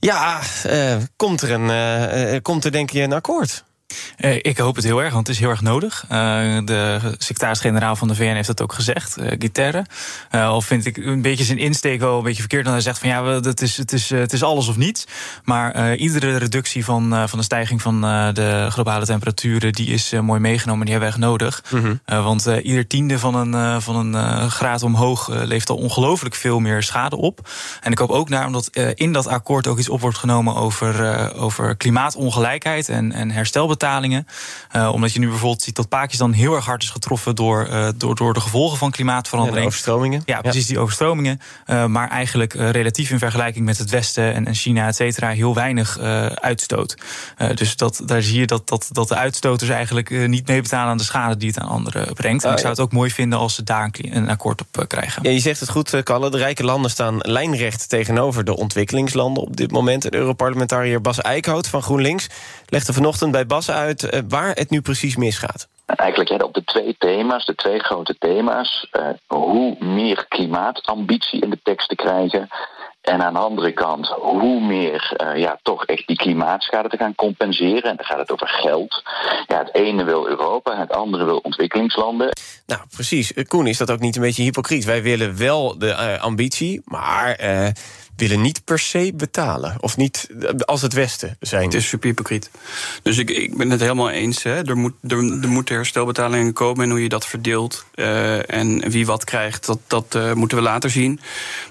Ja, 0.00 0.40
komt, 1.16 1.42
er 1.42 1.50
een, 1.50 2.42
komt 2.42 2.64
er 2.64 2.72
denk 2.72 2.90
je 2.90 3.02
een 3.02 3.12
akkoord? 3.12 3.64
Uh, 4.18 4.34
ik 4.36 4.58
hoop 4.58 4.76
het 4.76 4.84
heel 4.84 5.02
erg, 5.02 5.12
want 5.12 5.26
het 5.26 5.36
is 5.36 5.42
heel 5.42 5.50
erg 5.50 5.60
nodig. 5.60 6.04
Uh, 6.04 6.08
de 6.64 7.00
secretaris-generaal 7.18 7.96
van 7.96 8.08
de 8.08 8.14
VN 8.14 8.22
heeft 8.22 8.46
dat 8.46 8.62
ook 8.62 8.72
gezegd, 8.72 9.18
uh, 9.18 9.26
Guterre. 9.38 9.84
al 10.30 10.60
vind 10.60 10.86
ik 10.86 10.96
een 10.96 11.22
beetje 11.22 11.44
zijn 11.44 11.58
insteek 11.58 12.00
wel 12.00 12.18
een 12.18 12.24
beetje 12.24 12.40
verkeerd. 12.40 12.64
Dan 12.64 12.72
hij 12.72 12.82
zegt 12.82 12.98
van 12.98 13.08
ja, 13.08 13.24
het 13.24 13.60
is, 13.60 13.76
het 13.76 13.92
is, 13.92 14.10
het 14.10 14.32
is 14.32 14.42
alles 14.42 14.68
of 14.68 14.76
niets. 14.76 15.06
Maar 15.44 15.94
iedere 15.94 16.36
reductie 16.36 16.84
van, 16.84 17.28
van 17.28 17.38
de 17.38 17.44
stijging 17.44 17.82
van 17.82 18.00
de 18.34 18.66
globale 18.68 19.04
temperaturen... 19.04 19.72
die 19.72 19.88
is 19.88 20.12
mooi 20.20 20.40
meegenomen, 20.40 20.84
die 20.86 20.94
hebben 20.94 21.10
we 21.12 21.16
echt 21.16 21.30
nodig. 21.30 21.62
Mm 21.70 21.80
-hmm. 21.80 22.22
want 22.22 22.46
ieder 22.62 22.86
tiende 22.86 23.18
van 23.18 23.34
een, 23.34 23.82
van 23.82 24.14
een 24.14 24.50
graad 24.50 24.82
omhoog 24.82 25.28
levert 25.28 25.70
al 25.70 25.76
ongelooflijk 25.76 26.34
veel 26.34 26.60
meer 26.60 26.82
schade 26.82 27.16
op. 27.16 27.48
En 27.80 27.92
ik 27.92 27.98
hoop 27.98 28.10
ook 28.10 28.28
naar, 28.28 28.46
omdat 28.46 28.70
in 28.94 29.12
dat 29.12 29.26
akkoord 29.26 29.66
ook 29.66 29.78
iets 29.78 29.88
op 29.88 30.00
wordt 30.00 30.18
genomen... 30.18 30.54
over, 30.54 31.34
over 31.34 31.76
klimaatongelijkheid 31.76 32.88
en, 32.88 33.12
en 33.12 33.30
betalingen. 33.78 34.26
Uh, 34.76 34.90
omdat 34.92 35.12
je 35.12 35.18
nu 35.18 35.28
bijvoorbeeld 35.28 35.62
ziet 35.62 35.76
dat 35.76 35.88
Pakistan 35.88 36.32
heel 36.32 36.54
erg 36.54 36.64
hard 36.64 36.82
is 36.82 36.90
getroffen 36.90 37.34
door, 37.34 37.68
uh, 37.70 37.88
door, 37.96 38.14
door 38.14 38.34
de 38.34 38.40
gevolgen 38.40 38.78
van 38.78 38.90
klimaatverandering. 38.90 39.60
Ja, 39.60 39.66
overstromingen. 39.66 40.22
Ja, 40.24 40.40
precies, 40.40 40.66
die 40.66 40.78
overstromingen. 40.78 41.40
Uh, 41.66 41.84
maar 41.84 42.08
eigenlijk 42.08 42.52
relatief 42.52 43.10
in 43.10 43.18
vergelijking 43.18 43.64
met 43.64 43.78
het 43.78 43.90
Westen 43.90 44.34
en, 44.34 44.46
en 44.46 44.54
China, 44.54 44.86
et 44.86 44.96
cetera, 44.96 45.28
heel 45.28 45.54
weinig 45.54 45.98
uitstoot. 46.34 46.96
dus 47.54 47.76
dat, 47.76 48.02
daar 48.04 48.22
zie 48.22 48.40
je 48.40 48.46
dat, 48.46 48.68
dat, 48.68 48.88
dat 48.92 49.08
de 49.08 49.14
uitstoters 49.14 49.70
eigenlijk 49.70 50.26
niet 50.28 50.46
meebetalen 50.46 50.90
aan 50.90 50.96
de 50.96 51.04
schade 51.04 51.36
die 51.36 51.48
het 51.48 51.58
aan 51.58 51.68
anderen 51.68 52.14
brengt. 52.14 52.44
En 52.44 52.52
ik 52.52 52.58
zou 52.58 52.70
het 52.70 52.80
ook 52.80 52.92
mooi 52.92 53.10
vinden 53.10 53.38
als 53.38 53.54
ze 53.54 53.62
daar 53.62 53.90
een, 53.92 54.16
een 54.16 54.28
akkoord 54.28 54.60
op 54.60 54.84
krijgen. 54.88 55.22
Ja, 55.22 55.30
je 55.30 55.40
zegt 55.40 55.60
het 55.60 55.70
goed, 55.70 56.02
Kalle. 56.02 56.30
De 56.30 56.38
rijke 56.38 56.64
landen 56.64 56.90
staan 56.90 57.16
lijnrecht 57.18 57.88
tegenover 57.88 58.44
de 58.44 58.56
ontwikkelingslanden 58.56 59.42
op 59.42 59.56
dit 59.56 59.70
moment. 59.70 60.02
De 60.02 60.14
Europarlementariër 60.14 61.00
Bas 61.00 61.20
Eickhout 61.20 61.68
van 61.68 61.82
GroenLinks 61.82 62.26
legde 62.68 62.92
vanochtend 62.92 63.32
bij 63.32 63.46
Bas 63.46 63.70
uit 63.70 64.22
waar 64.28 64.54
het 64.54 64.70
nu 64.70 64.80
precies 64.80 65.16
misgaat. 65.16 65.68
Eigenlijk 65.86 66.42
op 66.42 66.54
de 66.54 66.64
twee 66.64 66.96
thema's, 66.98 67.44
de 67.44 67.54
twee 67.54 67.78
grote 67.78 68.16
thema's. 68.18 68.88
Uh, 68.92 69.08
hoe 69.26 69.76
meer 69.80 70.26
klimaatambitie 70.28 71.40
in 71.40 71.50
de 71.50 71.58
tekst 71.62 71.88
te 71.88 71.94
krijgen. 71.94 72.48
En 73.00 73.22
aan 73.22 73.32
de 73.32 73.38
andere 73.38 73.72
kant, 73.72 74.06
hoe 74.06 74.60
meer 74.60 75.16
uh, 75.22 75.40
ja, 75.40 75.58
toch 75.62 75.84
echt 75.84 76.06
die 76.06 76.16
klimaatschade 76.16 76.88
te 76.88 76.96
gaan 76.96 77.14
compenseren. 77.14 77.90
En 77.90 77.96
dan 77.96 78.04
gaat 78.04 78.18
het 78.18 78.32
over 78.32 78.48
geld. 78.48 79.02
Ja, 79.46 79.58
het 79.58 79.74
ene 79.74 80.04
wil 80.04 80.28
Europa, 80.28 80.78
het 80.78 80.92
andere 80.92 81.24
wil 81.24 81.38
ontwikkelingslanden. 81.38 82.28
Nou, 82.66 82.80
precies. 82.90 83.32
Koen, 83.46 83.66
is 83.66 83.78
dat 83.78 83.90
ook 83.90 84.00
niet 84.00 84.16
een 84.16 84.22
beetje 84.22 84.42
hypocriet? 84.42 84.84
Wij 84.84 85.02
willen 85.02 85.38
wel 85.38 85.78
de 85.78 85.86
uh, 85.86 86.22
ambitie, 86.22 86.82
maar 86.84 87.40
willen 88.18 88.40
niet 88.40 88.64
per 88.64 88.78
se 88.78 89.12
betalen. 89.14 89.76
Of 89.80 89.96
niet 89.96 90.28
als 90.58 90.82
het 90.82 90.92
Westen 90.92 91.36
zijn. 91.40 91.64
Het 91.64 91.74
is 91.74 91.88
super 91.88 92.08
hypocriet. 92.08 92.50
Dus 93.02 93.18
ik, 93.18 93.30
ik 93.30 93.56
ben 93.56 93.70
het 93.70 93.80
helemaal 93.80 94.10
eens. 94.10 94.42
Hè. 94.42 94.66
Er, 94.66 94.76
moet, 94.76 94.92
er, 95.08 95.22
moeten 95.48 95.74
herstelbetalingen 95.74 96.52
komen 96.52 96.84
en 96.84 96.90
hoe 96.90 97.02
je 97.02 97.08
dat 97.08 97.26
verdeelt. 97.26 97.84
Uh, 97.94 98.50
en 98.50 98.90
wie 98.90 99.06
wat 99.06 99.24
krijgt, 99.24 99.66
dat, 99.66 99.78
dat 99.86 100.14
uh, 100.16 100.32
moeten 100.32 100.58
we 100.58 100.62
later 100.62 100.90
zien. 100.90 101.20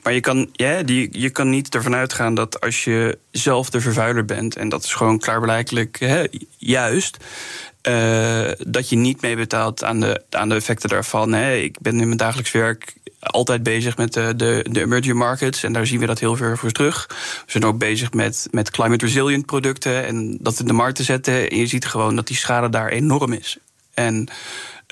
Maar 0.03 0.13
je 0.13 0.19
kan, 0.19 0.49
ja, 0.51 0.83
die, 0.83 1.09
je 1.11 1.29
kan 1.29 1.49
niet 1.49 1.75
ervan 1.75 1.95
uitgaan 1.95 2.35
dat 2.35 2.61
als 2.61 2.83
je 2.83 3.17
zelf 3.31 3.69
de 3.69 3.81
vervuiler 3.81 4.25
bent... 4.25 4.55
en 4.55 4.69
dat 4.69 4.83
is 4.83 4.93
gewoon 4.93 5.19
klaarblijkelijk 5.19 5.99
hè, 5.99 6.25
juist... 6.57 7.17
Uh, 7.87 8.51
dat 8.67 8.89
je 8.89 8.95
niet 8.95 9.21
meebetaalt 9.21 9.83
aan 9.83 9.99
de, 9.99 10.23
aan 10.29 10.49
de 10.49 10.55
effecten 10.55 10.89
daarvan. 10.89 11.33
Hè. 11.33 11.55
Ik 11.55 11.79
ben 11.79 11.99
in 11.99 12.05
mijn 12.05 12.17
dagelijks 12.17 12.51
werk 12.51 12.95
altijd 13.19 13.63
bezig 13.63 13.97
met 13.97 14.13
de, 14.13 14.33
de, 14.35 14.65
de 14.69 14.81
emerging 14.81 15.15
markets. 15.15 15.63
En 15.63 15.73
daar 15.73 15.87
zien 15.87 15.99
we 15.99 16.05
dat 16.05 16.19
heel 16.19 16.35
veel 16.35 16.55
voor 16.55 16.71
terug. 16.71 17.05
We 17.45 17.51
zijn 17.51 17.65
ook 17.65 17.77
bezig 17.77 18.13
met, 18.13 18.47
met 18.51 18.71
climate 18.71 19.05
resilient 19.05 19.45
producten. 19.45 20.05
En 20.05 20.37
dat 20.41 20.59
in 20.59 20.65
de 20.65 20.73
markt 20.73 20.95
te 20.95 21.03
zetten. 21.03 21.49
En 21.49 21.57
je 21.57 21.67
ziet 21.67 21.85
gewoon 21.85 22.15
dat 22.15 22.27
die 22.27 22.37
schade 22.37 22.69
daar 22.69 22.89
enorm 22.89 23.33
is. 23.33 23.57
En 23.93 24.29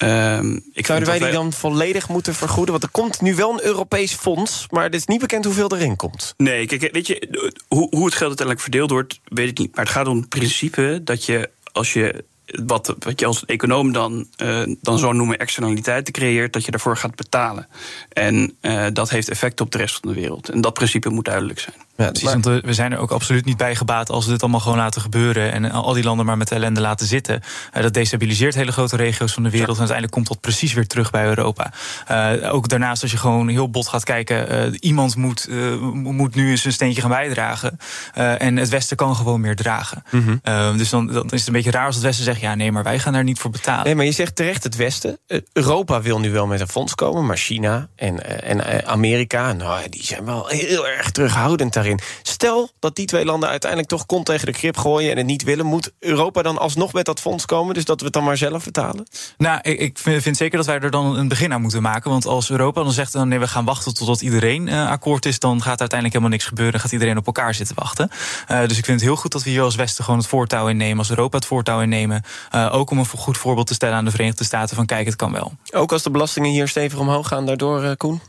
Um, 0.03 0.63
ik 0.73 0.85
Zouden 0.85 1.07
wij 1.07 1.19
die 1.19 1.31
dan 1.31 1.53
volledig 1.53 2.09
moeten 2.09 2.35
vergoeden? 2.35 2.71
Want 2.71 2.83
er 2.83 2.89
komt 2.89 3.21
nu 3.21 3.35
wel 3.35 3.53
een 3.53 3.65
Europees 3.65 4.13
fonds, 4.13 4.65
maar 4.69 4.83
het 4.83 4.95
is 4.95 5.05
niet 5.05 5.19
bekend 5.19 5.45
hoeveel 5.45 5.75
erin 5.75 5.95
komt. 5.95 6.33
Nee, 6.38 6.65
kijk, 6.65 6.89
weet 6.91 7.07
je, 7.07 7.27
hoe, 7.67 7.88
hoe 7.89 8.05
het 8.05 8.13
geld 8.13 8.27
uiteindelijk 8.27 8.59
verdeeld 8.59 8.91
wordt, 8.91 9.19
weet 9.23 9.49
ik 9.49 9.57
niet. 9.57 9.75
Maar 9.75 9.85
het 9.85 9.93
gaat 9.93 10.07
om 10.07 10.17
het 10.17 10.29
principe 10.29 11.01
dat 11.03 11.25
je, 11.25 11.49
als 11.71 11.93
je 11.93 12.23
wat, 12.45 12.95
wat 12.99 13.19
je 13.19 13.25
als 13.25 13.45
econoom 13.45 13.91
dan, 13.91 14.27
uh, 14.38 14.63
dan 14.81 14.99
zo 14.99 15.12
noemen 15.12 15.39
externaliteiten 15.39 16.13
creëert, 16.13 16.53
dat 16.53 16.65
je 16.65 16.71
daarvoor 16.71 16.97
gaat 16.97 17.15
betalen. 17.15 17.67
En 18.10 18.58
uh, 18.62 18.86
dat 18.93 19.10
heeft 19.10 19.29
effect 19.29 19.62
op 19.62 19.71
de 19.71 19.77
rest 19.77 19.99
van 19.99 20.10
de 20.10 20.19
wereld. 20.19 20.49
En 20.49 20.62
dat 20.62 20.73
principe 20.73 21.10
moet 21.10 21.25
duidelijk 21.25 21.60
zijn. 21.60 21.85
Ja, 21.97 22.12
precies, 22.12 22.29
want 22.29 22.45
we 22.45 22.73
zijn 22.73 22.91
er 22.91 22.97
ook 22.97 23.12
absoluut 23.12 23.45
niet 23.45 23.58
bij 23.58 23.75
gebaat 23.75 24.10
als 24.10 24.25
we 24.25 24.31
dit 24.31 24.41
allemaal 24.41 24.60
gewoon 24.60 24.77
laten 24.77 25.01
gebeuren 25.01 25.51
en 25.51 25.71
al 25.71 25.93
die 25.93 26.03
landen 26.03 26.25
maar 26.25 26.38
met 26.38 26.51
ellende 26.51 26.81
laten 26.81 27.08
zitten. 27.08 27.41
Uh, 27.75 27.81
dat 27.81 27.93
destabiliseert 27.93 28.55
hele 28.55 28.71
grote 28.71 28.95
regio's 28.95 29.34
van 29.34 29.43
de 29.43 29.49
wereld 29.49 29.71
en 29.71 29.77
uiteindelijk 29.77 30.15
komt 30.15 30.27
dat 30.27 30.39
precies 30.39 30.73
weer 30.73 30.88
terug 30.88 31.12
bij 31.12 31.25
Europa. 31.25 31.71
Uh, 32.12 32.53
ook 32.53 32.69
daarnaast, 32.69 33.01
als 33.01 33.12
je 33.12 33.17
gewoon 33.17 33.47
heel 33.47 33.69
bot 33.69 33.88
gaat 33.88 34.03
kijken, 34.03 34.71
uh, 34.71 34.77
iemand 34.79 35.15
moet, 35.15 35.47
moet 35.91 36.36
nu 36.36 36.49
eens 36.49 36.65
een 36.65 36.71
steentje 36.71 37.01
gaan 37.01 37.10
bijdragen. 37.10 37.77
en 38.13 38.58
het 38.58 38.69
Westen 38.69 38.97
kan 38.97 39.15
gewoon 39.15 39.41
meer 39.41 39.55
dragen. 39.55 40.03
Mm 40.12 40.41
-hmm. 40.43 40.77
dus 40.77 40.89
dan, 40.89 41.08
dan, 41.08 41.29
is 41.29 41.39
het 41.39 41.47
een 41.47 41.53
beetje 41.53 41.71
raar 41.71 41.86
als 41.86 41.95
het 41.95 42.03
Westen 42.03 42.25
zegt: 42.25 42.39
ja, 42.39 42.55
nee, 42.55 42.71
maar 42.71 42.84
wij 42.84 42.99
gaan 42.99 43.13
daar 43.13 43.23
niet 43.23 43.39
voor 43.39 43.51
betalen. 43.51 43.86
Nee, 43.86 43.95
maar 43.95 44.05
je 44.05 44.12
zegt 44.12 44.36
terecht 44.36 44.63
het 44.63 44.75
Westen. 44.75 45.19
Europa 45.53 46.01
wil 46.01 46.19
nu 46.19 46.31
wel 46.31 46.47
met 46.47 46.60
een 46.60 46.67
fonds 46.67 46.95
komen, 46.95 47.25
maar 47.25 47.38
China 47.38 47.88
en, 47.95 48.43
en 48.43 48.86
Amerika, 48.86 49.54
nou, 49.54 49.89
die 49.89 50.04
zijn 50.04 50.25
wel 50.25 50.48
heel 50.48 50.87
erg 50.87 51.12
terughoudend 51.12 51.73
daarin 51.73 51.85
daarin. 51.86 52.06
Stel 52.21 52.69
dat 52.79 52.96
die 52.96 53.06
twee 53.06 53.25
landen 53.25 53.50
uiteindelijk 53.50 53.90
toch 53.90 54.06
kont 54.06 54.25
tegen 54.25 54.46
de 54.46 54.52
krip 54.52 54.77
gooien 54.77 55.12
en 55.12 55.17
het 55.17 55.25
niet 55.25 55.44
willen, 55.44 55.65
moet 55.65 55.92
Europa 56.00 56.42
dan 56.42 56.58
alsnog 56.58 56.94
met 56.94 57.06
dat 57.06 57.19
fonds 57.19 57.46
komen? 57.46 57.73
Dus 57.73 57.86
dat 57.86 58.00
we 58.00 58.06
het 58.06 58.13
dan 58.13 58.23
maar 58.23 58.38
zelf 58.38 58.63
betalen? 58.63 59.08
Nou, 59.38 59.60
ik, 59.62 59.79
ik 59.79 59.98
vind, 59.98 60.38
zeker 60.38 60.58
dat 60.58 60.65
wij 60.65 60.79
er 60.79 60.92
dan 60.92 61.17
een 61.17 61.27
begin 61.27 61.54
aan 61.54 61.62
moeten 61.62 61.81
maken. 61.81 62.10
Want 62.10 62.25
als 62.25 62.50
Europa 62.50 62.83
dan 62.83 62.92
zegt, 62.92 63.13
dan 63.13 63.27
nee, 63.27 63.40
we 63.40 63.48
gaan 63.48 63.65
wachten 63.65 63.94
totdat 63.94 64.21
iedereen 64.21 64.67
uh, 64.67 64.90
akkoord 64.90 65.25
is, 65.25 65.40
dan 65.40 65.62
gaat 65.62 65.79
uiteindelijk 65.79 66.13
helemaal 66.13 66.38
niks 66.38 66.46
gebeuren. 66.46 66.79
Gaat 66.79 66.92
iedereen 66.92 67.17
op 67.17 67.25
elkaar 67.25 67.54
zitten 67.54 67.75
wachten. 67.75 68.10
Uh, 68.52 68.60
dus 68.67 68.77
ik 68.77 68.86
vind 68.86 69.00
het 69.00 69.10
heel 69.10 69.15
goed 69.15 69.31
dat 69.31 69.44
we 69.44 69.50
hier 69.50 69.62
als 69.62 69.75
Westen 69.75 70.04
gewoon 70.04 70.19
het 70.19 70.29
voortouw 70.29 70.67
innemen, 70.67 70.98
als 70.98 71.10
Europa 71.10 71.38
het 71.38 71.46
voortouw 71.46 71.81
innemen. 71.81 72.23
Uh, 72.56 72.69
ook 72.73 72.90
om 72.90 72.98
een 72.98 73.06
goed 73.06 73.38
voorbeeld 73.38 73.67
te 73.67 73.73
stellen 73.73 73.96
aan 73.96 74.06
de 74.06 74.12
Verenigde 74.12 74.44
Staten 74.44 74.75
van 74.75 74.86
kijk, 74.86 75.06
het 75.06 75.15
kan 75.15 75.31
wel. 75.31 75.54
Ook 75.71 75.92
als 75.92 76.04
de 76.04 76.10
belastingen 76.10 76.52
hier 76.52 76.67
stevig 76.67 77.00
omhoog 77.00 77.27
gaan 77.27 77.46
daardoor, 77.46 77.98
Koen? 77.98 78.21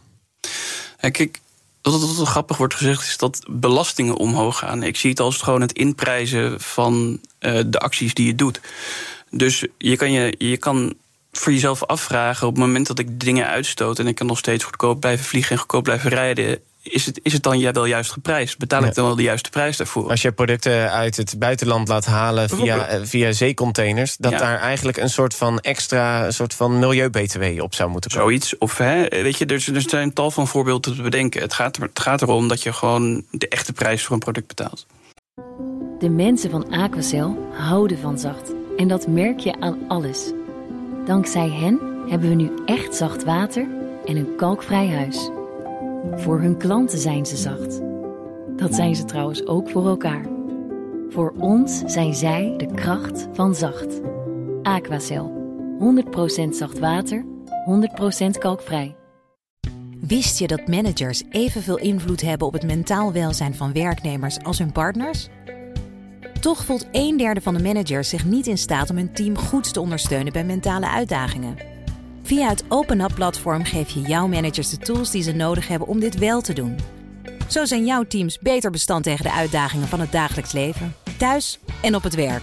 Ja, 1.00 1.10
kijk, 1.10 1.32
dat 1.32 1.45
het, 1.92 2.16
wat 2.16 2.28
grappig 2.28 2.56
wordt 2.56 2.74
gezegd, 2.74 3.06
is 3.06 3.16
dat 3.16 3.44
belastingen 3.48 4.16
omhoog 4.16 4.58
gaan. 4.58 4.82
Ik 4.82 4.96
zie 4.96 5.10
het 5.10 5.20
als 5.20 5.36
gewoon 5.36 5.60
het 5.60 5.72
inprijzen 5.72 6.60
van 6.60 7.20
uh, 7.40 7.60
de 7.66 7.78
acties 7.78 8.14
die 8.14 8.26
je 8.26 8.34
doet. 8.34 8.60
Dus 9.30 9.66
je 9.78 9.96
kan, 9.96 10.12
je, 10.12 10.34
je 10.38 10.56
kan 10.56 10.94
voor 11.32 11.52
jezelf 11.52 11.84
afvragen: 11.84 12.46
op 12.46 12.54
het 12.54 12.64
moment 12.64 12.86
dat 12.86 12.98
ik 12.98 13.20
dingen 13.20 13.46
uitstoot 13.46 13.98
en 13.98 14.06
ik 14.06 14.14
kan 14.14 14.26
nog 14.26 14.38
steeds 14.38 14.64
goedkoop 14.64 15.00
blijven 15.00 15.24
vliegen 15.24 15.52
en 15.52 15.58
goedkoop 15.58 15.82
blijven 15.82 16.10
rijden, 16.10 16.60
is 16.88 17.06
het, 17.06 17.20
is 17.22 17.32
het 17.32 17.42
dan 17.42 17.72
wel 17.72 17.84
juist 17.84 18.12
geprijsd? 18.12 18.58
Betaal 18.58 18.84
ik 18.84 18.94
dan 18.94 19.04
wel 19.04 19.16
de 19.16 19.22
juiste 19.22 19.50
prijs 19.50 19.76
daarvoor? 19.76 20.10
Als 20.10 20.22
je 20.22 20.32
producten 20.32 20.90
uit 20.90 21.16
het 21.16 21.38
buitenland 21.38 21.88
laat 21.88 22.04
halen 22.04 22.48
via, 22.48 23.06
via 23.06 23.32
zeecontainers, 23.32 24.16
dat 24.16 24.32
daar 24.32 24.58
eigenlijk 24.58 24.96
een 24.96 25.10
soort 25.10 25.34
van 25.34 25.60
extra 25.60 26.26
een 26.26 26.32
soort 26.32 26.54
van 26.54 26.78
milieu-BTW 26.78 27.62
op 27.62 27.74
zou 27.74 27.90
moeten 27.90 28.10
komen. 28.10 28.26
Zoiets. 28.26 28.58
Of 28.58 28.78
hè, 28.78 29.08
weet 29.08 29.38
je, 29.38 29.46
er, 29.46 29.74
er 29.74 29.80
zijn 29.80 30.12
tal 30.12 30.30
van 30.30 30.46
voorbeelden 30.46 30.94
te 30.94 31.02
bedenken. 31.02 31.40
Het 31.40 31.52
gaat, 31.52 31.76
het 31.76 32.00
gaat 32.00 32.22
erom 32.22 32.48
dat 32.48 32.62
je 32.62 32.72
gewoon 32.72 33.24
de 33.30 33.48
echte 33.48 33.72
prijs 33.72 34.04
voor 34.04 34.14
een 34.14 34.18
product 34.18 34.46
betaalt. 34.46 34.86
De 35.98 36.10
mensen 36.10 36.50
van 36.50 36.70
Aquacel 36.70 37.48
houden 37.52 37.98
van 37.98 38.18
zacht. 38.18 38.52
En 38.76 38.88
dat 38.88 39.06
merk 39.06 39.38
je 39.38 39.60
aan 39.60 39.78
alles. 39.88 40.32
Dankzij 41.06 41.48
hen 41.48 41.80
hebben 42.08 42.28
we 42.28 42.34
nu 42.34 42.50
echt 42.66 42.94
zacht 42.94 43.24
water 43.24 43.66
en 44.06 44.16
een 44.16 44.36
kalkvrij 44.36 44.88
huis. 44.88 45.30
Voor 46.14 46.40
hun 46.40 46.56
klanten 46.56 46.98
zijn 46.98 47.26
ze 47.26 47.36
zacht. 47.36 47.80
Dat 48.56 48.74
zijn 48.74 48.96
ze 48.96 49.04
trouwens 49.04 49.46
ook 49.46 49.70
voor 49.70 49.86
elkaar. 49.86 50.24
Voor 51.08 51.34
ons 51.38 51.82
zijn 51.86 52.14
zij 52.14 52.54
de 52.56 52.74
kracht 52.74 53.28
van 53.32 53.54
zacht. 53.54 54.00
Aquacel. 54.62 55.34
100% 55.78 56.48
zacht 56.48 56.78
water, 56.78 57.24
100% 58.26 58.38
kalkvrij. 58.38 58.96
Wist 60.00 60.38
je 60.38 60.46
dat 60.46 60.66
managers 60.66 61.22
evenveel 61.30 61.78
invloed 61.78 62.20
hebben 62.20 62.46
op 62.46 62.52
het 62.52 62.66
mentaal 62.66 63.12
welzijn 63.12 63.54
van 63.54 63.72
werknemers 63.72 64.38
als 64.42 64.58
hun 64.58 64.72
partners? 64.72 65.28
Toch 66.40 66.64
voelt 66.64 66.88
een 66.92 67.16
derde 67.16 67.40
van 67.40 67.54
de 67.54 67.62
managers 67.62 68.08
zich 68.08 68.24
niet 68.24 68.46
in 68.46 68.58
staat 68.58 68.90
om 68.90 68.96
hun 68.96 69.12
team 69.12 69.38
goed 69.38 69.72
te 69.72 69.80
ondersteunen 69.80 70.32
bij 70.32 70.44
mentale 70.44 70.88
uitdagingen. 70.88 71.56
Via 72.26 72.48
het 72.48 72.64
OpenUp-platform 72.68 73.64
geef 73.64 73.90
je 73.90 74.00
jouw 74.00 74.26
managers 74.26 74.70
de 74.70 74.78
tools 74.78 75.10
die 75.10 75.22
ze 75.22 75.32
nodig 75.32 75.68
hebben 75.68 75.88
om 75.88 76.00
dit 76.00 76.18
wel 76.18 76.40
te 76.40 76.52
doen. 76.52 76.78
Zo 77.48 77.64
zijn 77.64 77.84
jouw 77.84 78.02
teams 78.02 78.38
beter 78.38 78.70
bestand 78.70 79.04
tegen 79.04 79.24
de 79.24 79.32
uitdagingen 79.32 79.88
van 79.88 80.00
het 80.00 80.12
dagelijks 80.12 80.52
leven, 80.52 80.94
thuis 81.18 81.58
en 81.82 81.94
op 81.94 82.02
het 82.02 82.14
werk. 82.14 82.42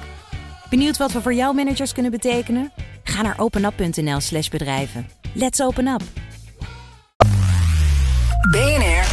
Benieuwd 0.70 0.98
wat 0.98 1.12
we 1.12 1.22
voor 1.22 1.34
jouw 1.34 1.54
managers 1.54 1.94
kunnen 1.94 2.12
betekenen? 2.12 2.74
Ga 3.04 3.22
naar 3.22 3.40
openup.nl/slash 3.40 4.48
bedrijven. 4.48 5.10
Let's 5.34 5.62
open 5.62 5.88
up! 5.88 6.02
BNR 8.52 9.06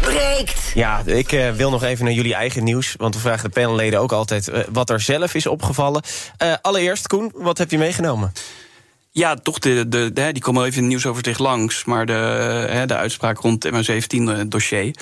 breekt. 0.00 0.70
Ja, 0.74 1.02
ik 1.04 1.32
uh, 1.32 1.50
wil 1.50 1.70
nog 1.70 1.82
even 1.82 2.04
naar 2.04 2.14
jullie 2.14 2.34
eigen 2.34 2.64
nieuws. 2.64 2.94
Want 2.96 3.14
we 3.14 3.20
vragen 3.20 3.50
de 3.50 3.60
panelleden 3.60 4.00
ook 4.00 4.12
altijd 4.12 4.48
uh, 4.48 4.58
wat 4.72 4.90
er 4.90 5.00
zelf 5.00 5.34
is 5.34 5.46
opgevallen. 5.46 6.02
Uh, 6.42 6.54
allereerst, 6.62 7.06
Koen, 7.06 7.32
wat 7.34 7.58
heb 7.58 7.70
je 7.70 7.78
meegenomen? 7.78 8.32
Ja, 9.18 9.34
toch, 9.34 9.58
de, 9.58 9.88
de, 9.88 10.12
de, 10.12 10.32
die 10.32 10.42
komen 10.42 10.62
even 10.62 10.74
in 10.74 10.80
het 10.82 10.88
nieuwsoverzicht 10.88 11.38
langs. 11.38 11.84
Maar 11.84 12.06
de, 12.06 12.84
de 12.86 12.96
uitspraak 12.96 13.38
rond 13.38 13.62
het 13.62 13.74
MH17-dossier. 13.74 14.94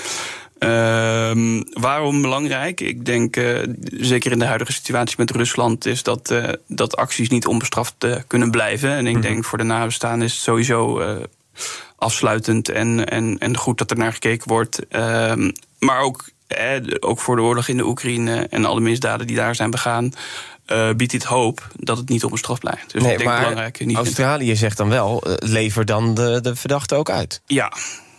Uh, 0.59 1.61
waarom 1.73 2.23
belangrijk? 2.23 2.81
Ik 2.81 3.05
denk, 3.05 3.37
uh, 3.37 3.59
zeker 3.83 4.33
in 4.33 4.39
de 4.39 4.45
huidige 4.45 4.73
situatie 4.73 5.15
met 5.19 5.31
Rusland, 5.31 5.87
is 5.87 6.03
dat, 6.03 6.31
uh, 6.31 6.49
dat 6.67 6.97
acties 6.97 7.29
niet 7.29 7.47
onbestraft 7.47 7.95
kunnen 8.27 8.51
blijven. 8.51 8.91
En 8.91 8.99
ik 8.99 9.05
mm 9.07 9.13
-hmm. 9.13 9.21
denk 9.21 9.45
voor 9.45 9.59
de 9.59 9.65
nabestaanden 9.65 10.27
is 10.27 10.33
het 10.33 10.43
sowieso 10.43 11.03
afsluitend 11.97 12.69
en, 12.69 13.09
en, 13.09 13.39
en 13.39 13.57
goed 13.57 13.79
dat 13.79 13.91
er 13.91 13.97
naar 13.97 14.13
gekeken 14.13 14.49
wordt. 14.49 14.89
Ehm, 14.89 15.51
maar 15.79 16.01
ook, 16.01 16.29
ook 17.01 17.21
voor 17.21 17.37
de 17.37 17.43
oorlog 17.43 17.69
in 17.69 17.77
de 17.77 17.87
Oekraïne 17.87 18.47
en 18.51 18.65
alle 18.65 18.81
misdaden 18.81 19.27
die 19.27 19.37
daar 19.37 19.55
zijn 19.55 19.71
begaan. 19.71 20.13
Uh, 20.73 20.91
biedt 20.97 21.13
dit 21.13 21.25
hoop 21.25 21.69
dat 21.77 21.97
het 21.97 22.09
niet 22.09 22.25
onbestraft 22.25 22.61
blijft. 22.61 22.93
Dus 22.93 23.03
nee, 23.03 23.13
ik 23.13 23.19
denk 23.19 23.31
maar 23.31 23.41
belangrijk. 23.41 23.85
Niet 23.85 23.97
Australië 23.97 24.57
zegt 24.57 24.77
dan 24.77 24.89
wel, 24.89 25.29
uh, 25.29 25.35
lever 25.39 25.85
dan 25.85 26.15
de, 26.15 26.41
de 26.43 26.57
verdachte 26.57 26.95
ook 26.95 27.11
uit. 27.11 27.41
Ja, 27.47 27.73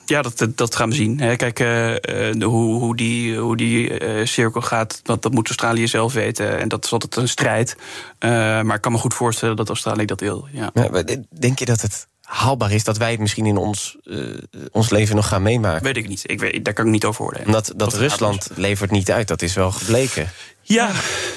ja, 0.05 0.21
dat, 0.21 0.47
dat 0.55 0.75
gaan 0.75 0.89
we 0.89 0.95
zien. 0.95 1.17
Kijk, 1.17 1.59
uh, 1.59 1.67
de, 1.67 2.45
hoe, 2.45 2.79
hoe 2.79 2.95
die, 2.95 3.37
hoe 3.37 3.57
die 3.57 3.99
uh, 3.99 4.25
cirkel 4.25 4.61
gaat, 4.61 4.99
dat, 5.03 5.21
dat 5.21 5.31
moet 5.31 5.47
Australië 5.47 5.87
zelf 5.87 6.13
weten. 6.13 6.59
En 6.59 6.67
dat 6.67 6.85
is 6.85 6.91
altijd 6.91 7.15
een 7.15 7.27
strijd. 7.27 7.75
Uh, 8.19 8.29
maar 8.61 8.75
ik 8.75 8.81
kan 8.81 8.91
me 8.91 8.97
goed 8.97 9.13
voorstellen 9.13 9.55
dat 9.55 9.69
Australië 9.69 10.05
dat 10.05 10.19
wil. 10.19 10.47
Ja. 10.51 10.69
Ja, 10.73 11.03
denk 11.39 11.59
je 11.59 11.65
dat 11.65 11.81
het 11.81 12.07
haalbaar 12.27 12.71
is 12.71 12.83
dat 12.83 12.97
wij 12.97 13.11
het 13.11 13.19
misschien 13.19 13.45
in 13.45 13.57
ons, 13.57 13.97
uh, 14.03 14.37
ons 14.71 14.89
leven 14.89 15.15
nog 15.15 15.27
gaan 15.27 15.41
meemaken? 15.41 15.83
Weet 15.83 15.97
ik 15.97 16.07
niet. 16.07 16.21
Ik 16.25 16.39
weet, 16.39 16.65
daar 16.65 16.73
kan 16.73 16.85
ik 16.85 16.91
niet 16.91 17.05
over 17.05 17.25
oordelen. 17.25 17.45
Omdat 17.45 17.73
dat 17.75 17.93
Rusland 17.93 18.49
levert 18.55 18.91
niet 18.91 19.11
uit, 19.11 19.27
dat 19.27 19.41
is 19.41 19.53
wel 19.53 19.71
gebleken. 19.71 20.31
Ja, 20.67 20.91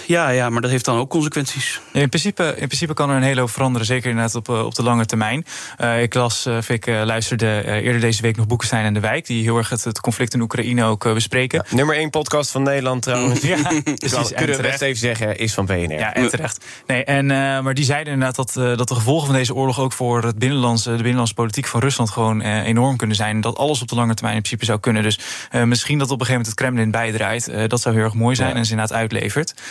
ja, 0.07 0.29
ja, 0.29 0.51
maar 0.51 0.61
dat 0.61 0.71
heeft 0.71 0.85
dan 0.85 0.97
ook 0.97 1.11
consequenties. 1.11 1.81
In 1.93 2.09
principe, 2.09 2.55
in 2.57 2.67
principe 2.67 2.95
kan 2.95 3.11
er 3.11 3.17
een 3.17 3.23
hele 3.23 3.41
hoop 3.41 3.51
veranderen, 3.51 3.87
zeker 3.87 4.11
inderdaad 4.11 4.35
op, 4.35 4.49
op 4.49 4.75
de 4.75 4.83
lange 4.83 5.05
termijn. 5.05 5.45
Uh, 5.81 6.03
ik 6.03 6.15
las, 6.15 6.47
uh, 6.47 6.59
ik 6.69 6.87
uh, 6.87 7.03
luisterde 7.05 7.63
eerder 7.65 8.01
deze 8.01 8.23
week 8.23 8.37
nog 8.37 8.47
Boekenstein 8.47 8.85
en 8.85 8.95
de 8.95 9.01
Wijk, 9.01 9.27
die 9.27 9.43
heel 9.43 9.57
erg 9.57 9.69
het, 9.69 9.85
het 9.85 10.01
conflict 10.01 10.35
in 10.35 10.41
Oekraïne 10.41 10.85
ook 10.85 11.15
bespreken. 11.15 11.65
Ja, 11.69 11.77
nummer 11.77 11.97
één 11.97 12.11
podcast 12.11 12.51
van 12.51 12.63
Nederland 12.63 13.03
trouwens. 13.03 13.41
ja, 13.55 13.57
precies. 13.95 14.33
Kunnen 14.35 14.57
we 14.57 14.63
best 14.63 14.81
even 14.81 14.99
zeggen, 14.99 15.39
is 15.39 15.55
van 15.55 15.67
BNR. 15.67 15.99
Ja, 15.99 16.15
en 16.15 16.29
terecht. 16.29 16.65
Nee, 16.87 17.05
en, 17.05 17.27
maar 17.63 17.75
die 17.75 17.85
zeiden 17.85 18.13
inderdaad 18.13 18.55
dat, 18.55 18.79
dat 18.79 18.89
de 18.89 18.95
gevolgen 18.95 19.27
van 19.27 19.37
deze 19.37 19.55
oorlog 19.55 19.81
ook 19.81 19.93
voor 19.93 20.25
het 20.25 20.39
binnenlandse, 20.39 20.91
de 20.91 20.97
binnenlandse 20.97 21.35
politiek 21.35 21.67
van 21.67 21.81
Rusland 21.81 22.11
gewoon 22.11 22.41
enorm 22.41 22.97
kunnen 22.97 23.17
zijn. 23.17 23.35
En 23.35 23.41
dat 23.41 23.57
alles 23.57 23.83
op 23.83 23.89
de 23.89 23.95
lange 23.95 24.15
termijn 24.15 24.37
in 24.37 24.43
principe 24.43 24.65
zou 24.65 24.81
kunnen. 24.81 25.03
Dus 25.03 25.19
misschien 25.65 25.99
dat 25.99 26.11
op 26.11 26.21
een 26.21 26.27
gegeven 26.27 26.43
moment 26.43 26.47
het 26.47 26.55
Kremlin 26.55 26.91
bijdraait. 26.91 27.71
dat 27.71 27.81
zou 27.81 27.95
heel 27.95 28.05
erg 28.05 28.15
mooi 28.15 28.37
zijn 28.37 28.49
ja. 28.49 28.55
en 28.55 28.65
ze 28.65 28.71
inderdaad 28.71 28.97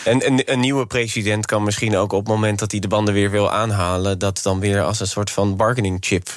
En 0.05 0.25
een, 0.25 0.51
een, 0.51 0.59
nieuwe 0.59 0.85
president 0.85 1.45
kan 1.45 1.63
misschien 1.63 1.97
ook 1.97 2.11
op 2.11 2.19
het 2.19 2.33
moment 2.33 2.59
dat 2.59 2.71
hij 2.71 2.79
de 2.79 2.87
banden 2.87 3.13
weer 3.13 3.31
wil 3.31 3.51
aanhalen, 3.51 4.19
dat 4.19 4.39
dan 4.43 4.59
weer 4.59 4.81
als 4.81 4.99
een 4.99 5.07
soort 5.07 5.31
van 5.31 5.55
bargaining 5.55 5.97
chip. 5.99 6.29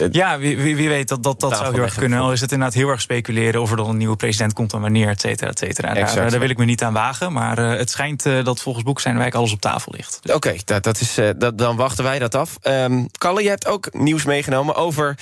Uh, 0.00 0.06
ja, 0.10 0.38
wie, 0.38 0.56
wie, 0.56 0.76
wie, 0.76 0.88
weet, 0.88 1.08
dat, 1.08 1.22
dat, 1.22 1.40
dat 1.40 1.56
zou 1.56 1.74
heel 1.74 1.82
erg 1.82 1.94
kunnen. 1.94 2.20
Al 2.20 2.32
is 2.32 2.40
het 2.40 2.52
inderdaad 2.52 2.76
heel 2.76 2.88
erg 2.88 3.00
speculeren 3.00 3.60
of 3.60 3.70
er 3.70 3.76
dan 3.76 3.88
een 3.88 3.96
nieuwe 3.96 4.16
president 4.16 4.52
komt 4.52 4.72
en 4.72 4.80
wanneer, 4.80 5.08
et 5.08 5.20
cetera, 5.20 5.50
et 5.50 5.58
cetera. 5.58 5.94
Daar, 5.94 6.30
daar, 6.30 6.40
wil 6.40 6.48
ik 6.48 6.58
me 6.58 6.64
niet 6.64 6.82
aan 6.82 6.92
wagen. 6.92 7.32
Maar 7.32 7.58
uh, 7.58 7.78
het 7.78 7.90
schijnt 7.90 8.26
uh, 8.26 8.44
dat 8.44 8.60
volgens 8.60 8.84
Boek 8.84 9.00
zijn 9.00 9.18
wijk 9.18 9.34
alles 9.34 9.52
op 9.52 9.60
tafel 9.60 9.92
ligt. 9.96 10.20
Oké, 10.22 10.34
okay, 10.34 10.60
dat, 10.64 10.82
dat 10.82 11.00
is, 11.00 11.18
dat, 11.36 11.58
dan 11.58 11.76
wachten 11.76 12.04
wij 12.04 12.18
dat 12.18 12.34
af. 12.34 12.58
Um, 12.62 13.08
Kalle, 13.18 13.42
je 13.42 13.48
hebt 13.48 13.66
ook 13.66 13.88
nieuws 13.92 14.24
meegenomen 14.24 14.74
over 14.74 15.18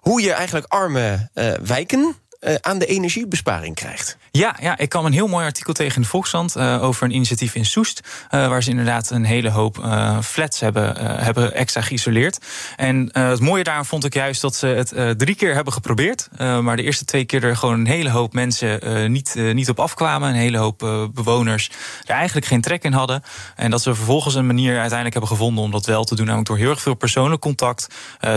hoe 0.00 0.22
je 0.22 0.32
eigenlijk 0.32 0.66
arme 0.66 1.28
wijken 1.62 2.16
uh, 2.46 2.54
aan 2.60 2.78
de 2.78 2.86
energiebesparing 2.86 3.74
krijgt. 3.74 4.16
Ja, 4.30 4.56
ja, 4.60 4.78
ik 4.78 4.88
kwam 4.88 5.04
een 5.04 5.12
heel 5.12 5.26
mooi 5.26 5.44
artikel 5.44 5.72
tegen 5.72 5.96
in 5.96 6.02
de 6.02 6.08
Volkskrant 6.08 6.56
uh, 6.56 6.82
over 6.82 7.04
een 7.04 7.14
initiatief 7.14 7.54
in 7.54 7.64
Soest. 7.64 8.00
Uh, 8.30 8.48
waar 8.48 8.62
ze 8.62 8.70
inderdaad 8.70 9.10
een 9.10 9.24
hele 9.24 9.50
hoop 9.50 9.84
flats 10.22 10.60
hebben, 10.60 10.96
hebben 11.24 11.54
extra 11.54 11.80
geïsoleerd. 11.80 12.38
En 12.76 13.08
het 13.12 13.40
mooie 13.40 13.64
daaraan 13.64 13.86
vond 13.86 14.04
ik 14.04 14.14
juist 14.14 14.40
dat 14.40 14.54
ze 14.54 14.66
het 14.66 15.18
drie 15.18 15.34
keer 15.34 15.54
hebben 15.54 15.72
geprobeerd. 15.72 16.28
maar 16.38 16.76
de 16.76 16.82
eerste 16.82 17.04
twee 17.04 17.24
keer 17.24 17.44
er 17.44 17.56
gewoon 17.56 17.74
een 17.74 17.86
hele 17.86 18.10
hoop 18.10 18.32
mensen 18.32 19.12
niet, 19.12 19.34
niet 19.34 19.68
op 19.68 19.80
afkwamen. 19.80 20.28
Een 20.28 20.34
hele 20.34 20.58
hoop 20.58 21.08
bewoners 21.14 21.70
er 22.04 22.14
eigenlijk 22.14 22.46
geen 22.46 22.60
trek 22.60 22.84
in 22.84 22.92
hadden. 22.92 23.22
En 23.56 23.70
dat 23.70 23.82
ze 23.82 23.94
vervolgens 23.94 24.34
een 24.34 24.46
manier 24.46 24.70
uiteindelijk 24.70 25.12
hebben 25.12 25.30
gevonden 25.30 25.64
om 25.64 25.70
dat 25.70 25.86
wel 25.86 26.04
te 26.04 26.14
doen. 26.14 26.24
Namelijk 26.24 26.48
door 26.48 26.58
heel 26.58 26.70
erg 26.70 26.80
veel 26.80 26.94
persoonlijk 26.94 27.40
contact. 27.40 27.86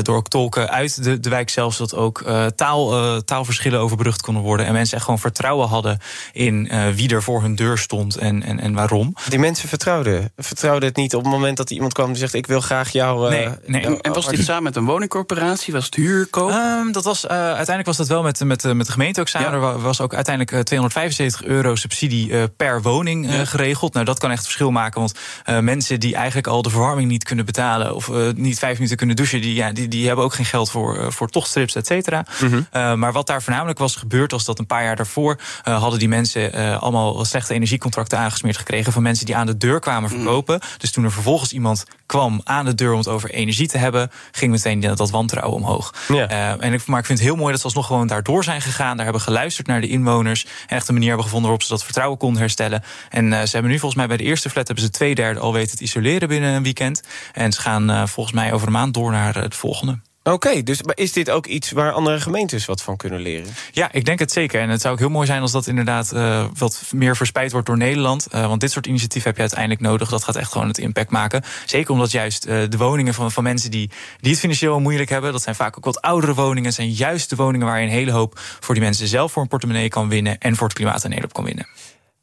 door 0.01 0.15
ook 0.15 0.27
tolken 0.27 0.69
uit 0.69 1.03
de, 1.03 1.19
de 1.19 1.29
wijk 1.29 1.49
zelfs. 1.49 1.77
Dat 1.77 1.95
ook 1.95 2.23
taal, 2.55 3.21
taalverschillen 3.21 3.79
overbrugd 3.99 4.21
konden 4.21 4.43
worden. 4.43 4.65
En 4.65 4.73
mensen 4.73 4.95
echt 4.95 5.03
gewoon 5.03 5.19
vertrouwen 5.19 5.67
hadden 5.67 5.99
in 6.33 6.69
uh, 6.71 6.87
wie 6.87 7.09
er 7.09 7.23
voor 7.23 7.41
hun 7.41 7.55
deur 7.55 7.77
stond 7.77 8.15
en, 8.15 8.43
en, 8.43 8.59
en 8.59 8.73
waarom. 8.73 9.15
Die 9.27 9.39
mensen 9.39 9.69
vertrouwden. 9.69 10.31
Vertrouwden 10.37 10.87
het 10.87 10.97
niet 10.97 11.15
op 11.15 11.23
het 11.23 11.31
moment 11.31 11.57
dat 11.57 11.71
iemand 11.71 11.93
kwam 11.93 12.09
en 12.09 12.15
zegt: 12.15 12.33
Ik 12.33 12.47
wil 12.47 12.61
graag 12.61 12.89
jou. 12.89 13.23
Uh, 13.23 13.29
nee, 13.29 13.49
nee. 13.65 13.81
En, 13.81 14.01
en 14.01 14.13
was 14.13 14.27
dit 14.27 14.43
samen 14.45 14.63
met 14.63 14.75
een 14.75 14.85
woningcorporatie? 14.85 15.73
Was 15.73 15.85
het 15.85 15.95
huurkoop? 15.95 16.49
Um, 16.49 16.91
dat 16.91 17.03
was, 17.03 17.25
uh, 17.25 17.31
uiteindelijk 17.31 17.85
was 17.85 17.97
dat 17.97 18.07
wel 18.07 18.23
met, 18.23 18.43
met, 18.43 18.73
met 18.73 18.85
de 18.85 18.91
gemeente 18.91 19.21
ook 19.21 19.27
samen. 19.27 19.59
Ja. 19.59 19.71
Er 19.71 19.81
was 19.81 20.01
ook 20.01 20.13
uiteindelijk 20.13 20.65
275 20.65 21.43
euro 21.43 21.75
subsidie 21.75 22.47
per 22.47 22.81
woning 22.81 23.31
ja. 23.31 23.45
geregeld. 23.45 23.93
Nou, 23.93 24.05
dat 24.05 24.19
kan 24.19 24.31
echt 24.31 24.43
verschil 24.43 24.71
maken. 24.71 24.99
Want 24.99 25.13
mensen 25.61 25.99
die 25.99 26.15
eigenlijk 26.15 26.47
al 26.47 26.61
de 26.61 26.69
verwarming 26.69 27.09
niet 27.09 27.23
kunnen 27.23 27.45
betalen. 27.45 27.95
of 27.95 28.11
niet 28.35 28.59
vijf 28.59 28.73
minuten 28.73 28.97
kunnen 28.97 29.15
douchen. 29.15 29.41
die, 29.41 29.53
ja, 29.53 29.71
die, 29.71 29.87
die 29.87 30.07
hebben 30.07 30.25
ook 30.25 30.33
geen 30.33 30.45
geld 30.45 30.71
voor, 30.71 31.13
voor 31.13 31.29
tochtstrips, 31.29 31.75
et 31.75 31.87
cetera. 31.87 32.25
Mm 32.41 32.49
-hmm. 32.71 32.99
maar 32.99 33.11
wat 33.11 33.27
daar 33.27 33.41
voornamelijk 33.41 33.79
was 33.79 33.88
was 33.93 34.01
gebeurd 34.01 34.31
was 34.31 34.45
dat 34.45 34.59
een 34.59 34.65
paar 34.65 34.83
jaar 34.83 34.95
daarvoor 34.95 35.39
uh, 35.67 35.81
hadden 35.81 35.99
die 35.99 36.07
mensen 36.07 36.59
uh, 36.59 36.81
allemaal 36.81 37.25
slechte 37.25 37.53
energiecontracten 37.53 38.17
aangesmeerd 38.17 38.57
gekregen 38.57 38.93
van 38.93 39.03
mensen 39.03 39.25
die 39.25 39.35
aan 39.35 39.45
de 39.45 39.57
deur 39.57 39.79
kwamen 39.79 40.09
verkopen. 40.09 40.59
Dus 40.77 40.91
toen 40.91 41.03
er 41.03 41.11
vervolgens 41.11 41.51
iemand 41.53 41.83
kwam 42.05 42.41
aan 42.43 42.65
de 42.65 42.75
deur 42.75 42.91
om 42.91 42.97
het 42.97 43.07
over 43.07 43.29
energie 43.29 43.67
te 43.67 43.77
hebben, 43.77 44.11
ging 44.31 44.51
meteen 44.51 44.79
dat 44.79 45.09
wantrouwen 45.09 45.55
omhoog. 45.55 45.93
Uh, 46.09 46.63
en 46.63 46.73
ik, 46.73 46.85
maar 46.85 46.99
ik 46.99 47.05
vind 47.05 47.19
het 47.19 47.27
heel 47.27 47.37
mooi 47.37 47.51
dat 47.51 47.59
ze 47.59 47.65
alsnog 47.65 47.85
gewoon 47.85 48.07
daardoor 48.07 48.43
zijn 48.43 48.61
gegaan. 48.61 48.95
Daar 48.95 49.05
hebben 49.05 49.23
geluisterd 49.23 49.67
naar 49.67 49.81
de 49.81 49.87
inwoners. 49.87 50.45
En 50.67 50.75
echt 50.75 50.87
een 50.87 50.93
manier 50.93 51.07
hebben 51.07 51.25
gevonden 51.25 51.49
waarop 51.49 51.67
ze 51.67 51.73
dat 51.73 51.83
vertrouwen 51.83 52.17
konden 52.17 52.41
herstellen. 52.41 52.83
En 53.09 53.31
ze 53.31 53.53
hebben 53.53 53.71
nu 53.71 53.79
volgens 53.79 53.95
mij 53.95 54.07
bij 54.07 54.17
de 54.17 54.23
eerste 54.23 54.49
flat 54.49 54.67
hebben 54.67 54.85
ze 54.85 54.91
twee 54.91 55.15
derde 55.15 55.39
al 55.39 55.53
weten 55.53 55.77
te 55.77 55.83
isoleren 55.83 56.27
binnen 56.27 56.53
een 56.53 56.63
weekend. 56.63 57.03
En 57.33 57.51
ze 57.51 57.61
gaan 57.61 58.07
volgens 58.07 58.35
mij 58.35 58.53
over 58.53 58.67
een 58.67 58.73
maand 58.73 58.93
door 58.93 59.11
naar 59.11 59.35
het 59.35 59.55
volgende. 59.55 59.99
Oké, 60.31 60.63
dus 60.63 60.83
maar 60.83 60.97
is 60.97 61.13
dit 61.13 61.29
ook 61.29 61.45
iets 61.45 61.71
waar 61.71 61.91
andere 61.91 62.19
gemeentes 62.19 62.65
wat 62.65 62.81
van 62.81 62.97
kunnen 62.97 63.19
leren? 63.19 63.53
Ja, 63.71 63.91
ik 63.91 64.05
denk 64.05 64.19
het 64.19 64.31
zeker. 64.31 64.61
En 64.61 64.69
het 64.69 64.81
zou 64.81 64.93
ook 64.93 64.99
heel 64.99 65.09
mooi 65.09 65.25
zijn 65.25 65.41
als 65.41 65.51
dat 65.51 65.67
inderdaad 65.67 66.13
uh, 66.13 66.45
wat 66.57 66.83
meer 66.91 67.15
verspreid 67.15 67.51
wordt 67.51 67.67
door 67.67 67.77
Nederland. 67.77 68.27
Uh, 68.31 68.47
want 68.47 68.61
dit 68.61 68.71
soort 68.71 68.87
initiatieven 68.87 69.27
heb 69.27 69.35
je 69.35 69.41
uiteindelijk 69.41 69.81
nodig. 69.81 70.09
Dat 70.09 70.23
gaat 70.23 70.35
echt 70.35 70.51
gewoon 70.51 70.67
het 70.67 70.77
impact 70.77 71.11
maken. 71.11 71.43
Zeker 71.65 71.91
omdat 71.91 72.11
juist 72.11 72.47
uh, 72.47 72.63
de 72.69 72.77
woningen 72.77 73.13
van, 73.13 73.31
van 73.31 73.43
mensen 73.43 73.71
die, 73.71 73.89
die 74.19 74.31
het 74.31 74.39
financieel 74.39 74.79
moeilijk 74.79 75.09
hebben, 75.09 75.31
dat 75.31 75.41
zijn 75.41 75.55
vaak 75.55 75.77
ook 75.77 75.85
wat 75.85 76.01
oudere 76.01 76.33
woningen, 76.33 76.73
zijn 76.73 76.89
juist 76.89 77.29
de 77.29 77.35
woningen 77.35 77.67
waar 77.67 77.79
je 77.79 77.85
een 77.85 77.91
hele 77.91 78.11
hoop 78.11 78.39
voor 78.59 78.73
die 78.73 78.83
mensen 78.83 79.07
zelf 79.07 79.31
voor 79.31 79.41
een 79.41 79.47
portemonnee 79.47 79.89
kan 79.89 80.09
winnen 80.09 80.37
en 80.37 80.55
voor 80.55 80.67
het 80.67 80.75
klimaat 80.75 81.03
in 81.03 81.09
Nederland 81.09 81.33
kan 81.33 81.43
winnen. 81.45 81.67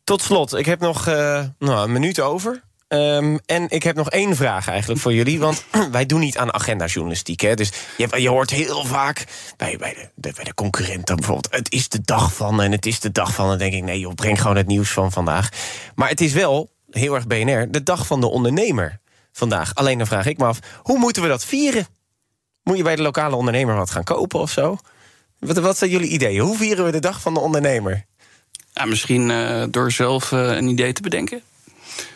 Tot 0.04 0.22
slot, 0.22 0.54
ik 0.54 0.66
heb 0.66 0.80
nog 0.80 1.07
nou, 1.07 1.54
een 1.59 1.92
minuut 1.92 2.20
over. 2.20 2.62
Um, 2.89 3.39
en 3.47 3.68
ik 3.68 3.82
heb 3.82 3.97
nog 3.97 4.11
één 4.11 4.37
vraag 4.37 4.68
eigenlijk 4.68 5.01
voor 5.01 5.14
jullie. 5.14 5.39
Want 5.39 5.64
wij 5.91 6.07
doen 6.07 6.20
niet 6.20 6.39
aan 6.39 6.53
agendajournalistiek. 6.53 7.41
Hè? 7.41 7.55
Dus 7.55 7.72
je, 7.97 8.20
je 8.20 8.28
hoort 8.28 8.51
heel 8.51 8.84
vaak 8.84 9.24
bij, 9.57 9.76
bij, 9.76 9.95
de, 9.95 10.09
de, 10.14 10.32
bij 10.34 10.45
de 10.45 10.55
concurrenten 10.55 11.16
bijvoorbeeld... 11.16 11.55
het 11.55 11.72
is 11.72 11.89
de 11.89 12.01
dag 12.01 12.34
van 12.34 12.62
en 12.62 12.72
het 12.72 12.87
is 12.87 13.01
de 13.01 13.12
dag 13.12 13.34
van. 13.34 13.45
En 13.45 13.51
dan 13.51 13.59
denk 13.59 13.72
ik, 13.72 13.82
nee 13.82 13.99
joh, 13.99 14.14
breng 14.14 14.41
gewoon 14.41 14.57
het 14.57 14.66
nieuws 14.66 14.91
van 14.91 15.12
vandaag. 15.12 15.49
Maar 15.95 16.09
het 16.09 16.20
is 16.20 16.32
wel, 16.32 16.70
heel 16.91 17.14
erg 17.14 17.26
BNR, 17.26 17.70
de 17.70 17.82
dag 17.82 18.07
van 18.07 18.20
de 18.20 18.26
ondernemer 18.26 19.01
vandaag. 19.32 19.74
Alleen 19.74 19.99
dan 19.99 20.07
vraag 20.07 20.26
ik 20.26 20.39
me 20.39 20.45
af, 20.45 20.59
hoe 20.82 20.99
moeten 20.99 21.22
we 21.22 21.28
dat 21.28 21.45
vieren? 21.45 21.87
Moet 22.62 22.76
je 22.76 22.82
bij 22.82 22.97
de 22.97 23.03
lokale 23.03 23.37
ondernemer 23.37 23.76
wat 23.76 23.91
gaan 23.91 24.05
kopen 24.05 24.41
of 24.41 24.51
zo? 24.51 24.78
Wat, 25.39 25.59
wat 25.59 25.78
zijn 25.78 25.91
jullie 25.91 26.09
ideeën? 26.09 26.41
Hoe 26.41 26.57
vieren 26.57 26.84
we 26.84 26.93
de 26.93 26.99
dag 26.99 27.20
van 27.20 27.34
de 27.34 27.41
ondernemer? 27.41 28.05
Misschien 28.84 29.28
uh, 29.28 29.64
door 29.70 29.93
zelf 29.93 30.32
uh, 30.32 30.57
een 30.57 30.68
idee 30.68 30.93
te 30.93 31.03
bedenken. 31.03 31.43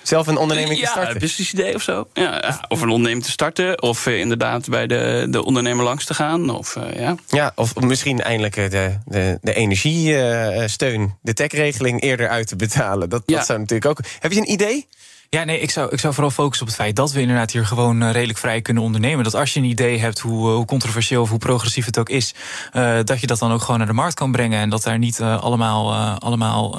Zelf 0.03 0.27
een 0.27 0.37
onderneming 0.37 0.79
ja, 0.79 0.85
te 0.85 0.91
starten? 0.91 1.09
Ja, 1.09 1.15
een 1.15 1.21
businessidee 1.21 1.75
of 1.75 1.83
zo. 1.83 2.09
Ja, 2.13 2.61
of 2.69 2.81
een 2.81 2.89
onderneming 2.89 3.25
te 3.25 3.31
starten. 3.31 3.83
Of 3.83 4.07
uh, 4.07 4.19
inderdaad 4.19 4.69
bij 4.69 4.87
de, 4.87 5.27
de 5.31 5.45
ondernemer 5.45 5.85
langs 5.85 6.05
te 6.05 6.15
gaan. 6.15 6.51
Of, 6.51 6.77
uh, 6.77 7.01
ja. 7.01 7.15
ja, 7.29 7.53
of 7.55 7.77
misschien 7.77 8.21
eindelijk 8.21 8.55
de, 8.55 8.99
de, 9.05 9.39
de 9.43 9.55
energiesteun, 9.55 11.19
de 11.23 11.35
techregeling 11.35 12.03
eerder 12.03 12.29
uit 12.29 12.47
te 12.47 12.57
betalen. 12.57 13.09
Dat, 13.09 13.23
ja. 13.27 13.37
dat 13.37 13.47
zou 13.47 13.59
natuurlijk 13.59 13.91
ook... 13.91 14.07
Heb 14.19 14.33
je 14.33 14.41
een 14.41 14.51
idee? 14.51 14.87
Ja, 15.37 15.45
nee, 15.45 15.61
ik 15.61 15.71
zou, 15.71 15.91
ik 15.91 16.01
zou 16.01 16.15
vooral 16.15 16.31
focussen 16.31 16.67
op 16.67 16.73
het 16.73 16.83
feit 16.83 16.97
dat 16.97 17.13
we 17.13 17.21
inderdaad 17.21 17.51
hier 17.51 17.67
gewoon 17.67 18.03
uh, 18.03 18.11
redelijk 18.11 18.39
vrij 18.39 18.61
kunnen 18.61 18.83
ondernemen. 18.83 19.25
Dat 19.25 19.35
als 19.35 19.53
je 19.53 19.61
een 19.61 19.67
idee 19.67 19.99
hebt, 19.99 20.19
hoe, 20.19 20.49
uh, 20.49 20.55
hoe 20.55 20.65
controversieel 20.65 21.23
of 21.23 21.31
hoe 21.31 21.39
progressief 21.39 21.85
het 21.85 21.99
ook 21.99 22.09
is, 22.09 22.35
uh, 22.73 22.99
dat 23.05 23.21
je 23.21 23.27
dat 23.27 23.39
dan 23.39 23.53
ook 23.53 23.61
gewoon 23.61 23.79
naar 23.79 23.87
de 23.87 23.93
markt 23.93 24.15
kan 24.15 24.33
brengen. 24.33 24.61
En 24.61 24.71
dat 24.71 24.83
daar 24.83 24.99
niet 24.99 25.21
allemaal, 25.21 25.95
allemaal 26.19 26.79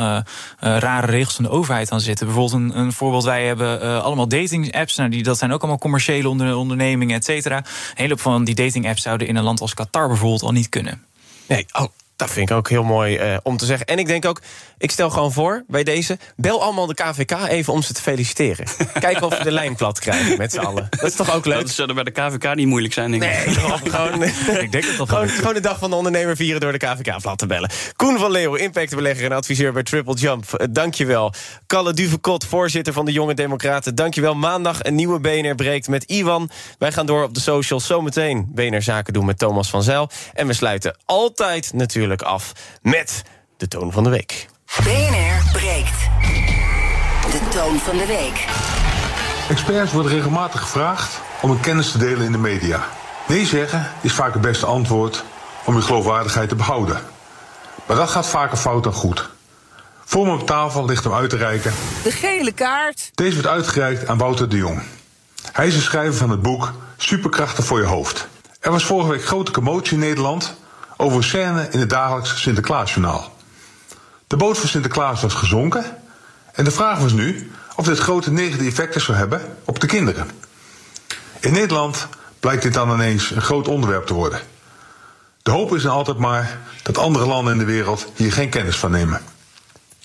rare 0.60 1.08
regels 1.08 1.36
van 1.36 1.44
de 1.44 1.50
overheid 1.50 1.92
aan 1.92 2.02
zitten. 2.02 2.26
Bijvoorbeeld 2.26 2.62
een, 2.62 2.80
een 2.80 2.92
voorbeeld, 2.92 3.24
wij 3.24 3.46
hebben 3.46 4.04
allemaal 4.04 4.28
dating 4.28 4.76
apps. 4.76 4.96
Nou, 4.96 5.10
die, 5.10 5.24
dat 5.24 5.38
zijn 5.38 5.52
ook 5.52 5.60
allemaal 5.60 5.80
commerciële 5.80 6.30
onder, 6.30 6.56
ondernemingen, 6.56 7.16
et 7.16 7.26
cetera. 7.26 7.58
Een 7.58 7.64
hele 7.94 8.18
van 8.18 8.44
die 8.44 8.56
dating 8.56 8.88
apps 8.88 9.02
zouden 9.02 9.28
in 9.28 9.36
een 9.36 9.44
land 9.44 9.62
als 9.62 9.74
Qatar 9.74 10.08
bijvoorbeeld 10.08 10.44
al 10.44 10.52
niet 10.52 10.70
kunnen. 10.70 11.04
Nee, 11.48 11.66
oh, 11.72 11.88
dat 12.22 12.32
vind 12.32 12.50
ik 12.50 12.56
ook 12.56 12.70
heel 12.70 12.84
mooi 12.84 13.32
uh, 13.32 13.38
om 13.44 13.58
te 13.58 13.66
zeggen. 13.66 13.86
En 13.86 14.00
ik 14.00 14.08
denk 14.08 14.26
ook, 14.26 14.42
ik 14.78 14.92
stel 14.92 15.10
gewoon 15.10 15.32
voor 15.32 15.64
bij 15.68 15.84
deze... 15.84 16.18
bel 16.36 16.62
allemaal 16.62 16.86
de 16.86 16.94
KVK 16.94 17.32
even 17.48 17.74
om 17.74 17.82
ze 17.82 17.94
te 17.94 18.02
feliciteren. 18.02 18.66
Kijken 19.00 19.24
of 19.24 19.38
we 19.38 19.44
de 19.44 19.52
lijn 19.52 19.76
plat 19.76 20.00
krijgen 20.00 20.38
met 20.38 20.52
z'n 20.52 20.60
allen. 20.60 20.88
Dat 20.90 21.04
is 21.04 21.16
toch 21.16 21.36
ook 21.36 21.46
leuk? 21.46 21.62
Dat 21.62 21.70
zou 21.70 21.94
bij 21.94 22.04
de 22.04 22.12
KVK 22.12 22.56
niet 22.56 22.68
moeilijk 22.68 22.94
zijn, 22.94 23.12
denk 23.12 23.24
ik. 23.24 23.46
Nee, 23.46 23.56
gewoon, 23.92 24.24
ik 24.60 24.72
denk 24.72 24.86
dat 24.86 24.98
dat 24.98 25.10
gewoon, 25.10 25.30
gewoon 25.30 25.54
de 25.54 25.60
dag 25.60 25.80
van 25.80 25.90
de 25.90 25.96
ondernemer 25.96 26.36
vieren... 26.36 26.62
door 26.62 26.72
de 26.72 26.78
KVK 26.78 27.22
plat 27.22 27.38
te 27.38 27.46
bellen. 27.46 27.70
Koen 27.96 28.18
van 28.18 28.32
Leeuwen, 28.32 28.60
impactbelegger 28.60 29.26
en 29.26 29.32
adviseur 29.32 29.74
bij 29.74 29.84
Triple 29.84 30.16
Jump. 30.16 30.46
Uh, 30.58 30.68
dankjewel. 30.70 31.34
Kalle 31.68 31.94
Duvekot, 31.94 32.46
voorzitter 32.46 32.94
van 32.94 33.06
de 33.06 33.12
Jonge 33.12 33.34
Democraten. 33.34 33.96
Dankjewel. 33.96 34.36
Maandag 34.36 34.84
een 34.84 34.96
nieuwe 34.96 35.20
BNR 35.20 35.56
breekt 35.56 35.88
met 35.88 36.04
Iwan. 36.04 36.50
Wij 36.78 36.92
gaan 36.92 37.06
door 37.06 37.24
op 37.24 37.34
de 37.34 37.40
socials. 37.40 37.86
Zometeen 37.86 38.48
BNR 38.54 38.82
Zaken 38.82 39.14
doen 39.14 39.26
met 39.26 39.40
Thomas 39.40 39.70
van 39.70 39.84
Zijl. 39.84 40.10
En 40.34 40.48
we 40.48 40.54
sluiten 40.54 40.98
altijd 41.06 41.74
natuurlijk 41.74 42.11
af 42.20 42.52
met 42.82 43.24
de 43.58 43.68
toon 43.68 43.92
van 43.92 44.04
de 44.04 44.10
week. 44.10 44.48
BNR 44.84 45.52
breekt. 45.52 46.00
De 47.32 47.48
toon 47.50 47.80
van 47.80 47.98
de 47.98 48.06
week. 48.06 48.46
Experts 49.50 49.92
worden 49.92 50.12
regelmatig 50.12 50.62
gevraagd 50.62 51.20
om 51.42 51.50
hun 51.50 51.60
kennis 51.60 51.92
te 51.92 51.98
delen 51.98 52.26
in 52.26 52.32
de 52.32 52.38
media. 52.38 52.88
Nee 53.28 53.46
zeggen 53.46 53.92
is 54.02 54.14
vaak 54.14 54.34
het 54.34 54.42
beste 54.42 54.66
antwoord 54.66 55.24
om 55.66 55.76
je 55.76 55.82
geloofwaardigheid 55.82 56.50
te 56.50 56.56
behouden. 56.56 57.02
Maar 57.86 57.98
dat 57.98 58.10
gaat 58.10 58.28
vaker 58.28 58.58
fout 58.58 58.84
dan 58.84 58.94
goed. 58.94 59.30
Voor 60.06 60.26
me 60.26 60.34
op 60.34 60.46
tafel 60.46 60.86
ligt 60.86 61.04
hem 61.04 61.14
uit 61.14 61.30
te 61.30 61.38
reiken. 61.38 61.74
De 62.04 62.12
gele 62.12 62.52
kaart. 62.52 63.12
Deze 63.14 63.34
wordt 63.34 63.48
uitgereikt 63.48 64.08
aan 64.08 64.18
Wouter 64.18 64.50
de 64.50 64.58
Jong. 64.58 64.82
Hij 65.52 65.68
is 65.68 65.74
de 65.74 65.82
schrijver 65.82 66.14
van 66.14 66.30
het 66.30 66.42
boek 66.42 66.74
Superkrachten 66.98 67.64
voor 67.64 67.80
je 67.80 67.86
hoofd. 67.86 68.28
Er 68.60 68.72
was 68.72 68.86
vorige 68.86 69.10
week 69.10 69.26
grote 69.26 69.52
commotie 69.52 69.94
in 69.94 70.00
Nederland 70.00 70.56
over 71.02 71.24
scène 71.24 71.68
in 71.72 71.80
het 71.80 71.90
dagelijks 71.90 72.42
Sinterklaasjournaal. 72.42 73.36
De 74.28 74.38
boot 74.38 74.58
van 74.58 74.70
Sinterklaas 74.70 75.22
was 75.22 75.34
gezonken 75.34 75.98
en 76.52 76.64
de 76.64 76.72
vraag 76.72 77.00
was 77.00 77.12
nu 77.12 77.52
of 77.76 77.86
dit 77.86 78.00
grote 78.00 78.32
negatieve 78.32 78.70
effecten 78.70 79.02
zou 79.02 79.18
hebben 79.18 79.42
op 79.66 79.80
de 79.80 79.88
kinderen. 79.88 80.32
In 81.40 81.54
Nederland 81.54 82.08
blijkt 82.40 82.64
dit 82.64 82.74
dan 82.74 82.92
ineens 82.92 83.32
een 83.32 83.42
groot 83.42 83.68
onderwerp 83.68 84.06
te 84.06 84.14
worden. 84.14 84.40
De 85.44 85.52
hoop 85.52 85.76
is 85.76 85.82
dan 85.84 85.92
altijd 85.92 86.18
maar 86.18 86.58
dat 86.84 86.98
andere 86.98 87.26
landen 87.26 87.54
in 87.54 87.60
de 87.60 87.66
wereld 87.66 88.08
hier 88.16 88.34
geen 88.34 88.50
kennis 88.50 88.78
van 88.78 88.92
nemen. 88.92 89.22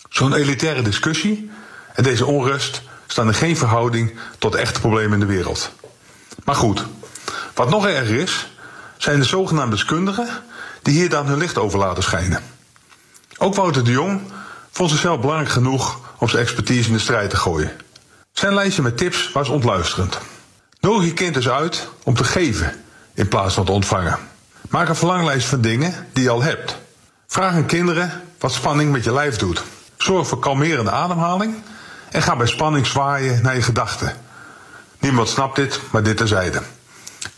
Zo'n 0.09 0.35
elitaire 0.35 0.83
discussie 0.83 1.51
en 1.95 2.03
deze 2.03 2.27
onrust 2.27 2.83
staan 3.07 3.27
in 3.27 3.35
geen 3.35 3.57
verhouding 3.57 4.19
tot 4.39 4.55
echte 4.55 4.81
problemen 4.81 5.13
in 5.13 5.27
de 5.27 5.35
wereld. 5.35 5.73
Maar 6.45 6.55
goed, 6.55 6.85
wat 7.55 7.71
nog 7.71 7.87
erger 7.87 8.17
is, 8.17 8.47
zijn 8.97 9.19
de 9.19 9.25
zogenaamde 9.25 9.77
deskundigen 9.77 10.29
die 10.87 10.95
hier 10.95 11.09
dan 11.09 11.27
hun 11.27 11.39
licht 11.39 11.59
over 11.59 11.79
laten 11.79 12.03
schijnen. 12.03 12.43
Ook 13.39 13.55
Wouter 13.55 13.85
de 13.85 13.91
Jong 13.91 14.21
vond 14.71 14.91
zichzelf 14.91 15.21
belangrijk 15.21 15.51
genoeg 15.51 16.01
om 16.19 16.29
zijn 16.29 16.43
expertise 16.43 16.89
in 16.89 16.95
de 16.95 17.01
strijd 17.01 17.31
te 17.31 17.37
gooien. 17.37 17.73
Zijn 18.33 18.55
lijstje 18.55 18.83
met 18.83 18.97
tips 18.97 19.33
was 19.33 19.49
ontluisterend. 19.49 20.19
Nodig 20.81 21.05
je 21.05 21.13
kind 21.13 21.35
dus 21.35 21.49
uit 21.49 21.89
om 22.03 22.15
te 22.15 22.25
geven 22.25 22.73
in 23.15 23.29
plaats 23.29 23.55
van 23.55 23.65
te 23.65 23.73
ontvangen. 23.73 24.19
Maak 24.69 24.89
een 24.89 24.97
verlanglijst 24.97 25.49
van 25.49 25.61
dingen 25.61 26.07
die 26.13 26.23
je 26.23 26.31
al 26.31 26.43
hebt. 26.43 26.77
Vraag 27.27 27.55
aan 27.55 27.67
kinderen 27.67 28.23
wat 28.39 28.53
spanning 28.53 28.93
met 28.93 29.05
je 29.05 29.13
lijf 29.13 29.37
doet. 29.37 29.63
Zorg 29.97 30.29
voor 30.29 30.39
kalmerende 30.39 30.91
ademhaling 30.91 31.55
en 32.11 32.23
ga 32.23 32.37
bij 32.37 32.47
spanning 32.47 32.87
zwaaien 32.87 33.43
naar 33.43 33.55
je 33.55 33.63
gedachten. 33.63 34.17
Niemand 34.99 35.29
snapt 35.29 35.57
dit, 35.57 35.81
maar 35.91 36.03
dit 36.03 36.17
terzijde. 36.17 36.63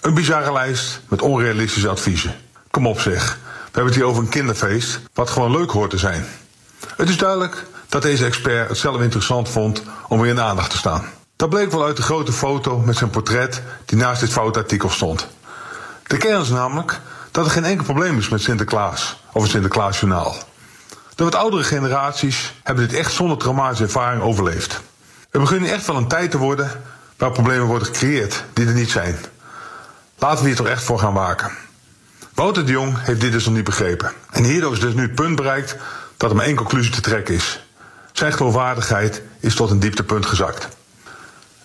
Een 0.01 0.15
bizarre 0.15 0.53
lijst 0.53 1.01
met 1.09 1.23
onrealistische 1.23 1.89
adviezen. 1.89 2.35
Kom 2.71 2.87
op 2.87 3.01
zeg, 3.01 3.39
we 3.45 3.65
hebben 3.65 3.85
het 3.85 3.95
hier 3.95 4.05
over 4.05 4.23
een 4.23 4.29
kinderfeest, 4.29 5.01
wat 5.15 5.31
gewoon 5.31 5.51
leuk 5.51 5.71
hoort 5.71 5.91
te 5.91 5.99
zijn. 5.99 6.27
Het 6.97 7.09
is 7.09 7.17
duidelijk 7.17 7.65
dat 7.89 8.03
deze 8.03 8.25
expert 8.25 8.69
het 8.69 8.79
zelf 8.79 9.01
interessant 9.01 9.49
vond 9.49 9.83
om 10.09 10.21
weer 10.21 10.31
in 10.31 10.41
aandacht 10.41 10.71
te 10.71 10.77
staan. 10.77 11.05
Dat 11.37 11.49
bleek 11.49 11.71
wel 11.71 11.85
uit 11.85 11.97
de 11.97 12.03
grote 12.03 12.33
foto 12.33 12.79
met 12.79 12.97
zijn 12.97 13.11
portret 13.11 13.63
die 13.85 13.99
naast 13.99 14.21
dit 14.21 14.33
foutartikel 14.33 14.91
stond. 14.91 15.27
De 16.07 16.17
kern 16.17 16.41
is 16.41 16.49
namelijk 16.49 17.01
dat 17.31 17.45
er 17.45 17.51
geen 17.51 17.65
enkel 17.65 17.85
probleem 17.85 18.19
is 18.19 18.29
met 18.29 18.41
Sinterklaas 18.41 19.23
of 19.33 19.43
het 19.43 19.51
Sinterklaasjournaal. 19.51 20.37
De 21.15 21.25
wat 21.25 21.35
oudere 21.35 21.63
generaties 21.63 22.55
hebben 22.63 22.89
dit 22.89 22.99
echt 22.99 23.13
zonder 23.13 23.39
traumatische 23.39 23.85
ervaring 23.85 24.23
overleefd. 24.23 24.81
Er 25.31 25.41
begint 25.41 25.61
nu 25.61 25.69
echt 25.69 25.87
wel 25.87 25.97
een 25.97 26.09
tijd 26.09 26.31
te 26.31 26.39
worden 26.39 26.71
waar 27.17 27.33
problemen 27.33 27.67
worden 27.67 27.87
gecreëerd 27.87 28.45
die 28.53 28.67
er 28.67 28.75
niet 28.75 28.91
zijn. 28.91 29.17
Laten 30.19 30.43
we 30.43 30.47
hier 30.47 30.57
toch 30.57 30.67
echt 30.67 30.83
voor 30.83 30.99
gaan 30.99 31.13
waken. 31.13 31.51
Wouter 32.39 32.67
de 32.67 32.73
Jong 32.73 32.97
heeft 33.01 33.21
dit 33.21 33.33
dus 33.33 33.45
nog 33.45 33.55
niet 33.55 33.65
begrepen. 33.65 34.13
En 34.31 34.45
hierdoor 34.45 34.73
is 34.73 34.81
dus 34.81 34.95
nu 34.95 35.03
het 35.03 35.15
punt 35.15 35.37
bereikt 35.37 35.77
dat 36.17 36.31
er 36.31 36.37
maar 36.37 36.45
één 36.45 36.57
conclusie 36.57 36.93
te 36.93 37.01
trekken 37.01 37.35
is. 37.35 37.67
Zijn 38.13 38.33
geloofwaardigheid 38.33 39.23
is 39.41 39.55
tot 39.55 39.71
een 39.71 39.79
dieptepunt 39.79 40.27
gezakt. 40.27 40.69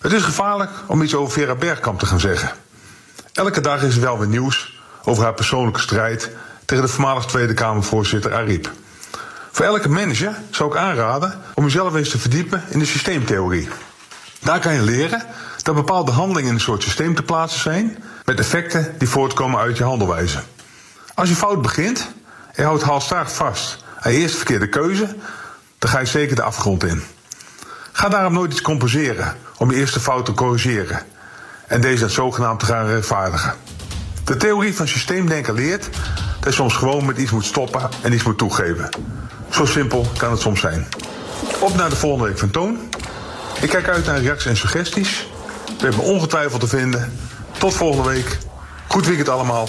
Het 0.00 0.12
is 0.12 0.22
gevaarlijk 0.22 0.70
om 0.86 1.02
iets 1.02 1.14
over 1.14 1.32
Vera 1.32 1.54
Bergkamp 1.54 1.98
te 1.98 2.06
gaan 2.06 2.20
zeggen. 2.20 2.52
Elke 3.32 3.60
dag 3.60 3.82
is 3.82 3.94
er 3.94 4.00
wel 4.00 4.18
weer 4.18 4.28
nieuws 4.28 4.80
over 5.04 5.22
haar 5.22 5.34
persoonlijke 5.34 5.80
strijd 5.80 6.30
tegen 6.64 6.84
de 6.84 6.90
voormalig 6.90 7.24
Tweede 7.24 7.54
Kamervoorzitter 7.54 8.34
Ariep. 8.34 8.70
Voor 9.50 9.64
elke 9.64 9.88
manager 9.88 10.36
zou 10.50 10.70
ik 10.70 10.76
aanraden 10.76 11.40
om 11.54 11.64
jezelf 11.64 11.94
eens 11.94 12.10
te 12.10 12.18
verdiepen 12.18 12.62
in 12.68 12.78
de 12.78 12.86
systeemtheorie. 12.86 13.68
Daar 14.40 14.60
kan 14.60 14.74
je 14.74 14.82
leren 14.82 15.22
dat 15.62 15.74
bepaalde 15.74 16.12
handelingen 16.12 16.48
in 16.48 16.54
een 16.54 16.60
soort 16.60 16.82
systeem 16.82 17.14
te 17.14 17.22
plaatsen 17.22 17.60
zijn 17.60 17.98
met 18.24 18.38
effecten 18.38 18.94
die 18.98 19.08
voortkomen 19.08 19.60
uit 19.60 19.76
je 19.76 19.84
handelwijze. 19.84 20.38
Als 21.14 21.28
je 21.28 21.34
fout 21.34 21.62
begint 21.62 22.08
en 22.52 22.64
houdt 22.64 22.82
halstarrig 22.82 23.34
vast 23.34 23.84
aan 24.00 24.12
je 24.12 24.18
eerste 24.18 24.36
verkeerde 24.36 24.68
keuze, 24.68 25.16
dan 25.78 25.90
ga 25.90 25.98
je 25.98 26.06
zeker 26.06 26.36
de 26.36 26.42
afgrond 26.42 26.84
in. 26.84 27.02
Ga 27.92 28.08
daarom 28.08 28.32
nooit 28.32 28.52
iets 28.52 28.62
compenseren 28.62 29.36
om 29.56 29.70
je 29.70 29.76
eerste 29.76 30.00
fout 30.00 30.24
te 30.24 30.32
corrigeren 30.34 31.02
en 31.66 31.80
deze 31.80 32.00
dan 32.00 32.10
zogenaamd 32.10 32.60
te 32.60 32.66
gaan 32.66 32.86
rechtvaardigen. 32.86 33.54
De 34.24 34.36
theorie 34.36 34.74
van 34.74 34.88
systeemdenken 34.88 35.54
leert 35.54 35.88
dat 36.40 36.44
je 36.44 36.52
soms 36.52 36.74
gewoon 36.74 37.06
met 37.06 37.18
iets 37.18 37.30
moet 37.30 37.44
stoppen 37.44 37.88
en 38.02 38.12
iets 38.12 38.22
moet 38.22 38.38
toegeven. 38.38 38.88
Zo 39.50 39.64
simpel 39.64 40.06
kan 40.16 40.30
het 40.30 40.40
soms 40.40 40.60
zijn. 40.60 40.88
Op 41.60 41.76
naar 41.76 41.90
de 41.90 41.96
volgende 41.96 42.28
week 42.28 42.38
van 42.38 42.50
Toon. 42.50 42.78
Ik 43.60 43.68
kijk 43.68 43.88
uit 43.88 44.06
naar 44.06 44.20
reacties 44.20 44.46
en 44.46 44.56
suggesties. 44.56 45.28
We 45.78 45.86
hebben 45.86 46.04
ongetwijfeld 46.04 46.60
te 46.60 46.68
vinden. 46.68 47.12
Tot 47.58 47.74
volgende 47.74 48.08
week. 48.08 48.38
Goed 48.86 49.06
weekend 49.06 49.28
allemaal. 49.28 49.68